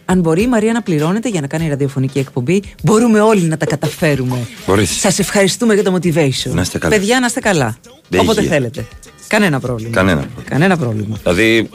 [0.05, 3.67] Αν μπορεί η Μαρία να πληρώνεται για να κάνει ραδιοφωνική εκπομπή, μπορούμε όλοι να τα
[3.67, 4.37] καταφέρουμε.
[4.67, 4.91] Μπορείς.
[5.01, 6.51] Σας ευχαριστούμε για το motivation.
[6.53, 6.97] Να είστε καλά.
[6.97, 7.77] Παιδιά, να είστε καλά.
[8.09, 8.53] Δεν Όποτε υγεία.
[8.53, 8.87] θέλετε.
[9.29, 9.91] Κανένα πρόβλημα.
[9.95, 10.25] Κανένα.
[10.45, 11.17] Κανένα πρόβλημα.
[11.23, 11.69] Δηλαδή,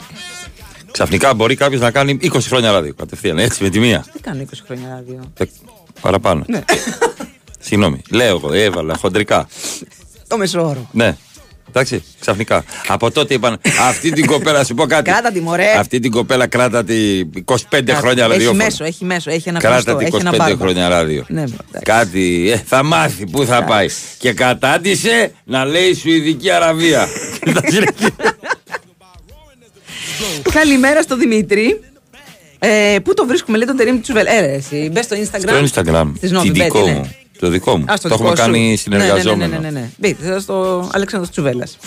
[0.99, 4.05] ξαφνικά μπορεί κάποιος να κάνει 20 χρόνια ράδιο κατευθείαν, έτσι με τη μία.
[4.13, 5.43] Τι κάνω 20 χρόνια ράδιο; Ε,
[6.01, 6.43] Παραπάνω.
[6.47, 6.61] Ναι.
[7.59, 9.47] Συγγνώμη, λέω εγώ, έβαλα χοντρικά.
[10.27, 10.89] Το μεσόωρο.
[10.91, 11.15] Ναι.
[11.69, 12.63] Εντάξει, ξαφνικά.
[12.87, 13.57] Από τότε είπαν
[13.89, 15.09] αυτή την κοπέλα, σου πω κάτι.
[15.11, 15.71] Κράτα τη μωρέ.
[15.77, 17.55] Αυτή την κοπέλα κράτα τη 25
[17.89, 18.63] χρόνια Έχει ραδιόφωνο.
[18.63, 20.57] μέσο, έχει μέσο, έχει ένα Κράτα γνωστό, τη έχει ένα 25 μπάρμπα.
[20.63, 21.25] χρόνια ράδιο.
[21.27, 21.43] Ναι,
[21.83, 23.87] Κάτι, ε, θα μάθει πού θα πάει.
[24.17, 27.07] Και κατάτησε να λέει Σουηδική Αραβία.
[30.59, 31.79] Καλημέρα στο Δημήτρη.
[32.59, 34.25] Ε, πού το βρίσκουμε, λέει τον Τερήμ Τσουβέλ.
[34.25, 35.65] Ε, ρε, εσύ, μπες στο Instagram.
[35.67, 36.11] Στο Instagram.
[36.19, 36.91] Της Τι Novi Bet, δικό είναι.
[36.93, 37.15] μου.
[37.39, 37.85] Το δικό μου.
[37.91, 38.51] Α, στο Το έχουμε δικό σου.
[38.51, 39.47] κάνει Ναι, συνεργαζόμενο.
[39.51, 39.89] Ναι, ναι, ναι, ναι, ναι.
[39.97, 41.77] Μπείτε στο Αλέξανδρος Τσουβέλλας.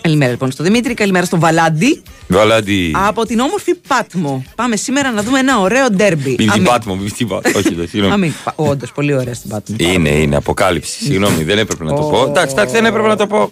[0.00, 2.02] Καλημέρα λοιπόν στο Δημήτρη, καλημέρα στον Βαλάντι.
[2.28, 2.92] Βαλάντι.
[2.94, 4.44] Από την όμορφη Πάτμο.
[4.54, 6.28] Πάμε σήμερα να δούμε ένα ωραίο ντέρμπι.
[6.28, 6.64] Μην την Αμήν.
[6.64, 7.52] πάτμο, μην την πάτμο.
[7.58, 8.12] Όχι, δεν, συγγνώμη.
[8.14, 8.32] Αμήν.
[8.54, 9.76] Όντως, πολύ ωραία στην Πάτμο.
[9.78, 11.04] Είναι, είναι αποκάλυψη.
[11.04, 12.18] Συγγνώμη, δεν έπρεπε να το πω.
[12.18, 12.26] Ω.
[12.28, 13.50] Εντάξει, εντάξει, δεν έπρεπε να το πω.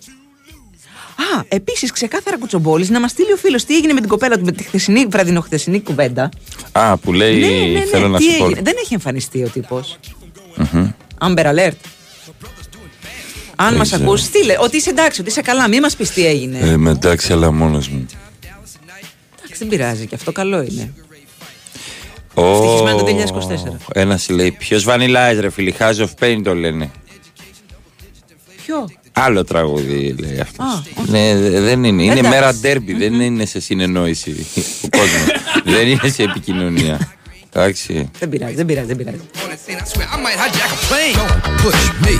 [1.20, 4.44] Α, επίσης ξεκάθαρα κουτσομπόλης να μας στείλει ο φίλος τι έγινε με την κοπέλα του
[4.44, 6.28] με τη χθεσινή, βραδινοχθεσινή κουβέντα.
[6.72, 7.84] Α, που λέει ναι, ναι, ναι.
[7.84, 8.44] θέλω να τι σου πω.
[8.44, 8.60] έγινε.
[8.62, 9.98] Δεν έχει εμφανιστεί ο τύπος.
[10.72, 10.90] Μμμ.
[11.18, 11.76] Amber Alert.
[13.56, 14.02] Αν Δεν μας ξέρω.
[14.04, 16.58] ακούς, στείλε ότι είσαι εντάξει, ότι είσαι καλά, μην μας πεις τι έγινε.
[16.58, 18.06] Ε, με εντάξει, αλλά μόνος μου.
[19.38, 20.92] Εντάξει, δεν πειράζει και αυτό καλό είναι.
[22.34, 23.76] Ω, Ευτυχισμένο το 2024.
[23.92, 26.90] Ένας λέει, ποιος βανιλάει ρε φίλοι, House of Pain το λένε.
[28.66, 30.66] Ποιο; Άλλο τραγούδι λέει αυτός.
[30.66, 32.02] Α, Ναι, δε- δεν είναι.
[32.02, 32.30] Είναι Εντάξει.
[32.30, 34.46] μέρα ντέρμπι, δεν είναι σε συνεννόηση
[34.84, 35.26] ο κόσμος.
[35.64, 36.98] δεν είναι σε επικοινωνία.
[37.52, 38.10] Εντάξει.
[38.18, 39.16] Δεν πειράζει, δεν πειράζει, δεν πειράζει.
[39.16, 41.16] I might hijack a plane.
[41.18, 42.14] Don't push me.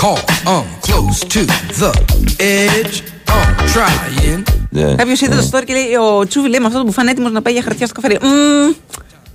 [0.00, 0.20] Call.
[0.52, 1.40] I'm close to
[1.80, 1.90] the
[2.38, 2.96] edge.
[3.26, 4.42] I'm trying.
[4.70, 4.94] Ναι.
[4.94, 5.84] Κάποιος είδε το story και λέει:
[6.18, 8.18] Ο Τσούβι λέει με αυτό το μπουφάν έτοιμος να πάει για χαρτιά στο καφέ.
[8.22, 8.72] Μμμ,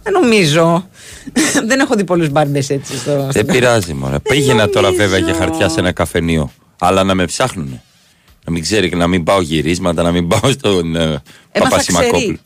[0.04, 0.90] δεν νομίζω.
[1.70, 3.28] δεν έχω δει πολλούς μπάρμπες έτσι στο.
[3.32, 4.20] Δεν πειράζει μωρέ.
[4.20, 6.52] Πήγαινα τώρα βέβαια για χαρτιά σε ένα καφενείο.
[6.84, 7.82] Αλλά να με ψάχνουνε.
[8.46, 11.22] Να μην ξέρει και να μην πάω γυρίσματα, να μην πάω στον ε,
[11.52, 12.20] Παπασημακόπουλο.
[12.22, 12.40] ξέρει.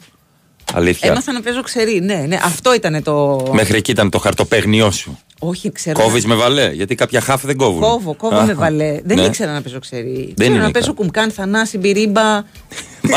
[0.74, 1.10] Αλήθεια.
[1.10, 2.00] Έμαθα να παίζω ξερή.
[2.02, 3.44] Ναι, ναι, αυτό ήταν το.
[3.54, 5.20] Μέχρι εκεί ήταν το χαρτοπέγνιό σου.
[5.40, 6.00] Όχι, ξέρω.
[6.02, 7.82] Κόβεις με βαλέ, γιατί κάποια χάφ δεν κόβουν.
[7.82, 9.00] Κόβω, κόβω Α, με βαλέ.
[9.04, 9.24] Δεν ναι.
[9.26, 10.12] ήξερα να παίζω ξέρει.
[10.26, 10.98] Δεν Ξέρω είναι να παίζω καλό.
[10.98, 12.22] κουμκάν, θανάση, μπυρίμπα.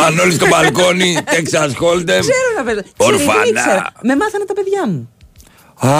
[0.06, 2.04] Αν όλοι στο μπαλκόνι, Texas Hold'em.
[2.04, 2.80] Ξέρω να παίζω.
[2.80, 3.44] Ξέρει, δεν Ορφανά.
[3.48, 3.92] ήξερα.
[4.02, 5.10] Με μάθανε τα παιδιά μου.
[5.78, 5.90] Α,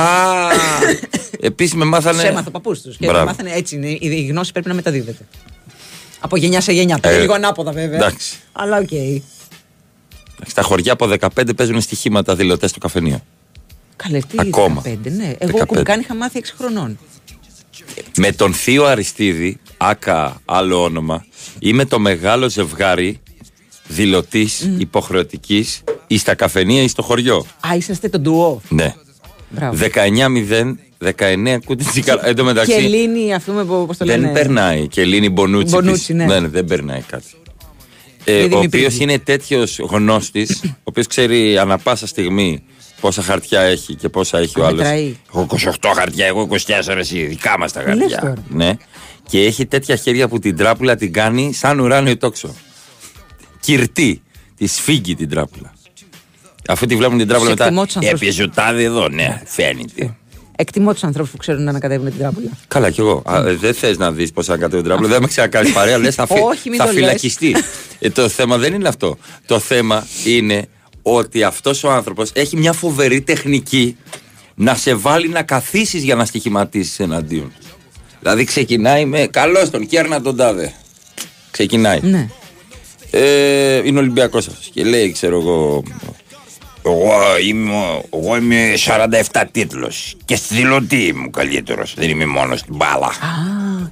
[1.41, 2.23] επίσης με μάθανε.
[2.23, 2.97] Του έμαθα παππούς τους.
[2.97, 3.27] Και με Μπράβο.
[3.27, 3.89] μάθανε έτσι είναι.
[3.89, 5.27] Η η γνώση πρέπει να μεταδίδεται.
[6.21, 6.99] Από γενιά σε γενιά.
[7.03, 7.97] Ε, λίγο ανάποδα βέβαια.
[7.99, 8.37] εντάξει.
[8.53, 8.89] Αλλά οκ.
[10.47, 13.21] Στα χωριά από 15 παίζουν στοιχήματα δηλωτές στο καφενείο.
[13.97, 14.83] Καλέ, τι Ακόμα.
[14.85, 15.35] 15, ναι.
[15.39, 15.67] Εγώ 15.
[15.67, 16.99] κουμκάν είχα μάθει 6 χρονών.
[18.17, 21.25] Με τον Θείο Αριστίδη, aka άλλο όνομα,
[21.59, 23.21] είμαι το μεγάλο ζευγάρι
[23.89, 27.47] δηλωτής υποχρεωτικής ή στα καφενεία ή στο χωριό.
[27.69, 28.61] Α, είσαστε το ντουό.
[28.69, 28.95] Ναι.
[29.51, 29.77] Μπράβο.
[29.95, 32.27] 19-0, 19 κούτι τσιγάρα.
[32.29, 32.71] Εν τω μεταξύ.
[32.73, 34.89] Και Ελλήνη, ας πούμε, πώς το λένε; Δεν περνάει.
[34.89, 35.75] Και Ελλήνη Μπονούτσι.
[35.75, 36.27] Μπονούτσι, της.
[36.27, 36.41] ναι.
[36.49, 37.25] δεν περνάει κάτι.
[38.25, 38.67] Ε, Η ο Δημητρίδη.
[38.85, 42.63] οποίος είναι τέτοιος γνώστης, ο οποίος ξέρει ανα πάσα στιγμή
[43.01, 44.79] πόσα χαρτιά έχει και πόσα έχει ο Α, άλλος.
[44.81, 45.17] μετράει.
[45.35, 45.47] Εγώ
[45.81, 48.19] 28 χαρτιά, εγώ 24 εσύ, δικά μας τα Λες χαρτιά.
[48.21, 48.35] τώρα.
[48.49, 48.73] Ναι.
[49.29, 52.55] Και έχει τέτοια χέρια που την τράπουλα την κάνει σαν ουράνιο τόξο.
[53.61, 54.23] Κυρτή.
[54.57, 55.73] Τη σφίγγει την τράπουλα.
[56.71, 58.07] Αφού τη βλέπουν την τράπουλα Σε εκτιμώ τους μετά.
[58.07, 58.29] ανθρώπους.
[58.29, 60.17] Έπιεζε ο τάδε εδώ, ναι, φαίνεται.
[60.57, 62.49] Εκτιμώ τους ανθρώπους που ξέρουν να ανακατεύουν την τράπουλα.
[62.69, 63.23] Καλά κι εγώ.
[63.27, 65.09] Α, ε, δεν θες να δεις πώς θα κατέβει την τράπουλα.
[65.09, 65.99] Δεν με ξανακάνει παρέα.
[65.99, 66.35] Λες θα, φυ...
[66.45, 67.01] Όχι, μην θα το λες.
[67.01, 67.57] φυλακιστεί.
[67.99, 69.19] ε, το θέμα δεν είναι αυτό.
[69.47, 70.67] Το θέμα είναι
[71.03, 73.97] ότι αυτός ο άνθρωπος έχει μια φοβερή τεχνική
[74.55, 77.53] να σε βάλει να καθίσεις για να στοιχηματίσεις εναντίον.
[78.21, 80.73] Δηλαδή ξεκινάει με καλό τον κέρνα τον τάδε.
[81.51, 82.01] Ξεκινάει.
[82.03, 82.29] Ναι.
[83.11, 84.71] Ε, είναι Ολυμπιακός αυτός.
[84.75, 85.83] Και λέει, ξέρω εγώ.
[86.91, 87.13] Εγώ
[87.49, 88.73] είμαι, εγώ είμαι
[89.33, 90.17] 47 τίτλος.
[90.25, 91.95] Και στη δηλωτή είμαι καλύτερος.
[91.97, 93.07] Δεν είμαι μόνος στην μπάλα.
[93.07, 93.11] Α,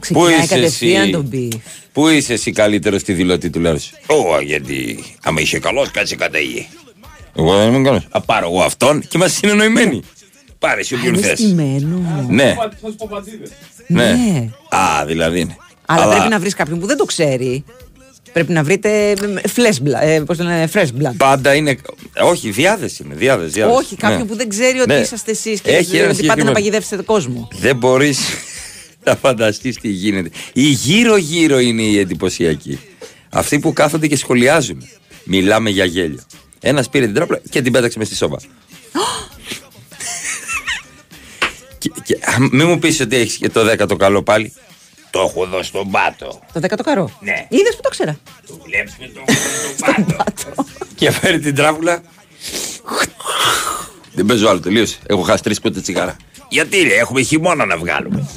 [0.01, 1.55] ξεκινάει είσαι κατευθείαν εσύ; τον beef.
[1.92, 3.76] Πού είσαι εσύ καλύτερος στη δηλωτή του λέω.
[4.07, 6.68] Ω, γιατί άμα είσαι καλός, κάτσε κατά γη.
[7.36, 8.07] Εγώ δεν είμαι καλός.
[8.11, 10.03] Ας πάρω εγώ αυτόν και είμαστε συνεννοημένοι.
[10.59, 11.38] Πάρε εσύ όποιον Είναι θες.
[11.38, 12.26] στημένο.
[12.28, 13.51] Ναι, Θα σου πω πατσίδες.
[13.86, 14.05] ναι.
[14.12, 14.49] Ναι.
[14.68, 15.57] Α, δηλαδή είναι.
[15.86, 17.64] Αλλά, πρέπει να βρεις κάποιον που δεν το ξέρει.
[18.37, 19.14] Πρέπει να βρείτε
[19.57, 20.01] flesh blood.
[20.03, 21.12] Ε, πώς το λένε, fresh blood.
[21.16, 21.76] Πάντα είναι.
[22.20, 23.14] Όχι, διάθεση είναι.
[23.14, 23.76] Διάθεση, διάθεση.
[23.78, 24.26] Όχι, κάποιον Ναι.
[24.26, 24.99] που δεν ξέρει ότι Ναι.
[24.99, 26.53] είσαστε εσείς και Έχει ότι ένα πάτε να συγκεκριμένο.
[26.53, 27.49] παγιδεύσετε τον κόσμο.
[27.59, 28.18] Δεν μπορείς
[29.05, 30.30] να φανταστείς τι γίνεται.
[30.53, 32.78] Οι γύρω-γύρω είναι οι εντυπωσιακοί.
[33.30, 34.82] Αυτοί που κάθονται και σχολιάζουν.
[35.24, 36.20] Μιλάμε για γέλιο.
[36.61, 38.39] Ένας πήρε την τράπουλα και την πέταξε μες στη σόβα.
[41.78, 44.53] και, και, α, μην μου πεις ότι έχεις και το δέκατο καλό πάλι.
[45.17, 46.41] Το έχω εδώ στον πάτο.
[46.53, 47.11] Το δέκατο καρό.
[47.21, 47.47] Ναι.
[47.49, 48.19] Είδες που το ξέρα.
[48.47, 49.39] Το βλέπεις με το έχω
[49.79, 50.64] στον πάτο.
[50.95, 52.03] και φέρει την τράπουλα.
[54.12, 54.99] Δεν παίζω άλλο, τελείωσε.
[55.07, 56.17] Έχω χάσει τρεις κότε τσιγάρα.
[56.49, 58.29] Γιατί ρε, έχουμε χειμώνα να βγάλουμε.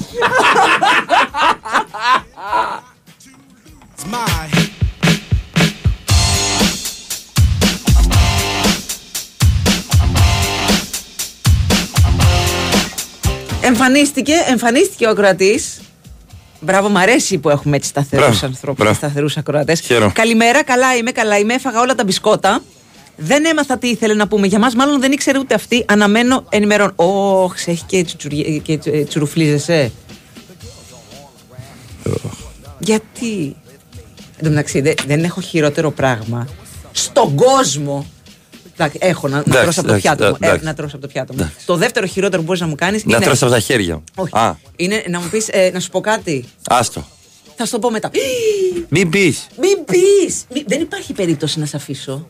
[13.62, 15.79] Εμφανίστηκε, εμφανίστηκε ο ακροατής.
[16.60, 18.94] Μπράβο, μ' αρέσει που έχουμε έτσι σταθερούς Μπράβο, ανθρώπους, μπράβο.
[18.96, 19.80] σταθερούς ακροατές.
[19.80, 20.12] Χαίρομαι.
[20.14, 21.54] Καλημέρα, καλά είμαι, καλά είμαι.
[21.54, 22.62] Έφαγα όλα τα μπισκότα.
[23.16, 24.46] Δεν έμαθα τι ήθελε να πούμε.
[24.46, 25.84] Για μας, μάλλον δεν ήξερε ούτε αυτή.
[25.88, 26.92] Αναμένω ενημερών.
[26.96, 29.92] Ωχ, σε έχει και, τσουτσουρι- και τσι- ε, τσουρουφλίζεσαι.
[32.78, 33.56] Γιατί;
[34.36, 36.48] Εν τω μεταξύ, δεν, δεν έχω χειρότερο πράγμα
[36.92, 38.06] στον κόσμο.
[38.84, 40.36] Εντάξει, έχω να, να Εντάξει, τρώσω από το εντάξει, πιάτο μου.
[40.40, 40.64] Ε, εντάξει.
[40.64, 41.52] να τρώσω από το πιάτο μου.
[41.66, 43.24] Το δεύτερο χειρότερο που μπορείς να μου κάνεις Να είναι.
[43.24, 44.04] τρώσει από τα χέρια μου.
[44.14, 44.36] Όχι.
[44.38, 46.44] Α, Είναι να μου πεις, ε, να σου πω κάτι.
[46.68, 47.06] άστο.
[47.56, 48.10] Θα σου το πω μετά.
[48.88, 49.46] Μην πεις.
[49.60, 50.44] Μην πεις!
[50.66, 52.26] Δεν υπάρχει περίπτωση να σε αφήσω.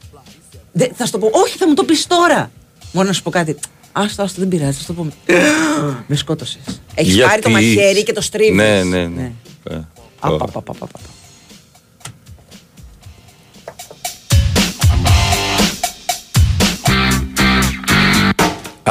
[0.73, 1.31] Δεν- θα σου το πω.
[1.33, 2.51] Όχι, θα μου το πεις τώρα.
[2.93, 3.57] Μόνο να σου πω κάτι.
[3.93, 5.03] Άστο, άστο, δεν πειράζει, θα σου το πω.
[5.05, 6.05] μετά.
[6.07, 6.61] Με σκότωσες.
[6.95, 8.55] Έχεις Γιατί- πάρει το μαχαίρι και το στρίβεις.
[8.57, 9.33] Ναι, ναι, ναι.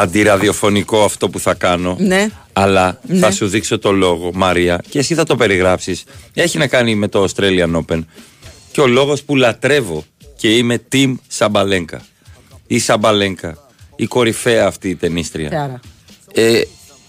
[0.02, 1.96] Αντιραδιοφωνικό αυτό που θα κάνω.
[2.00, 2.28] Ναι.
[2.54, 3.18] Αλλά Ναι.
[3.20, 6.04] θα σου δείξω το λόγο, Μαρία, και εσύ θα το περιγράψεις.
[6.34, 8.00] Έχει να κάνει με το Australian Open.
[8.72, 10.04] Και ο λόγος που λατρεύω
[10.36, 12.02] και είμαι team Σαμπαλένκα.
[12.68, 13.58] Η Σαμπαλένκα,
[13.96, 15.50] η κορυφαία αυτή η ταινίστρια.
[15.50, 15.80] Θεάρα.
[16.34, 16.62] Ε,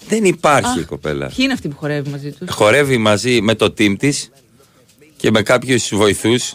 [0.09, 1.27] δεν υπάρχει Α, η κοπέλα.
[1.27, 4.31] Ποιοι είναι αυτοί που χορεύει μαζί τους; Χορεύει μαζί με το team της
[5.17, 6.55] και με κάποιους βοηθούς.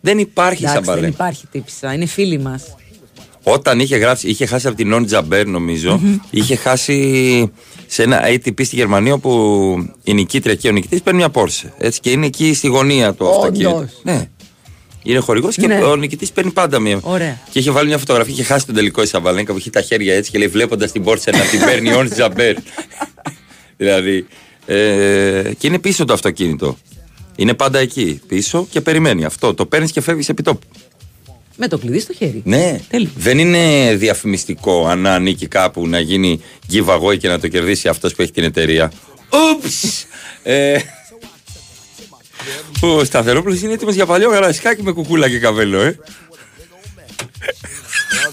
[0.00, 1.14] Δεν υπάρχει Εντάξει, δεν Σαμπαλένκα.
[1.14, 1.92] υπάρχει τύψα.
[1.94, 2.74] Είναι φίλοι μας.
[3.46, 6.00] Όταν είχε γράψει, είχε χάσει από την Νόν Τζαμπέρ, νομίζω.
[6.30, 7.52] Είχε χάσει
[7.86, 9.30] σε ένα ATP στη Γερμανία όπου
[10.04, 11.68] η νικήτρια και ο νικητής παίρνει μια Porsche.
[11.78, 13.36] Έτσι και είναι εκεί στη γωνία του Όντως.
[13.36, 13.88] αυτοκίνητου.
[14.02, 14.28] Ναι.
[15.02, 15.82] Είναι χορηγός και Ναι.
[15.84, 16.98] ο νικητής παίρνει πάντα μια.
[17.02, 17.38] Ωραία.
[17.50, 19.80] Και είχε βάλει μια φωτογραφία και είχε χάσει τον τελικό η Σαβαλένκα που είχε τα
[19.80, 22.56] χέρια έτσι και λέει βλέποντας την Porsche να την παίρνει η Νόν Τζαμπέρ.
[23.76, 24.26] δηλαδή.
[24.66, 26.76] Ε, και είναι πίσω το αυτοκίνητο.
[27.36, 29.54] Είναι πάντα εκεί πίσω και περιμένει αυτό.
[29.54, 30.66] Το παίρνεις και φεύγεις επί τόπου.
[31.56, 32.42] Με το κλειδί στο χέρι.
[32.44, 32.80] Ναι,
[33.16, 36.40] δεν είναι διαφημιστικό αν ανήκει κάπου να γίνει
[36.72, 38.92] giveaway και να το κερδίσει αυτός που έχει την εταιρεία.
[39.30, 40.06] Ούψ!
[40.42, 40.78] ε,
[42.80, 45.98] ο Σταθερόπουλος είναι έτοιμος για παλιό γαλασικάκι με κουκούλα και καβέλο, ε.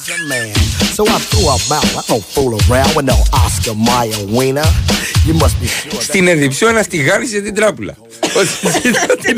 [0.01, 0.53] was a man.
[0.95, 1.85] So I threw a bow.
[1.99, 4.67] I don't fool around with no Oscar Mayer wiener.
[5.27, 6.01] You must be sure.
[6.01, 7.97] Στην Εδιψιό ένα τηγάνισε την τράπουλα.
[9.11, 9.33] Ότι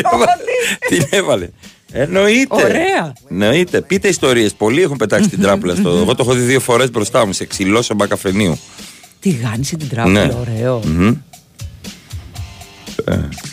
[0.88, 1.49] την έβαλε.
[1.93, 2.17] Την έβαλε.
[2.19, 2.55] Εννοείται.
[2.63, 3.13] Ωραία.
[3.29, 3.81] Εννοείται.
[3.81, 4.53] Πείτε ιστορίες.
[4.53, 5.89] Πολλοί έχουν πετάξει την τράπουλα στο.
[6.01, 8.59] Εγώ το έχω δει δύο φορές μπροστά μου σε ξυλό καφενείου.
[9.19, 10.33] Τι γάνισε την τράπουλα, Ναι.
[10.39, 10.81] ωραίο.
[10.85, 11.13] Μμμ.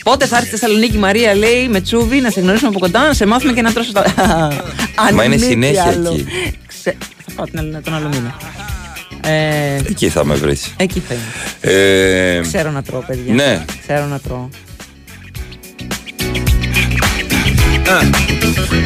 [0.03, 3.12] Πότε θα έρθει στη Θεσσαλονίκη Μαρία, λέει, με τσούβι, να σε γνωρίσουμε από κοντά, να
[3.12, 4.01] σε μάθουμε και να τρώσω τα.
[4.95, 6.11] Αν Μα είναι μη τι συνέχεια άλλο.
[6.12, 6.26] εκεί.
[6.66, 8.36] Ξε- Θα πάω την άλλη- τον άλλο μήνα.
[9.26, 10.74] Ε, Εκεί θα με βρεις.
[10.76, 11.74] εκεί θα είμαι.
[11.74, 13.34] Ε, Ξέρω να τρώω, παιδιά.
[13.34, 13.64] Ναι.
[13.82, 14.49] Ξέρω να τρώω.
[17.93, 18.05] Uh,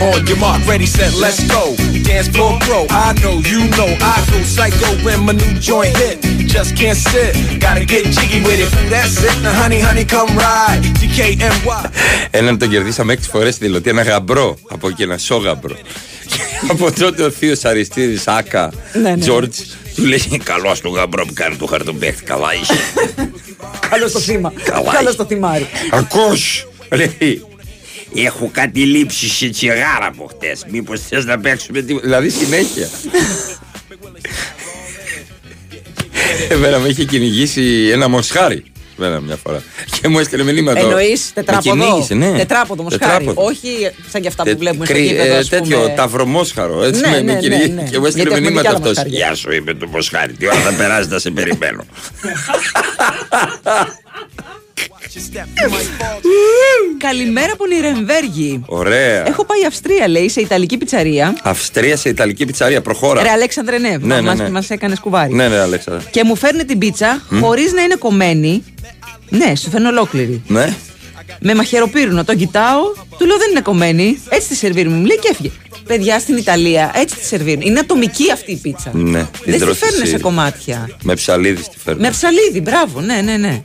[0.07, 1.63] on your mark, ready, set, let's go.
[2.09, 2.87] Dance floor pro.
[2.89, 6.17] I know, you know, I go psycho when my new joint hit.
[6.55, 7.33] Just can't sit,
[7.65, 8.71] gotta get jiggy with it.
[8.93, 10.83] That's it, now honey, honey, come ride.
[11.01, 11.91] DKNY.
[12.31, 15.75] Έναν τον κερδίσαμε έξι φορές στη δηλωτή, ένα γαμπρό από εκεί, ένα σώγαμπρο.
[16.27, 19.17] Και από τότε ο θείος Αριστίδης Άκα, Ναι, ναι.
[19.17, 19.59] Τζόρτζ,
[19.95, 22.75] του λέει Καλό του γαμπρό που κάνει το χαρτοπέχτη, καλά είσαι.
[23.91, 24.53] Καλό στο θύμα.
[24.65, 24.93] Καλά.
[24.93, 25.67] Καλό στο θυμάρι.
[25.91, 27.43] Ακούς, λέει.
[28.15, 30.65] Έχω κάτι λήψει σε τσιγάρα από χτες.
[30.71, 32.07] Μήπως θες να παίξουμε τίποτα.
[32.07, 32.89] Δηλαδή συνέχεια.
[36.49, 38.65] Εμένα με είχε κυνηγήσει ένα μοσχάρι.
[38.99, 39.63] Εμένα μια φορά.
[40.01, 40.79] Και μου έστειλε μηνύματα.
[40.81, 42.39] Εννοείς Με τετράποδο; κυνήγησε, ναι.
[42.39, 43.03] Τετράποδο μοσχάρι.
[43.25, 43.43] Τετράποδο.
[43.49, 43.69] Όχι
[44.11, 45.35] σαν και αυτά Τε- που βλέπουμε στο κρύ- γήπεδο.
[45.35, 45.61] ε, ας πούμε.
[45.61, 46.83] τέτοιο ταυρομόσχαρο.
[46.83, 47.69] Έτσι Ναι, με, ναι, με ναι, κυνηγεί.
[47.69, 47.83] ναι.
[47.83, 48.89] Και μου έστειλε Γιατί έχουμε μηνύματα και άλλα αυτό.
[48.89, 49.17] μοσχάρια.
[49.19, 50.33] Γεια σου, είπε το μοσχάρι.
[50.33, 51.85] Τι ώρα θα περάσει, θα σε περιμένω.
[56.99, 58.63] Καλημέρα από Νιρεμβέργη.
[58.67, 59.27] Ωραία.
[59.29, 61.37] Έχω πάει Αυστρία, λέει, σε Ιταλική πιτσαρία.
[61.43, 62.81] Αυστρία σε Ιταλική πιτσαρία.
[62.83, 63.23] Προχώρα.
[63.23, 64.51] Ρε Αλέξανδρε, ναι, Ναι, ναι, μας, ναι.
[64.51, 65.35] μας έκανες σκουβάρι.
[65.35, 66.03] Ναι, ναι, Αλέξανδρα.
[66.11, 67.41] Και μου φέρνει την πίτσα Μμ.
[67.41, 68.65] χωρίς να είναι κομμένη.
[69.29, 70.43] Ναι, σου φέρνει ολόκληρη.
[70.47, 70.75] Ναι.
[71.41, 72.25] Με μαχαιροπύρουνο.
[72.25, 72.81] Τον κοιτάω,
[73.19, 74.23] του λέω δεν είναι κομμένη.
[74.29, 74.97] Έτσι τη σερβίρουμε.
[74.97, 75.51] Μου λέει και έφυγε.
[75.87, 77.61] Παιδιά στην Ιταλία έτσι τη σερβίρουν.
[77.63, 78.91] Είναι ατομική αυτή η πίτσα.
[78.95, 80.11] Ναι, την Δεν τη τρως φέρνουν εσύ.
[80.11, 80.91] σε κομμάτια.
[81.03, 82.03] Με ψαλίδι στη φέρνεις.
[82.03, 83.63] Με ψαλίδι, μπράβο, ναι, ναι, ναι.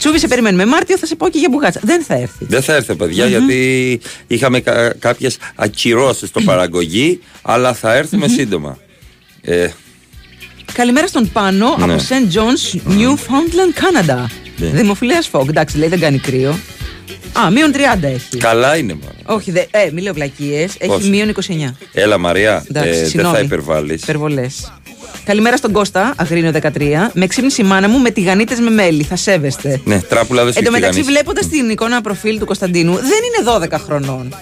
[0.00, 0.66] Τσούβι, σε περιμένουμε.
[0.66, 1.80] Μάρτιο θα σε πω και για μπουγάτσα.
[1.84, 2.46] Δεν θα έρθεις.
[2.48, 8.78] Δεν θα έρθει, παιδιά, γιατί είχαμε κα- κάποιες ακυρώσεις στο παραγωγή, αλλά θα έρθουμε σύντομα.
[9.42, 9.68] Ε,
[10.72, 11.84] Καλημέρα στον Πάνο Ναι.
[11.92, 12.34] από St.
[12.34, 14.24] John's, Newfoundland, Canada.
[14.56, 14.66] Ναι.
[14.68, 15.48] Δημοφιλέας Φόγκ.
[15.48, 16.58] Εντάξει, λέει δεν κάνει κρύο.
[17.44, 18.36] Α, μείον 30 έχει.
[18.36, 19.36] καλά είναι, μόνο.
[19.36, 20.74] Όχι, δε, ε, μη λέω βλακίες.
[20.78, 21.76] Έχει Πόσο; μείον 29.
[21.92, 23.34] Έλα, Μαρία, Εντάξει, ε, δεν συγγνώμη.
[23.36, 24.02] θα υπερβάλλεις.
[24.02, 24.72] Υπερβολές.
[25.24, 27.10] Καλημέρα στον Κώστα, Αγρίνιο 13.
[27.12, 29.02] Με ξύπνησε η μάνα μου με τηγανίτες με μέλι.
[29.02, 29.80] Θα σέβεστε.
[29.84, 31.22] Ναι, τράπουλα δεν σου Εν τω έχει μεταξύ, τηγανίσει.
[31.22, 34.34] βλέποντας την εικόνα προφίλ του Κωνσταντίνου, δεν είναι 12 χρονών.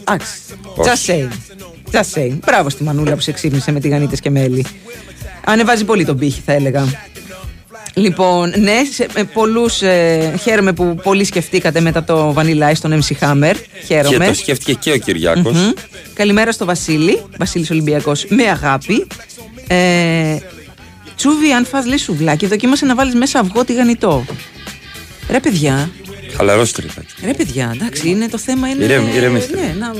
[0.00, 0.32] Εντάξει.
[0.76, 0.90] Όχι.
[0.90, 1.28] Just saying.
[1.90, 2.38] Just saying.
[2.46, 4.64] Μπράβο στη μανούλα που σε ξύπνησε με τηγανίτες και μέλι.
[5.44, 6.84] Ανεβάζει πολύ τον πύχη, θα έλεγα.
[7.94, 13.02] Λοιπόν, ναι, σε, με πολλούς, ε, χαίρομαι που πολλοί σκεφτήκατε μετά το Vanilla Ice στον
[13.02, 13.54] MC Hammer.
[13.54, 14.26] Και Χαίρομαι.
[14.26, 15.52] το σκέφτηκε και ο Κυριάκος.
[15.52, 15.70] Μμμ.
[16.14, 19.06] Καλημέρα στο Βασίλη, Βασίλης Ολυμπιακός, με αγάπη.
[19.68, 20.36] Ε,
[21.16, 24.24] τσούβι, αν φας λέει σουβλάκι, δοκίμασε να βάλεις μέσα αυγό τηγανιτό.
[25.30, 25.90] Ρε παιδιά,
[26.36, 27.14] Χαλαρώστε λιγάκι.
[27.24, 28.84] ρε παιδιά, εντάξει, είναι, το θέμα είναι...
[28.84, 29.56] Ηρέμη- ηρεμήστε.
[29.60, 29.92] Ναι, να,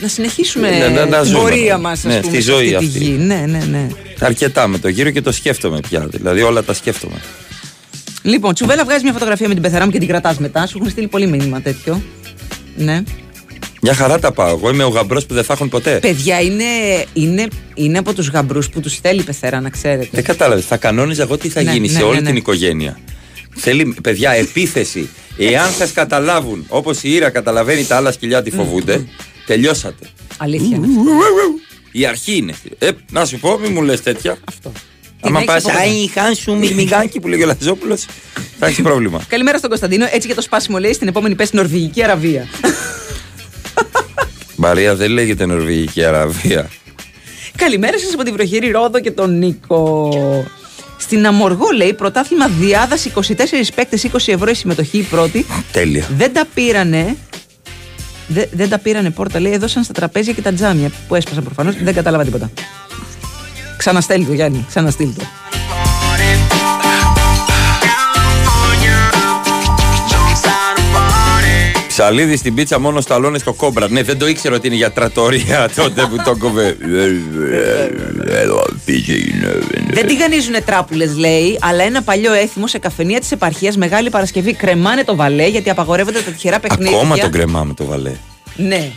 [0.00, 1.38] να συνεχίσουμε Ναι, να- να την ζούμε.
[1.42, 2.86] πορεία μας, ας Ναι, πούμε, στη σε ζωή αυτή.
[2.86, 2.98] αυτή.
[2.98, 3.10] Τη γη.
[3.10, 3.86] Ναι, ναι, ναι.
[4.20, 6.06] Αρκετά με το γύρο και το σκέφτομαι πια.
[6.10, 7.16] Δηλαδή όλα τα σκέφτομαι.
[8.22, 10.66] Λοιπόν, Τσουβέλα, βγάζεις μια φωτογραφία με την πεθερά μου και την κρατάς μετά.
[10.66, 12.02] Σου έχουν στείλει πολύ μήνυμα τέτοιο.
[12.76, 13.02] Ναι.
[13.82, 14.48] Μια χαρά τα πάω.
[14.56, 15.98] Εγώ είμαι ο γαμπρός που δεν θα έχουν ποτέ.
[15.98, 16.64] Παιδιά, είναι,
[17.12, 20.08] είναι, είναι από τους γαμπρούς που τους θέλει η πεθερά, να ξέρετε.
[20.12, 20.64] Δεν κατάλαβες.
[20.64, 22.26] Θα κανόνιζα εγώ τι θα Ναι, γίνει ναι, σε ναι, όλη ναι.
[22.26, 22.98] την οικογένεια.
[23.54, 25.08] Θέλει, παιδιά, επίθεση.
[25.38, 29.04] Εάν σας καταλάβουν όπως η Ήρα καταλαβαίνει τα άλλα σκυλιά τη φοβούνται,
[29.48, 30.06] τελειώσατε.
[30.36, 30.86] Αλήθεια είναι.
[31.92, 32.54] Η αρχή είναι.
[32.78, 34.36] Ε, να σου πω, μην μου λες τέτοια.
[34.48, 34.72] Αυτό.
[35.20, 35.84] Άμα έχεις πας, από κοντά.
[35.84, 38.06] Αϊ, χάσου, μυρμηγκάκι που λέγει ο Λαζόπουλος,
[38.58, 39.24] θα έχεις πρόβλημα.
[39.28, 40.06] Καλημέρα στον Κωνσταντίνο.
[40.10, 42.46] Έτσι και το σπάσιμο λέει στην επόμενη πέσει Νορβηγική Αραβία.
[44.56, 46.70] Μαρία δεν λέγεται Νορβηγική Αραβία.
[47.56, 50.10] Καλημέρα σας από την βροχερή Ρόδο και τον Νίκο.
[50.98, 53.22] Στην Αμοργό λέει πρωτάθλημα διάδαση 24
[53.74, 55.46] παίκτες 20 ευρώ η συμμετοχή η πρώτη.
[55.72, 56.08] Τέλεια.
[56.16, 57.16] Δεν τα πήρανε.
[58.28, 61.82] Δε- δεν τα πήρανε πόρτα, λέει, έδωσαν στα τραπέζια και τα τζάμια που έσπασαν προφανώς.
[61.82, 62.50] Δεν κατάλαβα τίποτα.
[63.76, 65.22] Ξαναστέλει το Γιάννη, ξαναστείλ το.
[71.98, 73.90] Ψαλίδι στην πίτσα μόνο σταλώνες στο κόμπρα.
[73.90, 76.76] Ναι, δεν το ήξερα ότι είναι για τρατορία τότε που το κόβε.
[79.90, 84.52] Δεν τηγανίζουν τράπουλες, λέει, αλλά ένα παλιό έθιμο σε καφενεία της επαρχίας Μεγάλη Παρασκευή.
[84.52, 86.96] Κρεμάνε το βαλέ γιατί απαγορεύονται τα τυχερά παιχνίδια.
[86.96, 88.12] Ακόμα τον κρεμάμε το βαλέ.
[88.56, 88.90] Ναι.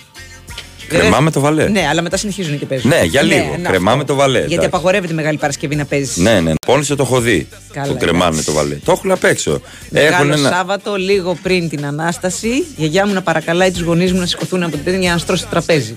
[0.99, 1.69] Κρεμάμε το βαλέ.
[1.69, 2.89] Ναι, αλλά μετά συνεχίζουν και παίζουν.
[2.89, 3.55] Ναι, για λίγο.
[3.61, 4.05] ναι, Κρεμάμε αυτό.
[4.05, 4.37] το βαλέ.
[4.37, 4.67] Γιατί εντάξει.
[4.67, 6.17] απαγορεύεται Μεγάλη Παρασκευή να παίζεις.
[6.17, 6.51] Ναι, ναι.
[6.65, 7.47] Πόνισε το έχω δει.
[7.73, 8.45] Καλά, το κρεμάνε εντάξει.
[8.45, 8.75] το βαλέ.
[8.75, 9.61] Το έχουν απ' έξω.
[9.89, 10.49] Μεγάλο Έχουν ένα.
[10.49, 14.63] Σάββατο, λίγο πριν την Ανάσταση, η γιαγιά μου να παρακαλάει τους γονείς μου να σηκωθούν
[14.63, 15.95] από την τέννη για να στρώσει το τραπέζι.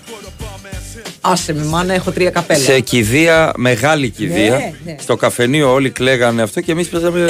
[1.26, 2.64] Άσε με, μάνα, έχω τρία καπέλα.
[2.64, 4.50] Σε κηδεία, μεγάλη κηδεία.
[4.50, 4.96] Ναι, ναι.
[5.00, 7.18] Στο καφενείο όλοι κλαίγανε αυτό και εμείς παίζαμε.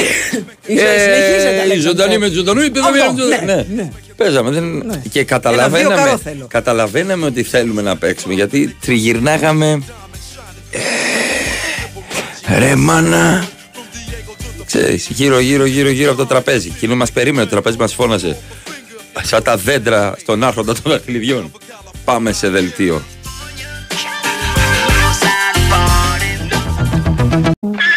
[0.66, 2.18] Ίσα- συνεχίζετε, Ε, λέτε, η ζωντανή ναι.
[2.18, 3.44] με τη ζωντανού, η Αυτό, παιδεία με τη ζωντανού.
[3.46, 3.88] ναι, Ναι, ναι.
[4.16, 4.50] Παίζαμε.
[4.50, 4.80] Δεν...
[4.80, 6.46] Και Ένα δύο καταλαβαίναμε, καρό θέλω.
[6.50, 9.82] καταλαβαίναμε ότι θέλουμε να παίξουμε γιατί τριγυρνάγαμε.
[10.70, 13.48] Ε, Ρε μάνα.
[14.66, 16.72] Ξέρεις, γύρω γύρω γύρω γύρω από το τραπέζι.
[16.76, 18.36] Εκείνο μας περίμενε, το τραπέζι μας φώναζε.
[19.22, 21.52] Σαν τα δέντρα στον άρχοντα των δαχτυλιδιών.
[22.04, 23.02] Πάμε σε δελτίο.
[27.34, 27.93] Thank you.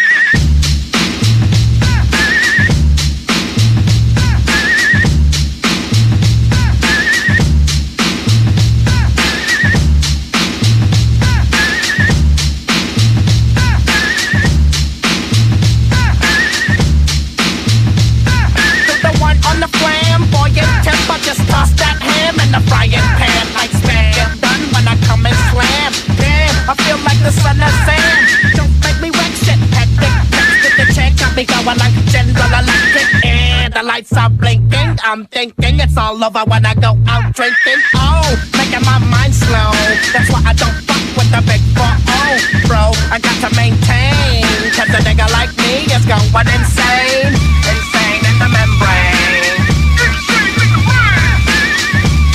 [35.08, 37.80] I'm thinking it's all over when I go out drinking.
[37.94, 38.24] Oh,
[38.58, 39.70] making my mind slow.
[40.12, 42.02] That's why I don't fuck with the big 4
[42.66, 42.92] bro.
[43.14, 44.44] I got to maintain.
[44.76, 47.32] Cause a nigga like me is going insane.
[47.72, 49.60] Insane in the membrane.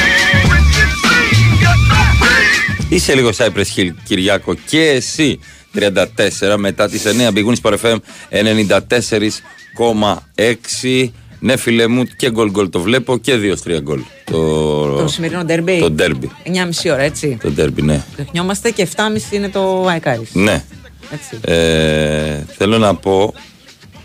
[2.89, 5.39] Είσαι λίγο Cypress Hill, Κυριάκο, και εσύ
[5.74, 7.96] 34 μετά τις 9 μπηγούν στο FM
[8.30, 11.08] 94,6.
[11.40, 13.32] Ναι, φίλε μου, και γκολ γκολ το βλέπω και
[13.64, 14.00] 2-3 γκολ.
[14.24, 15.78] Το, Το σημερινό ντερμπι.
[15.78, 16.30] Το ντέρμπι.
[16.44, 16.50] 9.30
[16.92, 17.38] ώρα, έτσι.
[17.42, 18.04] Το ντέρμπι, ναι.
[18.14, 19.00] Ξεχνιόμαστε και 7.30
[19.30, 20.26] είναι το Αεκάρι.
[20.32, 20.64] Ναι.
[21.12, 21.38] Έτσι.
[21.52, 23.34] Ε, θέλω να πω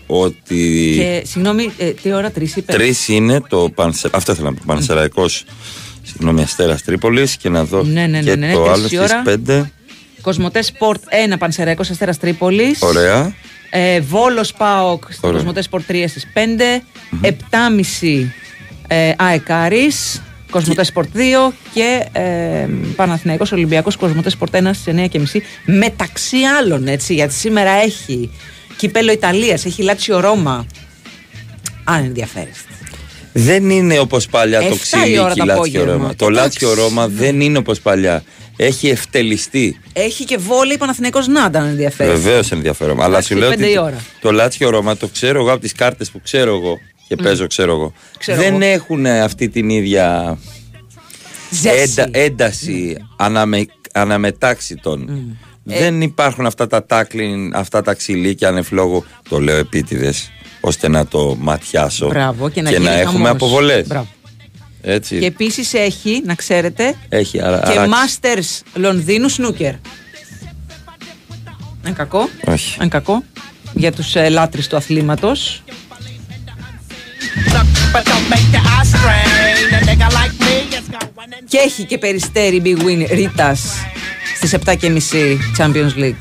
[0.06, 4.08] ότι Και συγγνώμη, ε, τι ώρα, τρεις είπες; τρεις είναι το Πανσε...
[4.12, 4.62] Αυτό θέλω να πω.
[4.66, 5.44] Πανσεραϊκός,
[6.02, 8.86] συγγνώμη, Αστέρας Τρίπολης και να δω Ναι, ναι, ναι, και ναι, το τρεις άλλο η
[8.86, 9.22] στις ώρα.
[9.46, 9.62] 5.
[10.28, 11.02] Cosmote Sport
[11.32, 12.82] 1, Πανσεραϊκός Αστέρας Τρίπολης.
[12.82, 13.34] Ωραία.
[13.70, 15.38] Ε, Βόλος Πάοκ στο Ωραία.
[15.38, 16.82] Cosmote Sport 3 στις 5.
[17.22, 18.26] 7.30
[18.88, 19.90] ε, ΑΕΚ Άρης.
[20.50, 27.14] Cosmote Sport 2 και ε, Παναθηναϊκός Ολυμπιακός Cosmote Sport 1 στις 9.30 μεταξύ άλλων έτσι
[27.14, 28.30] γιατί σήμερα έχει
[28.76, 30.66] κύπελλο Ιταλίας, έχει Λάτσιο Ρώμα
[31.84, 32.72] αν ενδιαφέρεστε
[33.32, 35.92] Δεν είναι όπως παλιά το Εφτά η ώρα ξυλίκι το Λάτσιο απόγευμα.
[35.92, 36.14] Ρώμα.
[36.16, 36.42] Το Εντάξει.
[36.42, 38.22] Λάτσιο Ρώμα δεν είναι όπως παλιά.
[38.60, 39.80] Έχει ευτελιστεί.
[39.92, 43.02] έχει και βόλεϊ Παναθηναϊκός Νάντα αν ενδιαφέρεστε Βεβαίως ενδιαφέρομαι.
[43.04, 43.96] Αλλά σου λέω πέντε ότι η το, ώρα.
[44.20, 46.78] το Λάτσιο Ρώμα το ξέρω εγώ από τις κάρτες που ξέρω εγώ
[47.08, 47.92] και παίζω, ξέρω εγώ.
[48.18, 48.72] Ξέρω δεν εγώ.
[48.72, 50.38] έχουν αυτή την ίδια
[51.50, 51.78] Ζέση.
[51.80, 55.08] έντα- ένταση αναμε, αναμετάξιτων.
[55.70, 55.78] Ε.
[55.78, 59.04] Δεν υπάρχουν αυτά τα τάκλιν, αυτά τα ξυλίκια ανεφλόγου.
[59.28, 60.30] Το λέω επίτηδες
[60.60, 63.30] ώστε να το ματιάσω Μπράβο, και να γίνει έχουμε χαμός.
[63.30, 63.86] αποβολές.
[63.86, 64.06] Μπράβο.
[64.82, 65.18] Έτσι.
[65.18, 68.18] και επίσης έχει να ξέρετε Έχει αρα, και αράξει.
[68.20, 69.74] Masters Λονδίνου Σνούκερ.
[71.84, 72.28] Είναι κακό.
[72.44, 72.76] Όχι.
[72.80, 73.22] Είναι κακό.
[73.72, 75.62] Για τους ε, λάτρεις του αθλήματος.
[77.92, 79.74] But don't make the eye strain.
[79.76, 83.74] A nigga like me is going Και έχει και περιστέρι Big Win Ρίτας
[84.36, 86.14] στις 7.30 Champions League.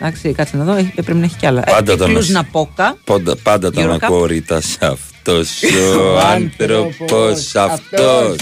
[0.00, 1.60] Εντάξει, κάτσε να δω, έχει- πρέπει να έχει κι άλλα.
[1.60, 2.96] Πάντα τον Κλούς ας- Ναπόκα.
[3.04, 3.98] Πάντα, πάντα τον Eurocup.
[4.00, 5.62] ακούω ρήτα αυτός
[6.00, 8.36] ο άνθρωπος αυτός.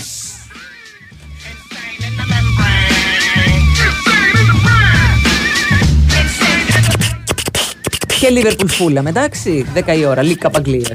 [8.20, 10.88] Και Liverpool Fulham, εντάξει, 10 η ώρα, Λίγκα Αγγλίας.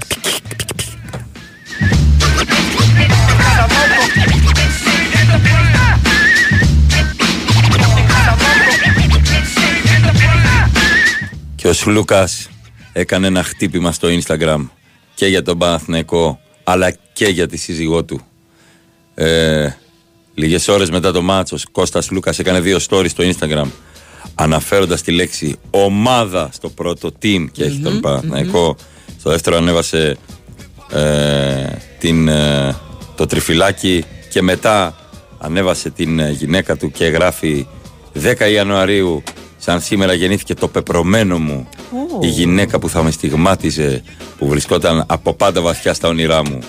[11.67, 12.49] Και ο Σλούκας
[12.93, 14.67] έκανε ένα χτύπημα στο Instagram
[15.13, 18.21] και για τον Παναθηναϊκό αλλά και για τη σύζυγό του.
[19.15, 19.69] Ε,
[20.33, 23.65] λίγες ώρες μετά το μάτσο, Κώστας Λούκας έκανε δύο stories στο Instagram
[24.35, 28.75] αναφέροντας τη λέξη ομάδα στο πρώτο team και έχει τον Παναθηναϊκό.
[29.19, 30.17] Στο δεύτερο ανέβασε
[30.91, 31.65] ε,
[31.99, 32.75] την, ε,
[33.15, 34.95] το τριφυλάκι και μετά
[35.37, 37.67] ανέβασε την ε, γυναίκα του και γράφει
[38.23, 39.23] 10 Ιανουαρίου
[39.67, 42.19] σαν σήμερα γεννήθηκε το πεπρωμένο μου Ω.
[42.21, 44.01] η γυναίκα που θα με στιγμάτιζε
[44.37, 46.59] που βρισκόταν από πάντα βαθιά στα όνειρά μου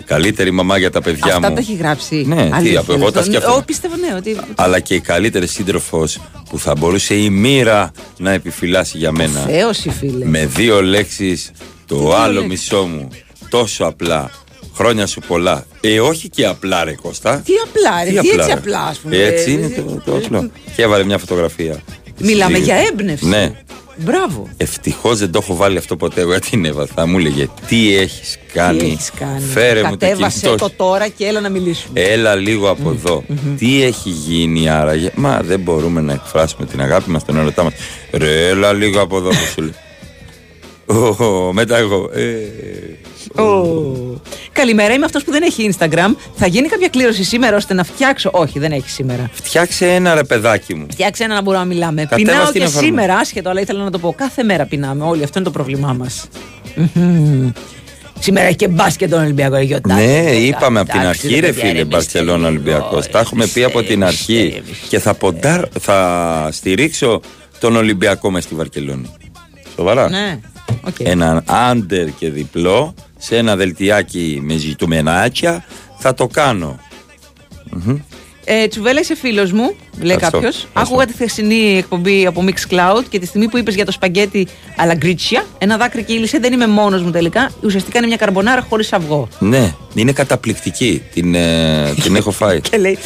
[0.00, 2.24] η καλύτερη μαμά για τα παιδιά Αυτά μου τα έχει γράψει.
[2.26, 3.28] Ναι, τι, Αλήθεια, από εγώ τα λες.
[3.28, 3.56] σκέφτομαι.
[3.56, 4.36] Ω, πίστευα, ναι, ότι.
[4.54, 6.18] αλλά και η καλύτερη σύντροφος
[6.50, 10.24] που θα μπορούσε η μοίρα να επιφυλάσει για μένα Θέωση, φίλε.
[10.24, 11.50] με δύο λέξεις
[11.86, 12.48] Το δύο άλλο λέξεις.
[12.50, 13.08] μισό μου.
[13.48, 14.30] Τόσο απλά.
[14.74, 15.64] Χρόνια σου πολλά.
[15.80, 17.42] Ε, όχι και απλά ρε Κώστα.
[17.44, 18.52] Τι απλά, ρε, τι έτσι ρε.
[18.52, 19.16] απλά, ας πούμε.
[19.16, 20.50] Έτσι Ε, είναι ε, το, το απλό.
[20.76, 21.82] Και έβαλε μια φωτογραφία.
[22.20, 23.26] Μιλάμε Στη- για έμπνευση.
[23.26, 23.52] Ναι.
[23.98, 24.48] Μπράβο.
[24.56, 26.20] Ευτυχώς δεν το έχω βάλει αυτό ποτέ.
[26.20, 26.88] Εγώ γιατί την έβαλα.
[26.94, 30.68] Θα μου έλεγε τι έχεις κάνει; Τι έχεις κάνει; Φέρε μου το Κατέβασε κινητό.
[30.68, 32.00] το τώρα και έλα να μιλήσουμε.
[32.00, 33.24] Έλα λίγο από εδώ.
[33.58, 37.72] Τι έχει γίνει άραγε; Μα δεν μπορούμε να εκφράσουμε την αγάπη μας, τον ερωτά μας.
[38.10, 39.74] Ρε, έλα λίγο από εδώ, που σου λέει.
[41.18, 42.10] Ω, μετά εγώ.
[42.14, 42.22] Ε,
[43.38, 44.20] Ω.
[44.52, 46.14] Καλημέρα, είμαι αυτός που δεν έχει Instagram.
[46.34, 48.30] Θα γίνει κάποια κλήρωση σήμερα ώστε να φτιάξω.
[48.32, 49.30] Όχι, δεν έχει σήμερα.
[49.32, 50.86] φτιάξε ένα ρε παιδάκι μου.
[50.90, 52.00] Φτιάξε ένα να μπορούμε να μιλάμε.
[52.02, 52.86] Κατέβα Πεινάω στην και εφαρμογή.
[52.86, 54.14] σήμερα, άσχετο, αλλά ήθελα να το πω.
[54.16, 55.04] Κάθε μέρα πεινάμε.
[55.04, 56.28] Όλοι, αυτό είναι το πρόβλημά μας.
[58.18, 59.56] Σήμερα έχει και μπάσκετ τον Ολυμπιακό.
[59.56, 59.94] Γιωτά.
[59.94, 63.06] Ναι, είπαμε από την εντάξει, αρχή, ρε ρε παιδιά, φίλε, ρε, Μπαρσελόνα Ολυμπιακός.
[63.06, 64.62] Τα έχουμε πει από την αρχή.
[64.88, 67.20] Και θα, ποντάρ, θα στηρίξω
[67.60, 69.10] τον Ολυμπιακό μες στη Βαρκελόνη.
[69.76, 70.08] Σοβαρά.
[70.08, 70.38] Ναι.
[70.86, 70.94] οκ.
[70.98, 72.94] Έναν under και διπλό
[73.26, 75.64] σε ένα δελτιάκι με ζητουμενάκια
[75.98, 76.78] θα το κάνω.
[77.70, 77.98] Μμμ.
[78.44, 80.30] Ε, Τσουβέλα, είσαι φίλος μου, λέει Ευχαριστώ.
[80.30, 80.66] κάποιος.
[80.72, 84.46] Άκουγα τη χθεσινή εκπομπή από Mixcloud και τη στιγμή που είπες για το spaghetti
[84.76, 86.38] alla gricia, ένα δάκρυ κύλησε.
[86.38, 87.50] Δεν είμαι μόνος μου τελικά.
[87.62, 89.28] Ουσιαστικά είναι μια καρμπονάρα χωρίς αυγό.
[89.38, 91.02] Ναι, είναι καταπληκτική.
[91.12, 92.60] Την, ε, την έχω φάει.
[92.60, 92.98] Και λέει,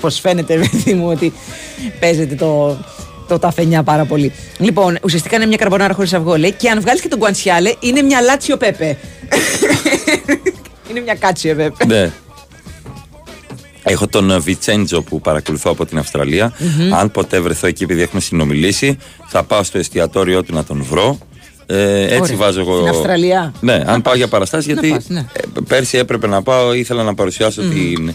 [0.00, 1.32] πώς φαίνεται, παιδί μου, ότι
[2.00, 2.78] παίζεται το,
[3.28, 4.32] το ταφενιά πάρα πολύ.
[4.58, 6.52] Λοιπόν, ουσιαστικά είναι μια καρμπονάρα χωρίς αυγό, λέει.
[6.52, 8.96] Και αν βγάλεις και τον κουαντσιάλε, είναι μια λάτσιο πέπε.
[10.90, 11.84] είναι μια κάτσιο πέπε.
[11.86, 12.10] ναι.
[13.82, 16.94] Έχω τον ε, Βιτσέντζο που παρακολουθώ από την αυστραλια Μμμ.
[16.94, 18.96] Αν ποτέ βρεθώ εκεί, επειδή έχουμε συνομιλήσει,
[19.26, 21.18] θα πάω στο εστιατόριό του να τον βρω.
[21.66, 22.36] Ε, έτσι Ωραία.
[22.36, 22.76] βάζω εγώ.
[22.76, 23.52] Στην Αυστραλία.
[23.60, 25.18] Ναι, αν πάω για παραστάσεις, Να γιατί πας, ναι.
[25.18, 27.70] ε, πέρσι έπρεπε να πάω, ήθελα να παρουσιάσω Μμμ.
[27.70, 28.14] την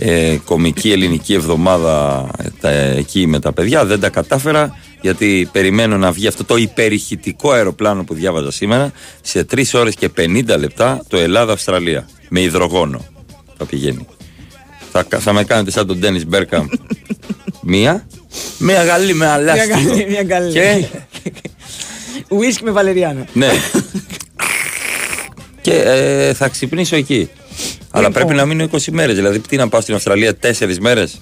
[0.00, 3.84] ε, κομική ελληνική εβδομάδα ε, τα- εκεί με τα παιδιά.
[3.84, 8.92] Δεν τα κατάφερα γιατί περιμένω να βγει αυτό το υπερηχητικό αεροπλάνο που διάβαζα σήμερα
[9.22, 13.04] σε 3 ώρες και 50 λεπτά το Ελλάδα-Αυστραλία με υδρογόνο
[13.58, 14.06] θα πηγαίνει.
[14.92, 16.66] Θα, κα- θα με κάνετε σαν τον Ντένις Μπέρκαμ
[17.62, 18.06] μία,
[18.58, 19.68] μία γαλή με Μια αλάστη.
[19.68, 20.52] καλή, μια καλή.
[20.52, 20.84] Και;
[22.28, 23.24] Ουίσκι με βαλεριάνο.
[23.32, 23.48] ναι.
[25.60, 27.28] και ε, θα ξυπνήσω εκεί.
[27.90, 28.22] Αλλά Λοιπόν.
[28.22, 29.14] πρέπει να μείνω 20 μέρες.
[29.16, 31.20] Δηλαδή, τι να πάω στην Αυστραλία 4 μέρες;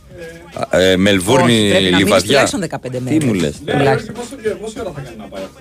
[0.71, 2.27] Ε, Μελβούρνη, Όχι, πρέπει να μείνεις Λιβαδιά.
[2.27, 3.25] τουλάχιστον 15 Τι μέρες.
[3.25, 4.15] μου λες; Τουλάχιστον.
[4.15, 5.61] Πόσο, και- πόση ώρα θα κάνει να πάει αυτό.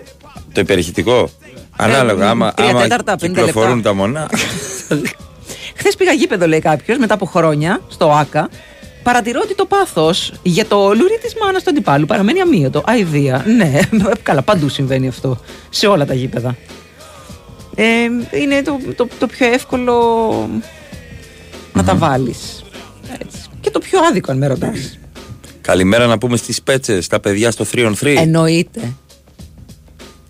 [0.54, 1.30] Το υπερηχητικό.
[1.78, 3.90] Ανάλογα, άμα, τρία άμα τέταρτα, 50 κυκλοφορούν λεπτά.
[3.90, 4.30] τα μονά.
[5.78, 8.50] Χθες πήγα γήπεδο, λέει κάποιος, μετά από χρόνια, στο ΑΚΑ.
[9.04, 12.84] Παρατηρώ ότι το πάθος για το λουρί της μάνας του αντιπάλου παραμένει αμύωτο.
[12.86, 13.44] Αηδία.
[13.58, 13.80] Ναι,
[14.24, 15.40] καλά, παντού συμβαίνει αυτό.
[15.70, 16.56] Σε όλα τα γήπεδα.
[17.76, 17.84] Ε,
[18.42, 19.94] είναι το, το, το πιο εύκολο
[21.76, 22.64] να τα βάλεις.
[23.62, 24.98] Και το πιο άδικο, αν με ρωτάς.
[25.62, 28.16] Καλημέρα να πούμε στις πέτσες, στα παιδιά στο 3 on 3.
[28.18, 28.94] Εννοείται.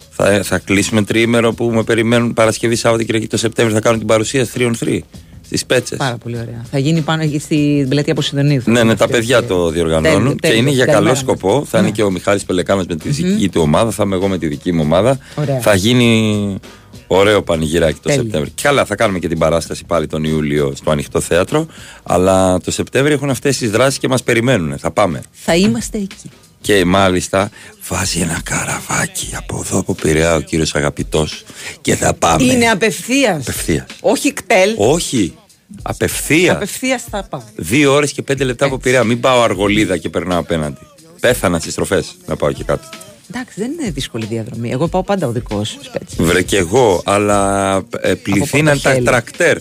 [0.09, 3.75] Θα, θα κλείσουμε τριήμερο που με περιμένουν Παρασκευή, Σάββατο και Κυριακή το Σεπτέμβριο.
[3.77, 4.99] Θα κάνουν την παρουσία 3 on 3
[5.45, 5.97] στις πέτσες.
[5.97, 6.65] Πάρα πολύ ωραία.
[6.71, 8.71] Θα γίνει πάνω εκεί στην πλατεία Αποσυντονίδου.
[8.71, 10.59] Ναι, ναι, τα παιδιά το διοργανώνουν Τέλειο, και τέλειο.
[10.59, 11.19] είναι για Καλημέρα καλό μας.
[11.19, 11.65] σκοπό.
[11.69, 14.37] Θα είναι και ο Μιχάλης Πελεκάμες με τη δική του ομάδα, θα είμαι εγώ με
[14.37, 15.17] τη δική μου ομάδα.
[15.35, 15.59] Ωραία.
[15.59, 16.59] Θα γίνει
[17.07, 18.21] ωραίο πανηγυράκι το Τέλειο.
[18.21, 18.53] Σεπτέμβριο.
[18.55, 21.67] Και καλά, θα κάνουμε και την παράσταση πάλι τον Ιούλιο στο ανοιχτό θέατρο.
[22.03, 24.77] Αλλά το Σεπτέμβριο έχουν αυτές τις δράσεις και μας περιμένουν.
[24.77, 25.21] Θα πάμε.
[25.31, 26.29] Θα είμαστε εκεί.
[26.61, 27.49] Και μάλιστα
[27.87, 31.43] βάζει ένα καραβάκι από εδώ από Πειραιά ο κύριος Αγαπητός
[31.81, 32.43] και θα πάμε.
[32.43, 33.41] Είναι απευθείας.
[33.41, 33.85] Απευθείας.
[33.99, 34.73] Όχι κτέλ.
[34.77, 35.35] Όχι.
[35.81, 36.55] Απευθείας.
[36.55, 37.41] Απευθείας θα πάω.
[37.55, 39.03] Δύο ώρες και πέντε λεπτά από Πειραιά.
[39.03, 40.79] Μην πάω αργολίδα και περνάω απέναντι.
[41.19, 42.87] Πέθανα στις στροφές να πάω και κάτω.
[43.29, 44.71] Εντάξει, δεν είναι δύσκολη διαδρομή.
[44.71, 46.15] Εγώ πάω πάντα οδικό σπέτσι.
[46.23, 49.05] Βρε και εγώ, αλλά ε, πληθύναν τα Πορτοχέλη.
[49.05, 49.57] τρακτέρ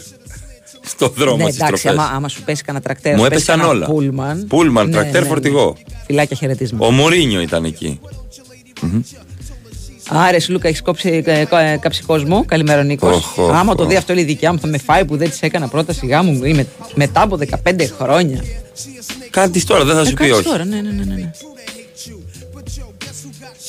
[0.87, 1.99] στο δρόμο ναι, στις εντάξει, στροφέ.
[2.01, 3.13] άμα, άμα σου πέσει κανένα τρακτέρ.
[3.17, 3.87] Μου σου πέσει έπεσαν κανένα όλα.
[3.87, 4.47] Πούλμαν.
[4.49, 5.27] Πούλμαν, Ναι, τρακτέρ, ναι, ναι.
[5.27, 5.77] φορτηγό.
[6.07, 6.87] Φυλάκια χαιρετίσματα.
[6.87, 8.01] Ο Μουρίνιο ήταν εκεί.
[8.81, 9.01] Μμμ.
[10.09, 12.45] Άρε, Λούκα, έχεις κόψει ε, κα- ε, κάψει κόσμο.
[12.45, 13.17] Καλημέρα, Νίκος.
[13.17, 13.89] Οχ, οχ, Άμα το οχ.
[13.89, 16.45] δει αυτό, λέει δικιά μου, θα με φάει που δεν της έκανα πρόταση γάμου.
[16.45, 18.45] Είμαι μετά από 15 χρόνια.
[19.31, 20.43] Κάτι τώρα, δεν θα Ε, σου πει κάτσε όχι.
[20.45, 21.31] τώρα, ναι, ναι, ναι, ναι.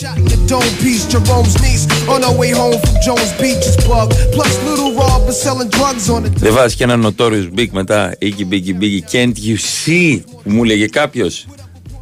[0.01, 0.09] Ναι.
[0.09, 4.07] Shot in the dome piece, Jerome's niece on her way home from Jones Beach's pub.
[4.35, 8.15] Plus, little Rob was selling drugs on the Δεν βάζεις και ένα Notorious Big μετά.
[8.21, 8.99] Iggy Biggy Biggy.
[9.11, 11.47] Can't you see; Που μου λέγε κάποιος.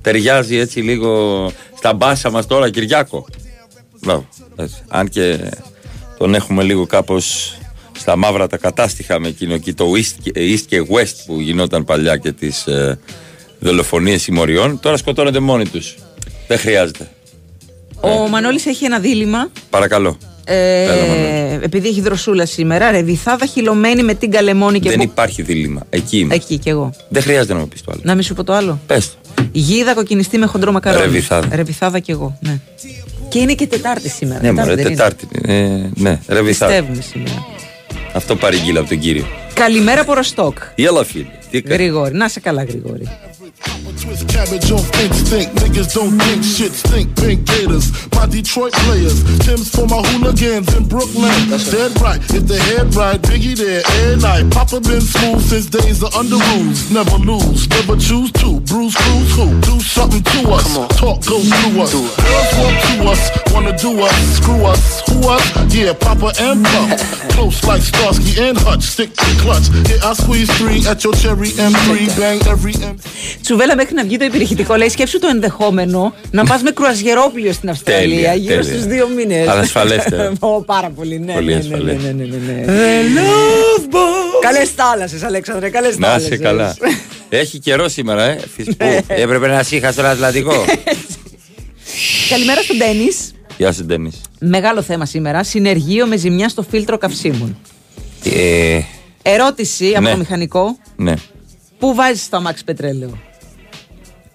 [0.02, 3.26] Ταιριάζει έτσι λίγο στα μπάσα μας τώρα, Κυριάκο.
[4.02, 4.26] Μπράβο.
[4.56, 4.76] Έτσι.
[4.88, 5.52] Αν και
[6.18, 7.58] τον έχουμε λίγο κάπως
[8.00, 11.84] στα μαύρα τα κατάστοιχα με εκείνο εκεί το East, και- East και West που γινόταν
[11.86, 13.00] παλιά και τις ε,
[13.60, 14.80] δολοφονίες συμμοριών.
[14.80, 15.96] Τώρα σκοτώνονται μόνοι τους.
[16.48, 17.08] Δεν χρειάζεται.
[18.04, 19.50] Ο Μανώλης έχει ένα δίλημα.
[19.70, 20.18] Παρακαλώ.
[20.46, 21.60] Ε, Έλα, Μανώλη.
[21.64, 25.82] επειδή έχει δροσούλα σήμερα, ρε, βυθάδα χυλωμένη με την καλεμόνη και Δεν μπο- υπάρχει δίλημα.
[25.90, 26.34] Εκεί είμαι.
[26.36, 26.94] Εκεί κι εγώ.
[27.10, 28.02] Δεν χρειάζεται να μου πεις το άλλο.
[28.04, 28.80] Να μην σου πω το άλλο.
[28.88, 29.44] Πες το.
[29.52, 31.04] Γίδα κοκκινιστή με χοντρό μακαρόνι.
[31.06, 31.56] Ρε βυθάδα.
[31.56, 32.38] Ρε βυθάδα κι εγώ.
[32.42, 32.60] Ναι.
[33.30, 34.42] Και είναι και Τετάρτη σήμερα.
[34.42, 35.28] Ναι, μωρέ, δεν είναι; Τετάρτη.
[35.46, 35.54] Ε,
[35.96, 36.66] ναι, ρε Βυθά.
[36.68, 37.46] Πιστεύουμε σήμερα.
[38.14, 39.26] Αυτό πάρει γκίλα από τον κύριο.
[39.54, 40.58] Καλημέρα από Ροστόκ.
[40.76, 41.26] Έλα, φίλε.
[41.52, 43.08] Τι κα- Γρηγόρη, να σε καλά, Γρηγόρη.
[44.04, 47.16] Twist cabbage off instinct, niggas don't think shit stink.
[47.16, 49.24] Pink Gators, my Detroit players.
[49.40, 51.32] Tim's for my hooligans in Brooklyn.
[51.48, 54.52] That's Dead right, if the head right, Biggie there, every night.
[54.52, 56.92] Papa been smooth since days of under rules.
[56.92, 58.60] Never lose, never choose to.
[58.68, 59.48] Bruce Cruz who?
[59.62, 60.68] Do something to us.
[61.00, 61.94] Talk goes through us.
[61.94, 65.00] Girls want to us, wanna do us, screw us.
[65.08, 65.74] Who us?
[65.74, 67.30] Yeah, Papa and Puff.
[67.34, 69.70] Close like Starsky and Hutch, stick to clutch.
[69.88, 73.00] Yeah, I squeeze three at your cherry M3, bang every M.
[73.56, 74.76] Τσουβέλα μέχρι να βγει το υπηρεχητικό.
[74.76, 78.72] Λέει σκέψου το ενδεχόμενο να πας με κρουαζιερόπλιο στην Αυστραλία Τέλεια, γύρω τέλεια.
[78.74, 79.48] στους δύο μήνες.
[79.48, 80.32] Ανασφαλέστερα.
[80.66, 81.34] πάρα πολύ, ναι.
[81.34, 82.02] Πολύ ναι, ναι, ασφαλές.
[82.04, 82.64] ναι, ναι, ναι, ναι.
[82.66, 84.42] The love boat.
[84.42, 86.30] Καλές θάλασσες, Αλέξανδρε, καλές Να θάλασσες.
[86.30, 86.76] είσαι καλά.
[87.30, 88.40] Έχει καιρό σήμερα, ε.
[88.56, 88.86] Φυσικού.
[88.86, 89.00] Ναι.
[89.08, 90.66] Έπρεπε να σύχα στον Ατλαντικό.
[92.30, 93.08] Καλημέρα στον Ντένι.
[93.58, 94.12] Γεια σου, Ντένι.
[94.40, 95.44] Μεγάλο θέμα σήμερα.
[95.44, 97.58] Συνεργείο με ζημιά στο φίλτρο καυσίμων.
[98.24, 98.80] Ε,
[99.22, 100.12] Ερώτηση από Ναι.
[100.12, 100.78] το μηχανικό.
[100.96, 101.14] ναι.
[101.80, 103.18] Πού βάζεις το αμάξι πετρέλαιο.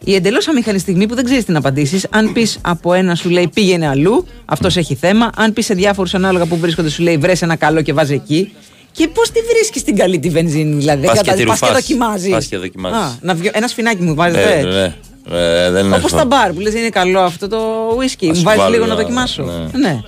[0.05, 3.29] Η εντελώς αμήχανη στιγμή που δεν ξέρεις τι να απαντήσεις, αν πεις από ένα σου
[3.31, 5.31] λέει πήγαινε αλλού, αυτός έχει θέμα.
[5.37, 8.53] Αν πεις σε διάφορους ανάλογα που βρίσκονται, σου λέει βρες ένα καλό και βάζει εκεί.
[8.93, 11.07] Και πώς τη βρίσκεις την καλή τη βενζίνη, δηλαδή.
[11.07, 11.81] Πας και κατα- τη πας και ρουφάς.
[11.81, 12.31] δοκιμάζεις.
[12.31, 12.99] Πας και δοκιμάζεις.
[12.99, 14.37] Α, να βγει- ένα σφινάκι μου βάζει.
[14.39, 14.95] Ε, ναι.
[15.31, 16.17] Ε, δεν Όπως έχω.
[16.17, 17.59] τα μπαρ που λες είναι καλό αυτό το
[17.99, 18.29] whisky.
[18.31, 19.43] Ας Μου βάζεις βάλω λίγο να ένα- δοκιμάσω.
[19.43, 19.79] ναι.
[19.79, 20.01] Ναι.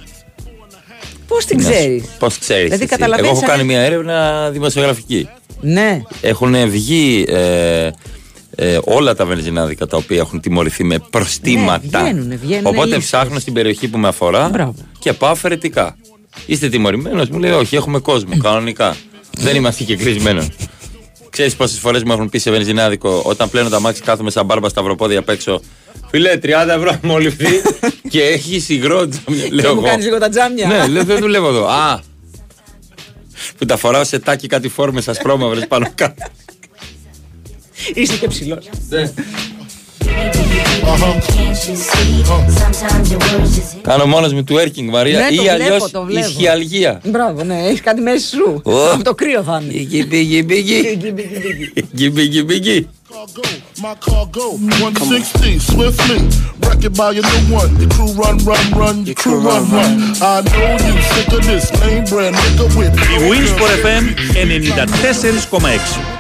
[1.27, 1.71] Πώς την Ναι.
[1.71, 2.93] ξέρεις; Πώς ξέρεις Δηλαδή, εσύ.
[2.93, 5.29] καταλαβαίνεις Εγώ έχω αν- κάνει μια έρευνα δημοσιογραφική.
[5.61, 6.01] Ναι.
[6.21, 7.91] Έχουν βγει ε,
[8.63, 12.03] ε, όλα τα βενζινάδικα τα οποία έχουν τιμωρηθεί με προστήματα.
[12.03, 13.05] Ναι, βγαίνουνε, βγαίνουνε Οπότε λίστες.
[13.05, 14.75] ψάχνω στην περιοχή που με αφορά Μπράβο.
[14.99, 15.97] και πάω αφαιρετικά.
[16.47, 18.37] Είστε τιμωρημένος, μου λέει Όχι, έχουμε κόσμο.
[18.37, 18.97] κανονικά.
[19.37, 20.49] Δεν είμαστε και κλεισμένοι.
[21.31, 24.69] Ξέρεις πόσες φορές μου έχουν πει σε βενζινάδικο όταν πλένω τα μάξι κάθομαι σαν μπάρμπα
[24.69, 25.61] σταυροπόδια απ' έξω.
[26.11, 27.61] Φίλε, 30 ευρώ μου ληφθεί
[28.11, 29.45] και έχει υγρό τζάμια.
[29.49, 29.89] Και Λέω μου εγώ.
[29.89, 30.67] κάνει λίγο τα τζάμια.
[30.67, 31.67] Ναι, λέω δεν δουλεύω εδώ.
[31.69, 32.01] Α!
[33.59, 36.25] Που τα φοράω σε τάκι κάτι φόρμες ασπρόμαυρε πάνω κάτω.
[37.95, 38.69] Είσαι και ψηλός.
[43.83, 46.27] Κάνω μόνος μου του έρκινγκ Μαρία Ναι, το ή βλέπω, αλλιώς το βλέπω.
[46.27, 47.01] ισχυαλγία.
[47.05, 48.61] Μπράβο, ναι, έχεις κάτι μέσα σου.
[48.65, 48.91] Ω.
[48.93, 49.73] Από το κρύο θα είναι.
[49.73, 52.11] Μπίγκι, μπίγκι, μπίγκι.
[52.11, 52.89] Μπίγκι, μπίγκι.
[53.83, 54.47] My cargo,
[54.81, 56.21] 160, swiftly.
[56.63, 57.71] Wreck it by your new one.
[57.81, 58.97] Your crew run, run, run.
[59.09, 59.93] Your crew run, run.
[60.33, 62.95] I know you sick of this lame brand nigga with.
[63.15, 64.05] Η Winsport FM
[64.35, 66.20] 94,6.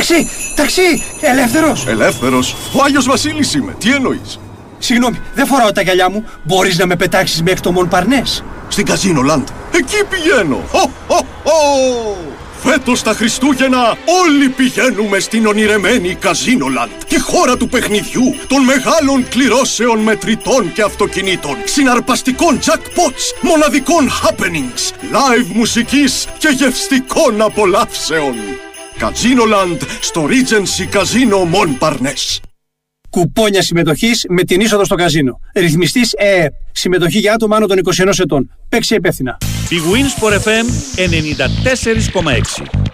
[0.00, 1.86] Ταξί, ταξί, ελεύθερος.
[1.86, 2.56] Ελεύθερος.
[2.72, 3.74] Ο Άγιος Βασίλης είμαι.
[3.78, 4.40] Τι εννοείς;
[4.78, 6.24] Συγγνώμη, δεν φοράω τα γυαλιά μου.
[6.42, 8.44] Μπορείς να με πετάξεις μέχρι το Μονπαρνές.
[8.68, 9.48] Στην Καζίνο Λαντ.
[9.72, 10.60] Εκεί πηγαίνω.
[10.70, 12.16] Χω, χω, χω.
[12.62, 16.90] Φέτος τα Χριστούγεννα όλοι πηγαίνουμε στην ονειρεμένη Καζίνο Λαντ.
[17.08, 25.46] Τη χώρα του παιχνιδιού, των μεγάλων κληρώσεων μετρητών και αυτοκινήτων, συναρπαστικών jackpots, μοναδικών happenings, live
[25.52, 28.34] μουσικής και γευστικών απολαύσεων.
[29.00, 32.38] Καζίνο Λαντ στο Regency Casino Montparnasse.
[33.10, 35.40] Κουπόνια συμμετοχής με την είσοδο στο καζίνο.
[35.54, 36.52] Ρυθμιστής ΕΕΠ.
[36.72, 38.50] Συμμετοχή για άτομα άνω των 21 ετών.
[38.68, 39.38] Παίξει υπεύθυνα.
[39.68, 40.66] Η Winsport FM
[40.96, 42.89] 94,6.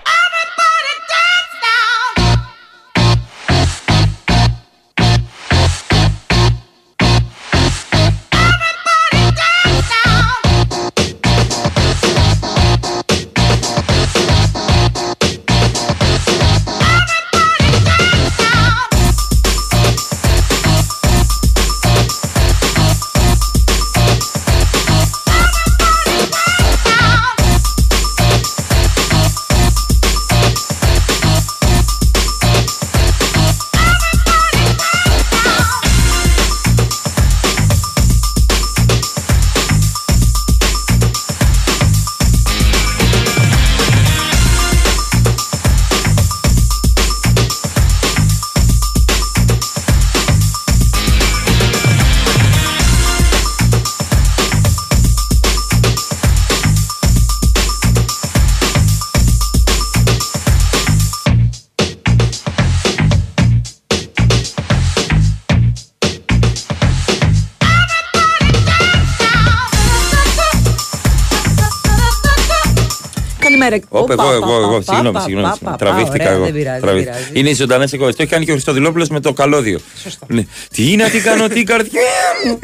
[73.79, 73.89] Καλημέρα.
[73.89, 75.47] Όπ, Οπα, εγώ, εγώ, πα, εγώ, πα, συγγνώμη, πα, συγγνώμη.
[75.49, 75.77] πα, συγγνώμη.
[75.79, 76.45] πα, Τραβήθηκα ωραία, εγώ.
[76.45, 77.13] Δεν πειράζει, δεν Τραβήθηκα.
[77.13, 77.31] πειράζει.
[77.39, 78.11] Είναι οι ζωντανές εκπομπέ.
[78.11, 79.79] Το έχει κάνει και ο Χριστοδηλόπουλος με το καλώδιο.
[80.27, 80.45] Ναι.
[80.75, 82.01] Τι να τι κάνω, τι καρδιά
[82.47, 82.59] μου.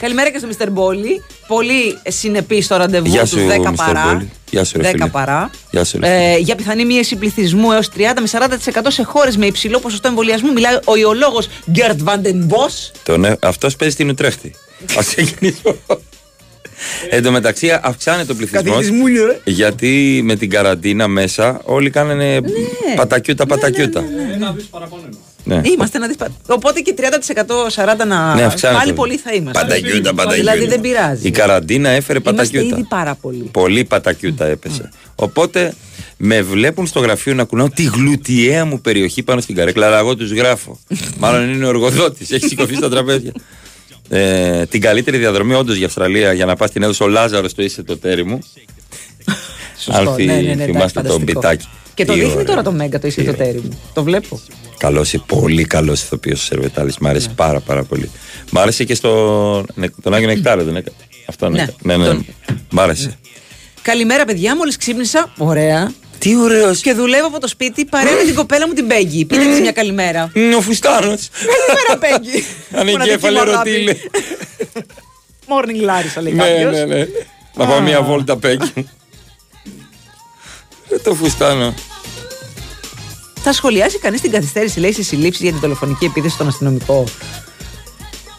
[0.00, 0.68] Καλημέρα και στο Μr.
[0.70, 1.22] Μπόλι.
[1.46, 3.74] Πολύ συνεπής στο ραντεβού Γεια τους σου, 10 Mr.
[3.76, 4.04] παρά.
[4.12, 4.30] Μπόλι.
[4.50, 5.06] Γεια σου, ρε 10 φίλε.
[5.08, 5.50] παρά.
[5.70, 9.46] Γεια σου, ρε Ε, για πιθανή μείωση πληθυσμού έως 30 με 40% σε χώρες με
[9.46, 10.52] υψηλό ποσοστό εμβολιασμού.
[10.52, 12.66] Μιλάει ο ιολόγος Γκέρτ Βαντενμπό.
[13.02, 14.54] Τον, ε, αυτός παίζει στην Ουτρέχτη.
[14.98, 15.74] Α ξεκινήσουμε.
[17.10, 18.62] Εν τω μεταξύ αυξάνεται ο πληθυσμός.
[18.64, 19.38] Καθηγητής μου είναι, ρε.
[19.44, 22.40] Γιατί με την καραντίνα μέσα όλοι κάνανε
[22.96, 24.04] πατακιούτα πατακιούτα.
[24.34, 25.16] Ένα δις παραπάνω είναι.
[25.44, 25.60] Ναι.
[25.64, 28.34] Είμαστε να δεις, πα- Οπότε και 30% 40% να.
[28.34, 28.80] Ναι, αυξάνεται.
[28.80, 29.60] πάλι πολύ θα είμαστε.
[29.62, 30.52] Πατακιούτα, πατακιούτα.
[30.52, 31.26] Δηλαδή δεν πειράζει.
[31.26, 32.76] Η καραντίνα έφερε Είμαστε πατακιούτα.
[32.76, 33.48] ήδη πάρα πολύ.
[33.52, 34.90] Πολύ πατακιούτα έπεσε.
[35.14, 35.74] Οπότε
[36.16, 40.16] με βλέπουν στο γραφείο να κουνάω τη γλουτιαία μου περιοχή πάνω στην καρέκλα, αλλά εγώ
[40.16, 40.78] τους γράφω.
[41.20, 43.32] Μάλλον είναι ο εργοδότης, έχει σηκωθεί στα τραπέζια.
[44.10, 47.62] Ε, την καλύτερη διαδρομή όντως για Αυστραλία για να πας στην έδωσε ο Λάζαρος το
[47.62, 48.38] είσαι το τέρι μου.
[49.78, 50.10] Σωστό.
[50.10, 51.40] Αν θυ- Ναι, ναι, ναι, εντάξει, θυμάστε τον φανταστικό.
[51.40, 51.66] πιτάκι.
[51.94, 52.44] Και το Τι δείχνει ωραίο.
[52.44, 53.78] τώρα το Μέγκα το είσαι το τέρι μου.
[53.94, 54.40] Το βλέπω.
[54.78, 56.98] Καλός, πολύ καλός ηθοποιός ο Σερβετάλης.
[56.98, 57.08] Μ' Ναι.
[57.10, 58.10] άρεσε πάρα, πάρα πολύ.
[58.50, 59.10] Μ' άρεσε και στο,
[60.02, 60.96] τον Άγιο Νεκτάριο, δεν έκανε.
[61.26, 62.06] Αυτό Ναι, ναι, ναι, ναι.
[62.06, 62.26] τον-
[62.70, 63.18] Μ' άρεσε.
[63.82, 64.56] Καλημέρα, παιδιά.
[64.56, 65.32] Μόλις ξύπνησα.
[65.38, 65.92] Ωραία.
[66.18, 66.80] Τι ωραίος.
[66.80, 69.24] Και δουλεύω από το σπίτι παρέα με την κοπέλα μου την Πέγγι.
[69.24, 70.30] Πείτε της μια καλημέρα.
[70.34, 71.28] Είναι ο Φουστάνος.
[71.38, 72.44] Καλημέρα, Πέγγι.
[72.80, 73.94] Ανεγκέφαλε ρωτήλε.
[75.48, 76.72] Morning Larissa λέει Ναι, κάποιος.
[76.72, 77.06] ναι, ναι.
[77.54, 78.88] Να πάω μια βόλτα πέκι.
[80.90, 81.74] Ε, το Φουστάνο.
[83.42, 87.04] Θα σχολιάσει κανείς την καθυστέρηση, λέει, στι συλλήψεις για την δολοφονική επίθεση στον αστυνομικό;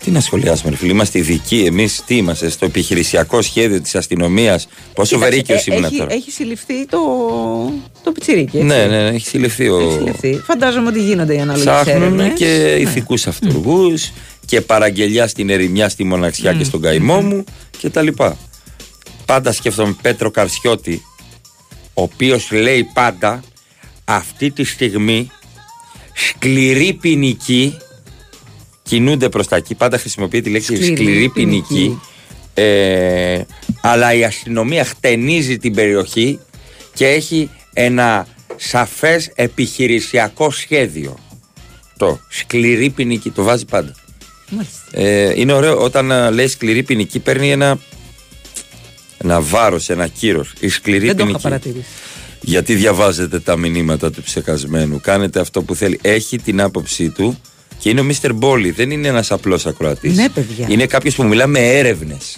[0.10, 0.92] Τι να σχολιάσουμε, ρε φίλοι.
[0.92, 1.64] Είμαστε ειδικοί.
[1.66, 4.68] Εμείς τι είμαστε, στο επιχειρησιακό σχέδιο της αστυνομίας.
[4.94, 6.14] Πόσο βερίκιο Κοίταξε, ε, ήμουν έχει, τώρα.
[6.14, 7.00] έχει συλληφθεί το,
[8.04, 8.58] το πιτσιρίκι.
[8.58, 8.68] έτσι.
[8.68, 9.80] Ναι, ναι, ναι, έχει συλληφθεί ο.
[9.80, 10.42] Έχει συλληφθεί.
[10.46, 12.40] Φαντάζομαι ότι γίνονται οι ανάλογε Ψάχνουν έρευνες.
[12.40, 14.12] και ηθικούς αυτούργους
[14.46, 17.44] και παραγγελιά στην ερημιά, στη μοναξιά και στον καημό μου
[17.82, 18.08] κτλ.
[19.26, 21.02] Πάντα σκέφτομαι Πέτρο Καρσιώτη,
[21.94, 23.44] ο οποίος λέει πάντα
[24.06, 25.32] αυτή τη στιγμή
[26.14, 27.78] σκληρή ποινική
[28.90, 29.76] κινούνται προς τα εκεί.
[29.76, 31.68] Πάντα χρησιμοποιεί τη λέξη Σκληρή σκληρή, ποινική.
[31.74, 32.00] ποινική.
[32.54, 33.42] Ε,
[33.82, 36.40] αλλά η αστυνομία χτενίζει την περιοχή
[36.94, 41.18] και έχει ένα σαφές επιχειρησιακό σχέδιο.
[41.98, 43.96] Το σκληρή ποινική, το βάζει πάντα.
[44.50, 44.82] Μάλιστα.
[44.92, 47.78] Ε, είναι ωραίο όταν α, λέει σκληρή ποινική παίρνει ένα,
[49.18, 50.54] ένα βάρος, ένα κύρος.
[50.60, 51.44] Η σκληρή Δεν το είχα ποινική.
[51.44, 51.86] παρατηρήσει.
[52.42, 56.00] Γιατί διαβάζετε τα μηνύματα του ψεκασμένου, κάνετε αυτό που θέλει.
[56.02, 57.40] Έχει την άποψή του
[57.80, 60.16] και είναι ο Μίστερ Μπόλι, δεν είναι ένας απλός ακροατής.
[60.18, 60.66] Ναι, παιδιά.
[60.70, 62.38] Είναι κάποιος που μιλά με έρευνες.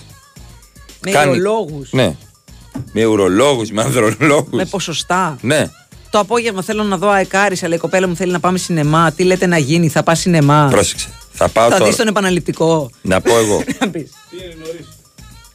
[1.05, 1.91] Με Κάνει- ουρολόγους.
[1.91, 2.15] Ναι.
[2.91, 4.51] Με ουρολόγους, με ανδρολόγους.
[4.51, 5.37] Με ποσοστά.
[5.41, 5.69] Ναι.
[6.09, 9.11] Το απόγευμα θέλω να δω αεκάρι, αλλά η κοπέλα μου θέλει να πάμε σινεμά.
[9.11, 11.07] Τι λέτε να γίνει, θα πας σινεμά; Πρόσεξε.
[11.31, 11.85] Θα πάω θα τώρα.
[11.89, 12.89] δεις τον επαναληπτικό.
[13.01, 13.63] Να πω εγώ.
[13.79, 14.11] Να πεις.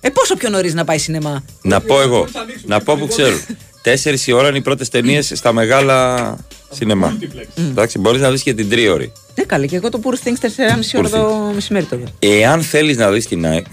[0.00, 2.26] Ε, πόσο πιο νωρίς να πάει σινεμά; να πω εγώ.
[2.64, 3.36] να πω που ξέρω.
[3.82, 6.36] Τέσσερις η ώρα είναι οι πρώτες ταινίες στα μεγάλα
[6.70, 7.18] σινεμά.
[7.56, 9.12] Εντάξει, μπορείς να δεις και την τρίωρη.
[9.38, 10.48] Ναι, καλή, και εγώ το Poor Things 4,5
[10.94, 12.04] ώρα Poor το μεσημέρι το δω.
[12.18, 13.66] Εάν θέλεις να δεις την ΑΕΚ,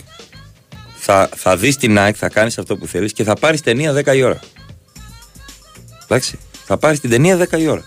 [0.96, 4.16] θα, θα δεις την ΑΕΚ, θα κάνεις αυτό που θέλεις και θα πάρεις ταινία 10
[4.16, 4.40] η ώρα.
[6.04, 6.40] Εντάξει.
[6.66, 7.84] Θα πάρεις την ταινία 10 η ώρα.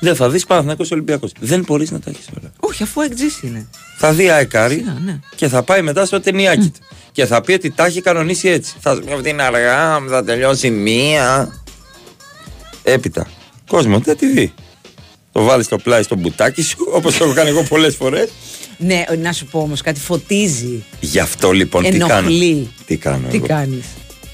[0.00, 1.32] Δεν θα δεις Παναθυνακό Ολυμπιακός.
[1.40, 2.52] Δεν μπορείς να τα έχεις όλα.
[2.60, 3.66] Όχι, αφού εξή είναι.
[3.96, 5.20] Θα δει αεκάρι Σιγά, ναι.
[5.34, 6.80] και θα πάει μετά στο ταινιάκι του.
[7.12, 8.74] Και θα πει ότι τα έχει κανονίσει έτσι.
[8.80, 11.54] Θα σου πει αυτή είναι αργά, θα τελειώσει μία.
[12.82, 13.26] Έπειτα.
[13.68, 14.52] Κόσμο, δεν τη δει.
[15.32, 18.28] Το βάλεις στο πλάι στο μπουτάκι σου, όπως το έχω κάνει εγώ πολλές φορές.
[18.78, 20.84] Ναι, να σου πω όμως κάτι φωτίζει.
[21.00, 22.70] Γι' αυτό λοιπόν τι κάνω; Ενοχλεί.
[22.86, 23.28] Τι κάνω.
[23.28, 23.84] Τι εγώ; κάνεις;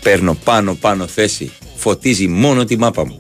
[0.03, 1.53] Παίρνω πάνω πάνω θέση.
[1.77, 3.17] Φωτίζει μόνο τη μάπα μου.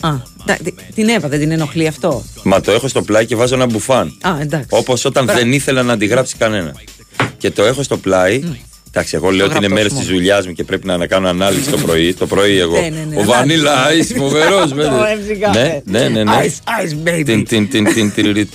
[0.00, 0.10] Α,
[0.46, 3.54] τα- τι- την Εύα δεν την ενοχλεί αυτό; Μα το έχω στο πλάι και βάζω
[3.54, 4.18] ένα μπουφάν.
[4.22, 4.66] Α, εντάξει.
[4.70, 5.40] Όπως όταν Μπράβο.
[5.40, 6.74] δεν ήθελα να αντιγράψει κανένα.
[7.38, 8.42] Και το έχω στο πλάι.
[8.94, 10.08] Εντάξει, εγώ λέω ότι είναι γραπτός μέρε της μόνο.
[10.16, 12.14] δουλειάς μου και πρέπει να κάνω ανάλυση το πρωί.
[12.14, 12.80] Το πρωί εγώ.
[12.80, 14.14] Ναι, ναι, ναι, Ο Βανίλα ανάλυση.
[14.16, 14.66] Ice, φοβερό, Ω,
[15.26, 16.24] φυσικά, Ναι, ναι, ναι.
[16.24, 16.32] ναι.
[16.42, 17.22] Ice, ice, baby.
[17.24, 18.48] Την, την, την, την, την,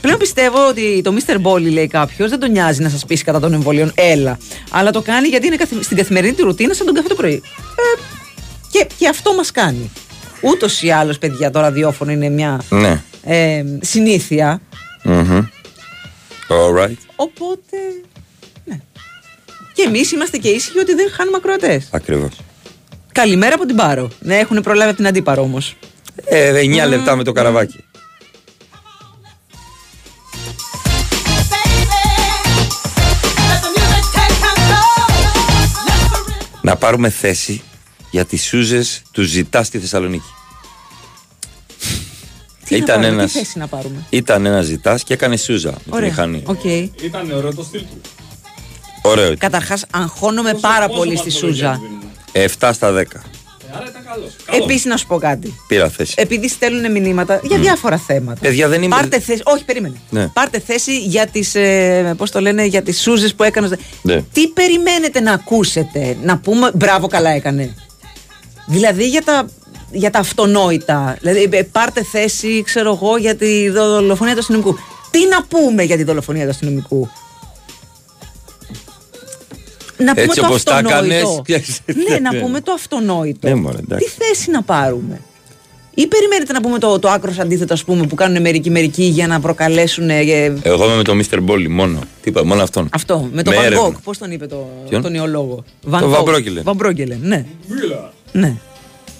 [0.00, 1.36] Πλέον πιστεύω ότι το Mr.
[1.42, 3.92] Bolly, λέει κάποιος, δεν τον νοιάζει να σας πείσει κατά των εμβολίων.
[3.94, 4.38] Έλα.
[4.70, 7.32] Αλλά το κάνει γιατί είναι καθη- στην καθημερινή του ρουτίνα σαν τον καφέ το πρωί.
[7.34, 8.00] Ε,
[8.70, 9.90] και, και αυτό μας κάνει.
[10.40, 13.02] Ούτως ή άλλως, παιδιά, το ραδιόφωνο είναι μια Ναι.
[13.24, 14.60] ε, συνήθεια.
[15.02, 15.40] Μμμ.
[16.48, 16.96] Alright.
[17.16, 17.76] Οπότε.
[19.78, 19.84] Ναι.
[19.84, 21.88] Και εμείς είμαστε και ήσυχοι ότι δεν χάνουμε ακροατές.
[21.90, 22.30] Ακριβώς.
[23.12, 24.08] Καλημέρα από την Πάρο.
[24.20, 25.76] Ναι, έχουν προλάβει από την Αντίπαρο όμως.
[26.24, 27.84] Ε, 9 λεπτά με το καραβάκι.
[36.62, 37.62] Να πάρουμε θέση
[38.10, 40.32] για τις σούζες του ζητά στη Θεσσαλονίκη.
[42.64, 45.70] Τι να Ήταν πάρουμε, ένας, Τι θέση να πάρουμε; ήταν ένας ζητάς και έκανε σούζα
[45.70, 46.08] με τη Ωραία.
[46.08, 46.42] μηχανή.
[46.46, 46.64] Οκ.
[47.02, 48.00] Ήταν ωραίο το στυλ του.
[49.08, 49.24] Ωραίο.
[49.24, 49.38] ήταν.
[49.38, 51.72] Καταρχάς, αγχώνομαι πάρα πόσο πολύ στη βαθμολογία Σούζα.
[51.72, 51.80] του
[52.32, 53.02] δίνουμε; 7 στα 10.
[54.62, 55.54] Επίσης, να σου πω κάτι.
[55.68, 56.14] Πήρα θέση.
[56.16, 58.40] Επειδή στέλνουν μηνύματα για διάφορα θέματα.
[58.40, 59.40] Παιδιά, δεν είμαι- Πάρτε θέση.
[59.44, 59.94] Όχι, περίμενε.
[60.10, 60.28] Ναι.
[60.28, 61.54] Πάρτε θέση για τις.
[61.54, 63.68] Ε, πώς το λένε, για τις σούζες που έκανε.
[64.02, 64.22] Ναι.
[64.32, 67.74] Τι περιμένετε να ακούσετε, να πούμε μπράβο, καλά έκανε.
[68.66, 69.46] Δηλαδή για τα,
[69.90, 71.16] για τα αυτονόητα.
[71.20, 74.78] Δηλαδή, ε, πάρτε θέση, ξέρω εγώ, για τη δολοφονία του αστυνομικού.
[75.10, 77.08] Τι να πούμε για τη δολοφονία του αστυνομικού;
[79.98, 81.14] Να πούμε Έτσι το όπως τα αυτονόητο.
[81.14, 81.80] έκανες, ξέρεις.
[82.08, 83.48] ναι, να πούμε το αυτονόητο.
[83.48, 84.04] Ναι, μωρέ, εντάξει.
[84.04, 85.20] Τι θέση να πάρουμε;
[85.94, 89.26] Ή περιμένετε να πούμε το, το άκρος αντίθετο, ας πούμε, που κάνουν μερικοί μερικοί για
[89.26, 90.10] να προκαλέσουν.
[90.10, 90.20] ε,
[90.62, 91.38] Εγώ είμαι με τον Mr.
[91.42, 91.98] Μπόλι μόνο.
[92.22, 92.88] Τι είπα, μόνο αυτόν.
[92.92, 93.88] αυτό, με τον Με Van έρευνα.
[93.88, 94.02] Gogh.
[94.02, 95.64] Πώς τον είπε το, Ποιον; τον ιολόγο.
[95.82, 96.62] Το Van Broekelen.
[96.72, 97.44] Van Broekelen, ναι.
[98.32, 98.54] ναι.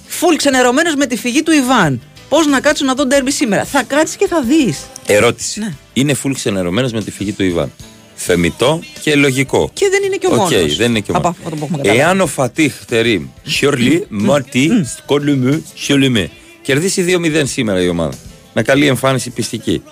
[0.06, 2.00] Φουλ ξενερωμένος με τη φυγή του Ιβάν.
[2.28, 3.64] Πώς να κάτσω να δω ντέρμπι σήμερα.
[3.64, 4.78] Θα κάτσεις και θα δεις.
[5.06, 5.60] Ερώτηση.
[5.60, 5.72] Ναι.
[5.92, 7.72] Είναι full ξενερωμένος με τη φυγή του Ιβάν.
[8.20, 9.70] Θεμιτό και λογικό.
[9.72, 10.76] Και δεν είναι και ο Οκ, μόνος.
[10.76, 11.38] δεν είναι και ο Από μόνος.
[11.44, 12.00] αυτό που έχουμε καταλάβει.
[12.00, 16.30] Εάν ο Φατίχ Τερίμ, Σιορλί, Μαρτί, Σκολουμού, Σιολουμέ,
[16.62, 18.14] κερδίσει 2-0 σήμερα η ομάδα,
[18.54, 19.82] με καλή εμφάνιση πειστική,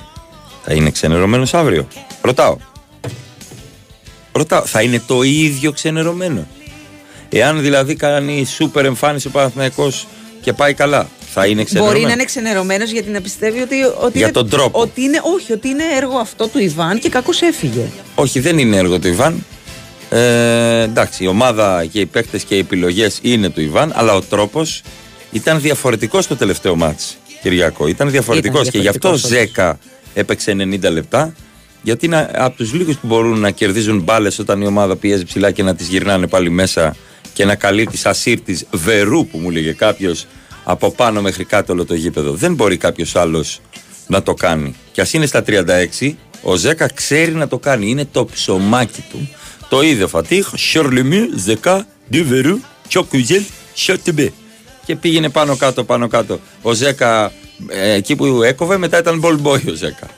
[0.64, 1.88] θα είναι ξενερωμένος αύριο;
[2.20, 2.56] Ρωτάω.
[4.32, 4.64] Ρωτάω.
[4.64, 6.46] Θα είναι το ίδιο ξενερωμένο;
[7.28, 10.06] Εάν δηλαδή κάνει σούπερ εμφάνιση ο Παναθηναϊκός
[10.40, 11.08] και πάει καλά,
[11.38, 11.98] θα είναι ξενερωμένο.
[11.98, 13.74] Μπορεί να είναι ξενερωμένο γιατί να πιστεύει ότι.
[14.00, 14.80] ότι Για είναι, τον τρόπο.
[14.80, 17.84] Ότι είναι, όχι, ότι είναι έργο αυτό του Ιβάν και κακώς έφυγε.
[18.14, 19.44] Όχι, δεν είναι έργο του Ιβάν.
[20.10, 24.20] Ε, εντάξει, η ομάδα και οι παίκτες και οι επιλογές είναι του Ιβάν, αλλά ο
[24.20, 24.82] τρόπος
[25.32, 27.86] ήταν διαφορετικός στο τελευταίο μάτς, Κυριακό.
[27.86, 29.78] Ήταν διαφορετικός Ήταν και γι' αυτό διαφορετικός, Ζέκα
[30.14, 31.34] έπαιξε 90 λεπτά.
[31.82, 35.50] Γιατί είναι από τους λίγους που μπορούν να κερδίζουν μπάλες όταν η ομάδα πιέζει ψηλά
[35.50, 36.96] και να τις γυρνάνε πάλι μέσα
[37.32, 40.26] και να καλύπτει σαν σύρτης βερού που μου λέγε κάποιος
[40.68, 42.32] από πάνω μέχρι κάτω όλο το γήπεδο.
[42.32, 43.60] Δεν μπορεί κάποιος άλλος
[44.06, 44.74] να το κάνει.
[44.92, 45.42] Και ας είναι στα
[46.00, 47.88] 36, ο Ζέκα ξέρει να το κάνει.
[47.88, 49.28] Είναι το ψωμάκι του.
[49.68, 53.42] Το είδε ο Φατίχ, Σιορλεμί, Ζέκα, Ντιβερού, Τσοκουζέλ,
[53.74, 54.32] Σιωτιμπέ.
[54.84, 56.40] Και πήγαινε πάνω κάτω, πάνω κάτω.
[56.62, 57.32] Ο Ζέκα,
[57.68, 60.08] ε, εκεί που έκοβε, μετά ήταν μπολμπόι ο Ζέκα.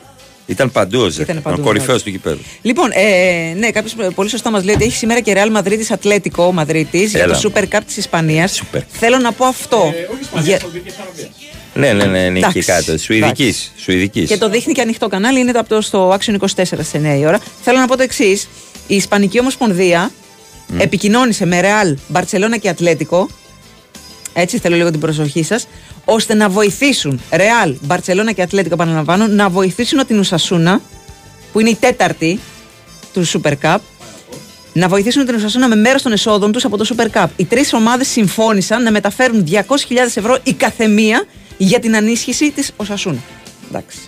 [0.48, 1.30] Ήταν παντού ο Ζέκα.
[1.32, 2.02] Ήταν παντού, ο κορυφαίος ναι.
[2.02, 2.38] του γηπέδου.
[2.62, 6.52] Λοιπόν, ε, ναι, κάποιος πολύ σωστά μας λέει ότι έχει σήμερα και Real Madrid Ατλέτικο
[6.52, 7.38] Μαδρίτης για Έλα.
[7.40, 8.62] το Super Cup της Ισπανίας.
[8.92, 9.94] Θέλω να πω αυτό.
[10.42, 10.60] Για-
[11.74, 12.98] Ναι, ναι, ναι, είναι εκεί Εντάξει, κάτω.
[12.98, 13.72] Σουηδικής.
[13.76, 14.28] Σουηδικής.
[14.28, 16.46] Και το δείχνει και ανοιχτό κανάλι, είναι από το, στο Action 24
[16.82, 17.40] σε 9 η ώρα.
[17.62, 18.48] Θέλω να πω το εξής.
[18.86, 20.10] Η Ισπανική Ομοσπονδία
[20.78, 23.28] επικοινώνησε με Real, Μπαρσελόνα και Ατλέτικο.
[24.32, 25.68] Έτσι θέλω λίγο την προσοχή σας.
[26.10, 30.80] Ώστε να βοηθήσουν Real, Μπαρσελόνα και Ατλέτικο, επαναλαμβάνω, να βοηθήσουν την Ουσασούνα,
[31.52, 32.40] που είναι η τέταρτη
[33.12, 33.78] του Super Cup,
[34.72, 37.26] να βοηθήσουν την Ουσασούνα με μέρος των εσόδων τους από το Super Cup.
[37.36, 39.62] Οι τρεις ομάδες συμφώνησαν να μεταφέρουν 200.000
[40.14, 41.24] ευρώ η καθεμία
[41.56, 43.18] για την ανίσχυση της Οσασούνα.
[43.68, 43.98] Εντάξει.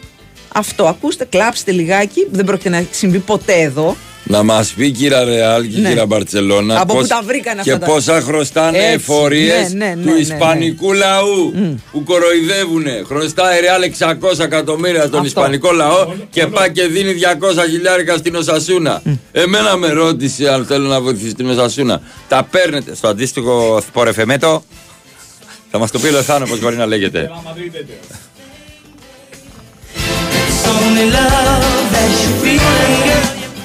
[0.55, 2.27] Αυτό ακούστε, κλάψτε λιγάκι.
[2.31, 3.97] Δεν πρόκειται να συμβεί ποτέ εδώ.
[4.24, 5.89] Να μας πει κύρα Ρεάλ και Ναι.
[5.89, 9.85] κύρα Μπαρσελόνα Από πώς- πού τα βρήκαν και αυτά τα- πόσα χρωστάνε Έτσι, εφορίες ναι,
[9.86, 11.52] ναι, ναι, του ναι, Ισπανικού λαού
[11.93, 12.85] που κοροϊδεύουν.
[13.06, 18.35] Χρωστάει η Ρεάλ 600 εκατομμύρια στον Ισπανικό λαό και πάει και δίνει 200 χιλιάρικα στην
[18.35, 19.02] Οσασούνα.
[19.32, 22.01] Εμένα με ρώτησε αν θέλω να βοηθήσω την Οσασούνα.
[22.28, 24.64] Τα παίρνετε στο αντίστοιχο Σπορεφεμέτο.
[25.70, 27.31] Θα μας το πει ο Λεθάνο πώς μπορεί να λέγεται.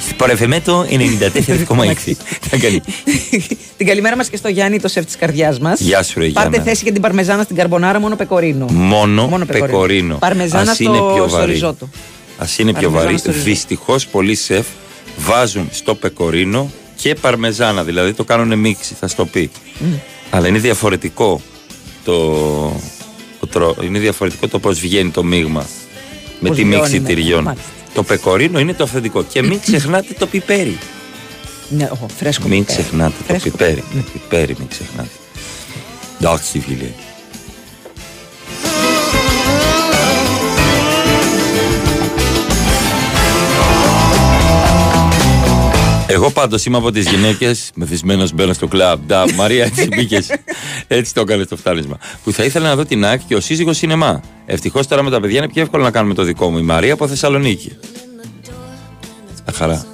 [0.09, 2.11] Σπορεφεμέτο 94,6.
[2.41, 2.81] Θα κάνει.
[3.77, 5.79] την καλημέρα μας και στο Γιάννη, το σεφ της καρδιάς μας.
[5.79, 6.69] Γεια σου, ρε Πάρτε Γιάννα.
[6.69, 8.65] θέση για την παρμεζάνα στην καρμπονάρα, μόνο πεκορίνο.
[8.71, 10.15] Μόνο, πεκορίνο.
[10.17, 11.51] Παρμεζάνα Ας είναι στο, πιο στο βαρύ.
[11.51, 11.89] ριζότο.
[12.37, 13.17] Α είναι πιο Παρμεζάνα βαρύ.
[13.17, 13.49] στο ριζότο.
[13.49, 14.65] Δυστυχώς πολλοί σεφ
[15.17, 17.83] βάζουν στο πεκορίνο και παρμεζάνα.
[17.83, 19.51] Δηλαδή το κάνουν μίξη, θα στο πει.
[20.29, 21.41] Αλλά είναι διαφορετικό
[22.03, 22.31] το,
[23.39, 25.65] το τρο- είναι διαφορετικό το πώς βγαίνει το μείγμα
[26.39, 27.43] με Πώς τη μίξη λιώνει μετά, τυριών.
[27.43, 27.69] μάλιστα.
[27.93, 29.23] Το πεκορίνο είναι το αυθεντικό.
[29.23, 30.77] Και μην ξεχνάτε το πιπέρι.
[31.69, 32.47] Ναι, οχο, φρέσκο.
[32.47, 32.81] Μην πιπέρι.
[32.81, 33.83] ξεχνάτε το Φρέσκο πιπέρι.
[33.93, 35.09] Το πιπέρι μην ξεχνάτε.
[36.19, 36.87] Εντάξει, φίλε.
[46.15, 49.05] Εγώ πάντως είμαι από τις γυναίκες, μεθυσμένος μπαίνω στο κλαμπ.
[49.05, 50.31] Ντα, Μαρία, έτσι μπήκες.
[50.87, 51.97] έτσι το έκανε το φτάνισμα.
[52.23, 54.21] Που θα ήθελα να δω την ΑΕΚ και ο σύζυγος σινεμά.
[54.45, 56.57] Ευτυχώς τώρα με τα παιδιά είναι πιο εύκολο να κάνουμε το δικό μου.
[56.57, 57.77] Η Μαρία από Θεσσαλονίκη.
[59.45, 59.85] Τα χαρά.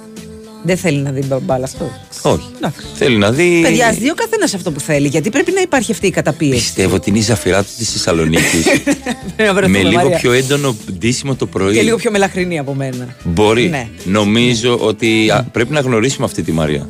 [0.62, 1.90] Δεν θέλει να δει μπαμπάλα αυτό.
[2.22, 2.46] Όχι.
[2.94, 3.60] Θέλει να δει.
[3.62, 5.08] Παιδιά, ας δει ο καθένας αυτό που θέλει.
[5.08, 6.54] Γιατί πρέπει να υπάρχει αυτή η καταπίεση.
[6.54, 8.64] Πιστεύω ότι είναι η ζαφυρά του της Θεσσαλονίκης.
[9.46, 10.18] Να βρεθούμε, με λίγο Μαρία.
[10.18, 11.74] πιο έντονο ντύσιμο το πρωί.
[11.74, 13.16] Και λίγο πιο μελαχρινή από μένα.
[13.24, 13.68] Μπορεί.
[13.68, 13.88] Ναι.
[14.04, 16.88] Νομίζω ότι α, πρέπει να γνωρίσουμε αυτή τη Μαρία.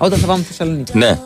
[0.00, 0.98] Όταν θα πάμε στη Θεσσαλονίκη.
[0.98, 1.18] Ναι.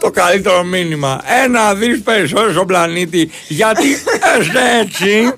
[0.00, 1.20] Το καλύτερο μήνυμα.
[1.44, 3.30] Ένα δις περισσότερο στον πλανήτη.
[3.48, 3.88] Γιατί
[4.38, 5.32] έστε έτσι.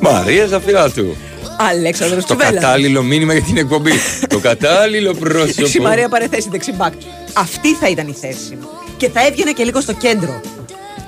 [0.00, 1.16] Μαρία Ζαφυρά του.
[1.58, 2.60] Αλέξανδρος Το Τσουβέλλα.
[2.60, 3.92] κατάλληλο μήνυμα για την εκπομπή.
[4.28, 5.66] το κατάλληλο πρόσωπο.
[5.66, 6.92] Σιμαρία παρεθέσει δεξιμπάκ.
[7.32, 8.68] Αυτή θα ήταν η θέση μου.
[8.96, 10.40] Και θα έβγαινε και λίγο στο κέντρο.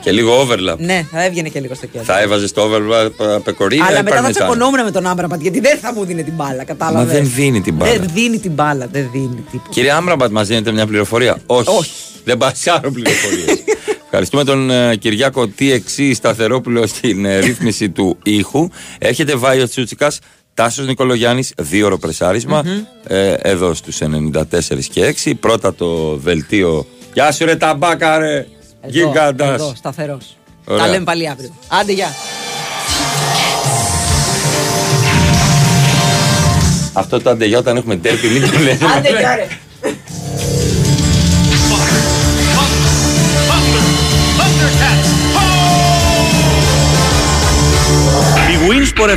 [0.07, 0.79] Και λίγο overlap.
[0.79, 2.05] Ναι, θα έβγαινε και λίγο στο κέντρο.
[2.15, 4.31] Θα έβαζες το overlap α, πεκορίνα Αλλά ή μετά θα παρμεζάνο.
[4.31, 6.65] τσακωνόμουν με τον Άμπραμπατ γιατί δεν θα μου δίνει την μπάλα.
[6.65, 7.93] Κατάλαβες; Μα δεν δίνει την μπάλα.
[7.93, 9.71] Δεν δίνει την μπάλα, δεν δίνει τίποτα.
[9.71, 11.91] Κύριε Άμραμπατ, μας δίνετε μια πληροφορία; Όχι.
[12.25, 13.63] Δεν πασάρω πληροφορίες.
[14.05, 18.69] Ευχαριστούμε τον ε, Κυριάκο TXC Σταθερόπουλο στην ε, ρύθμιση του ήχου.
[18.99, 20.13] Έρχεται Βάιο Τσούτσικα,
[20.55, 22.63] Τάσος Νικολογιάννης, δύο ώρο πρεσάρισμα.
[23.07, 24.43] ε, εδώ στους 94
[24.93, 25.33] και 6.
[25.41, 26.87] Πρώτα το δελτίο.
[27.15, 28.47] Γεια σου, ρε ταμπάκα, ρε!
[28.87, 29.45] Εδώ, Γίγαντα.
[29.45, 30.19] Εδώ, σταθερό.
[30.65, 30.85] Ωραία.
[30.85, 31.51] Τα λέμε πάλι αύριο.
[31.69, 32.15] Άντε, γεια.
[36.93, 38.79] Αυτό το αντεγιά όταν έχουμε τέρπι, μην το λέμε.
[38.97, 39.47] Άντε, γεια, ρε.
[48.53, 49.09] Η Winsport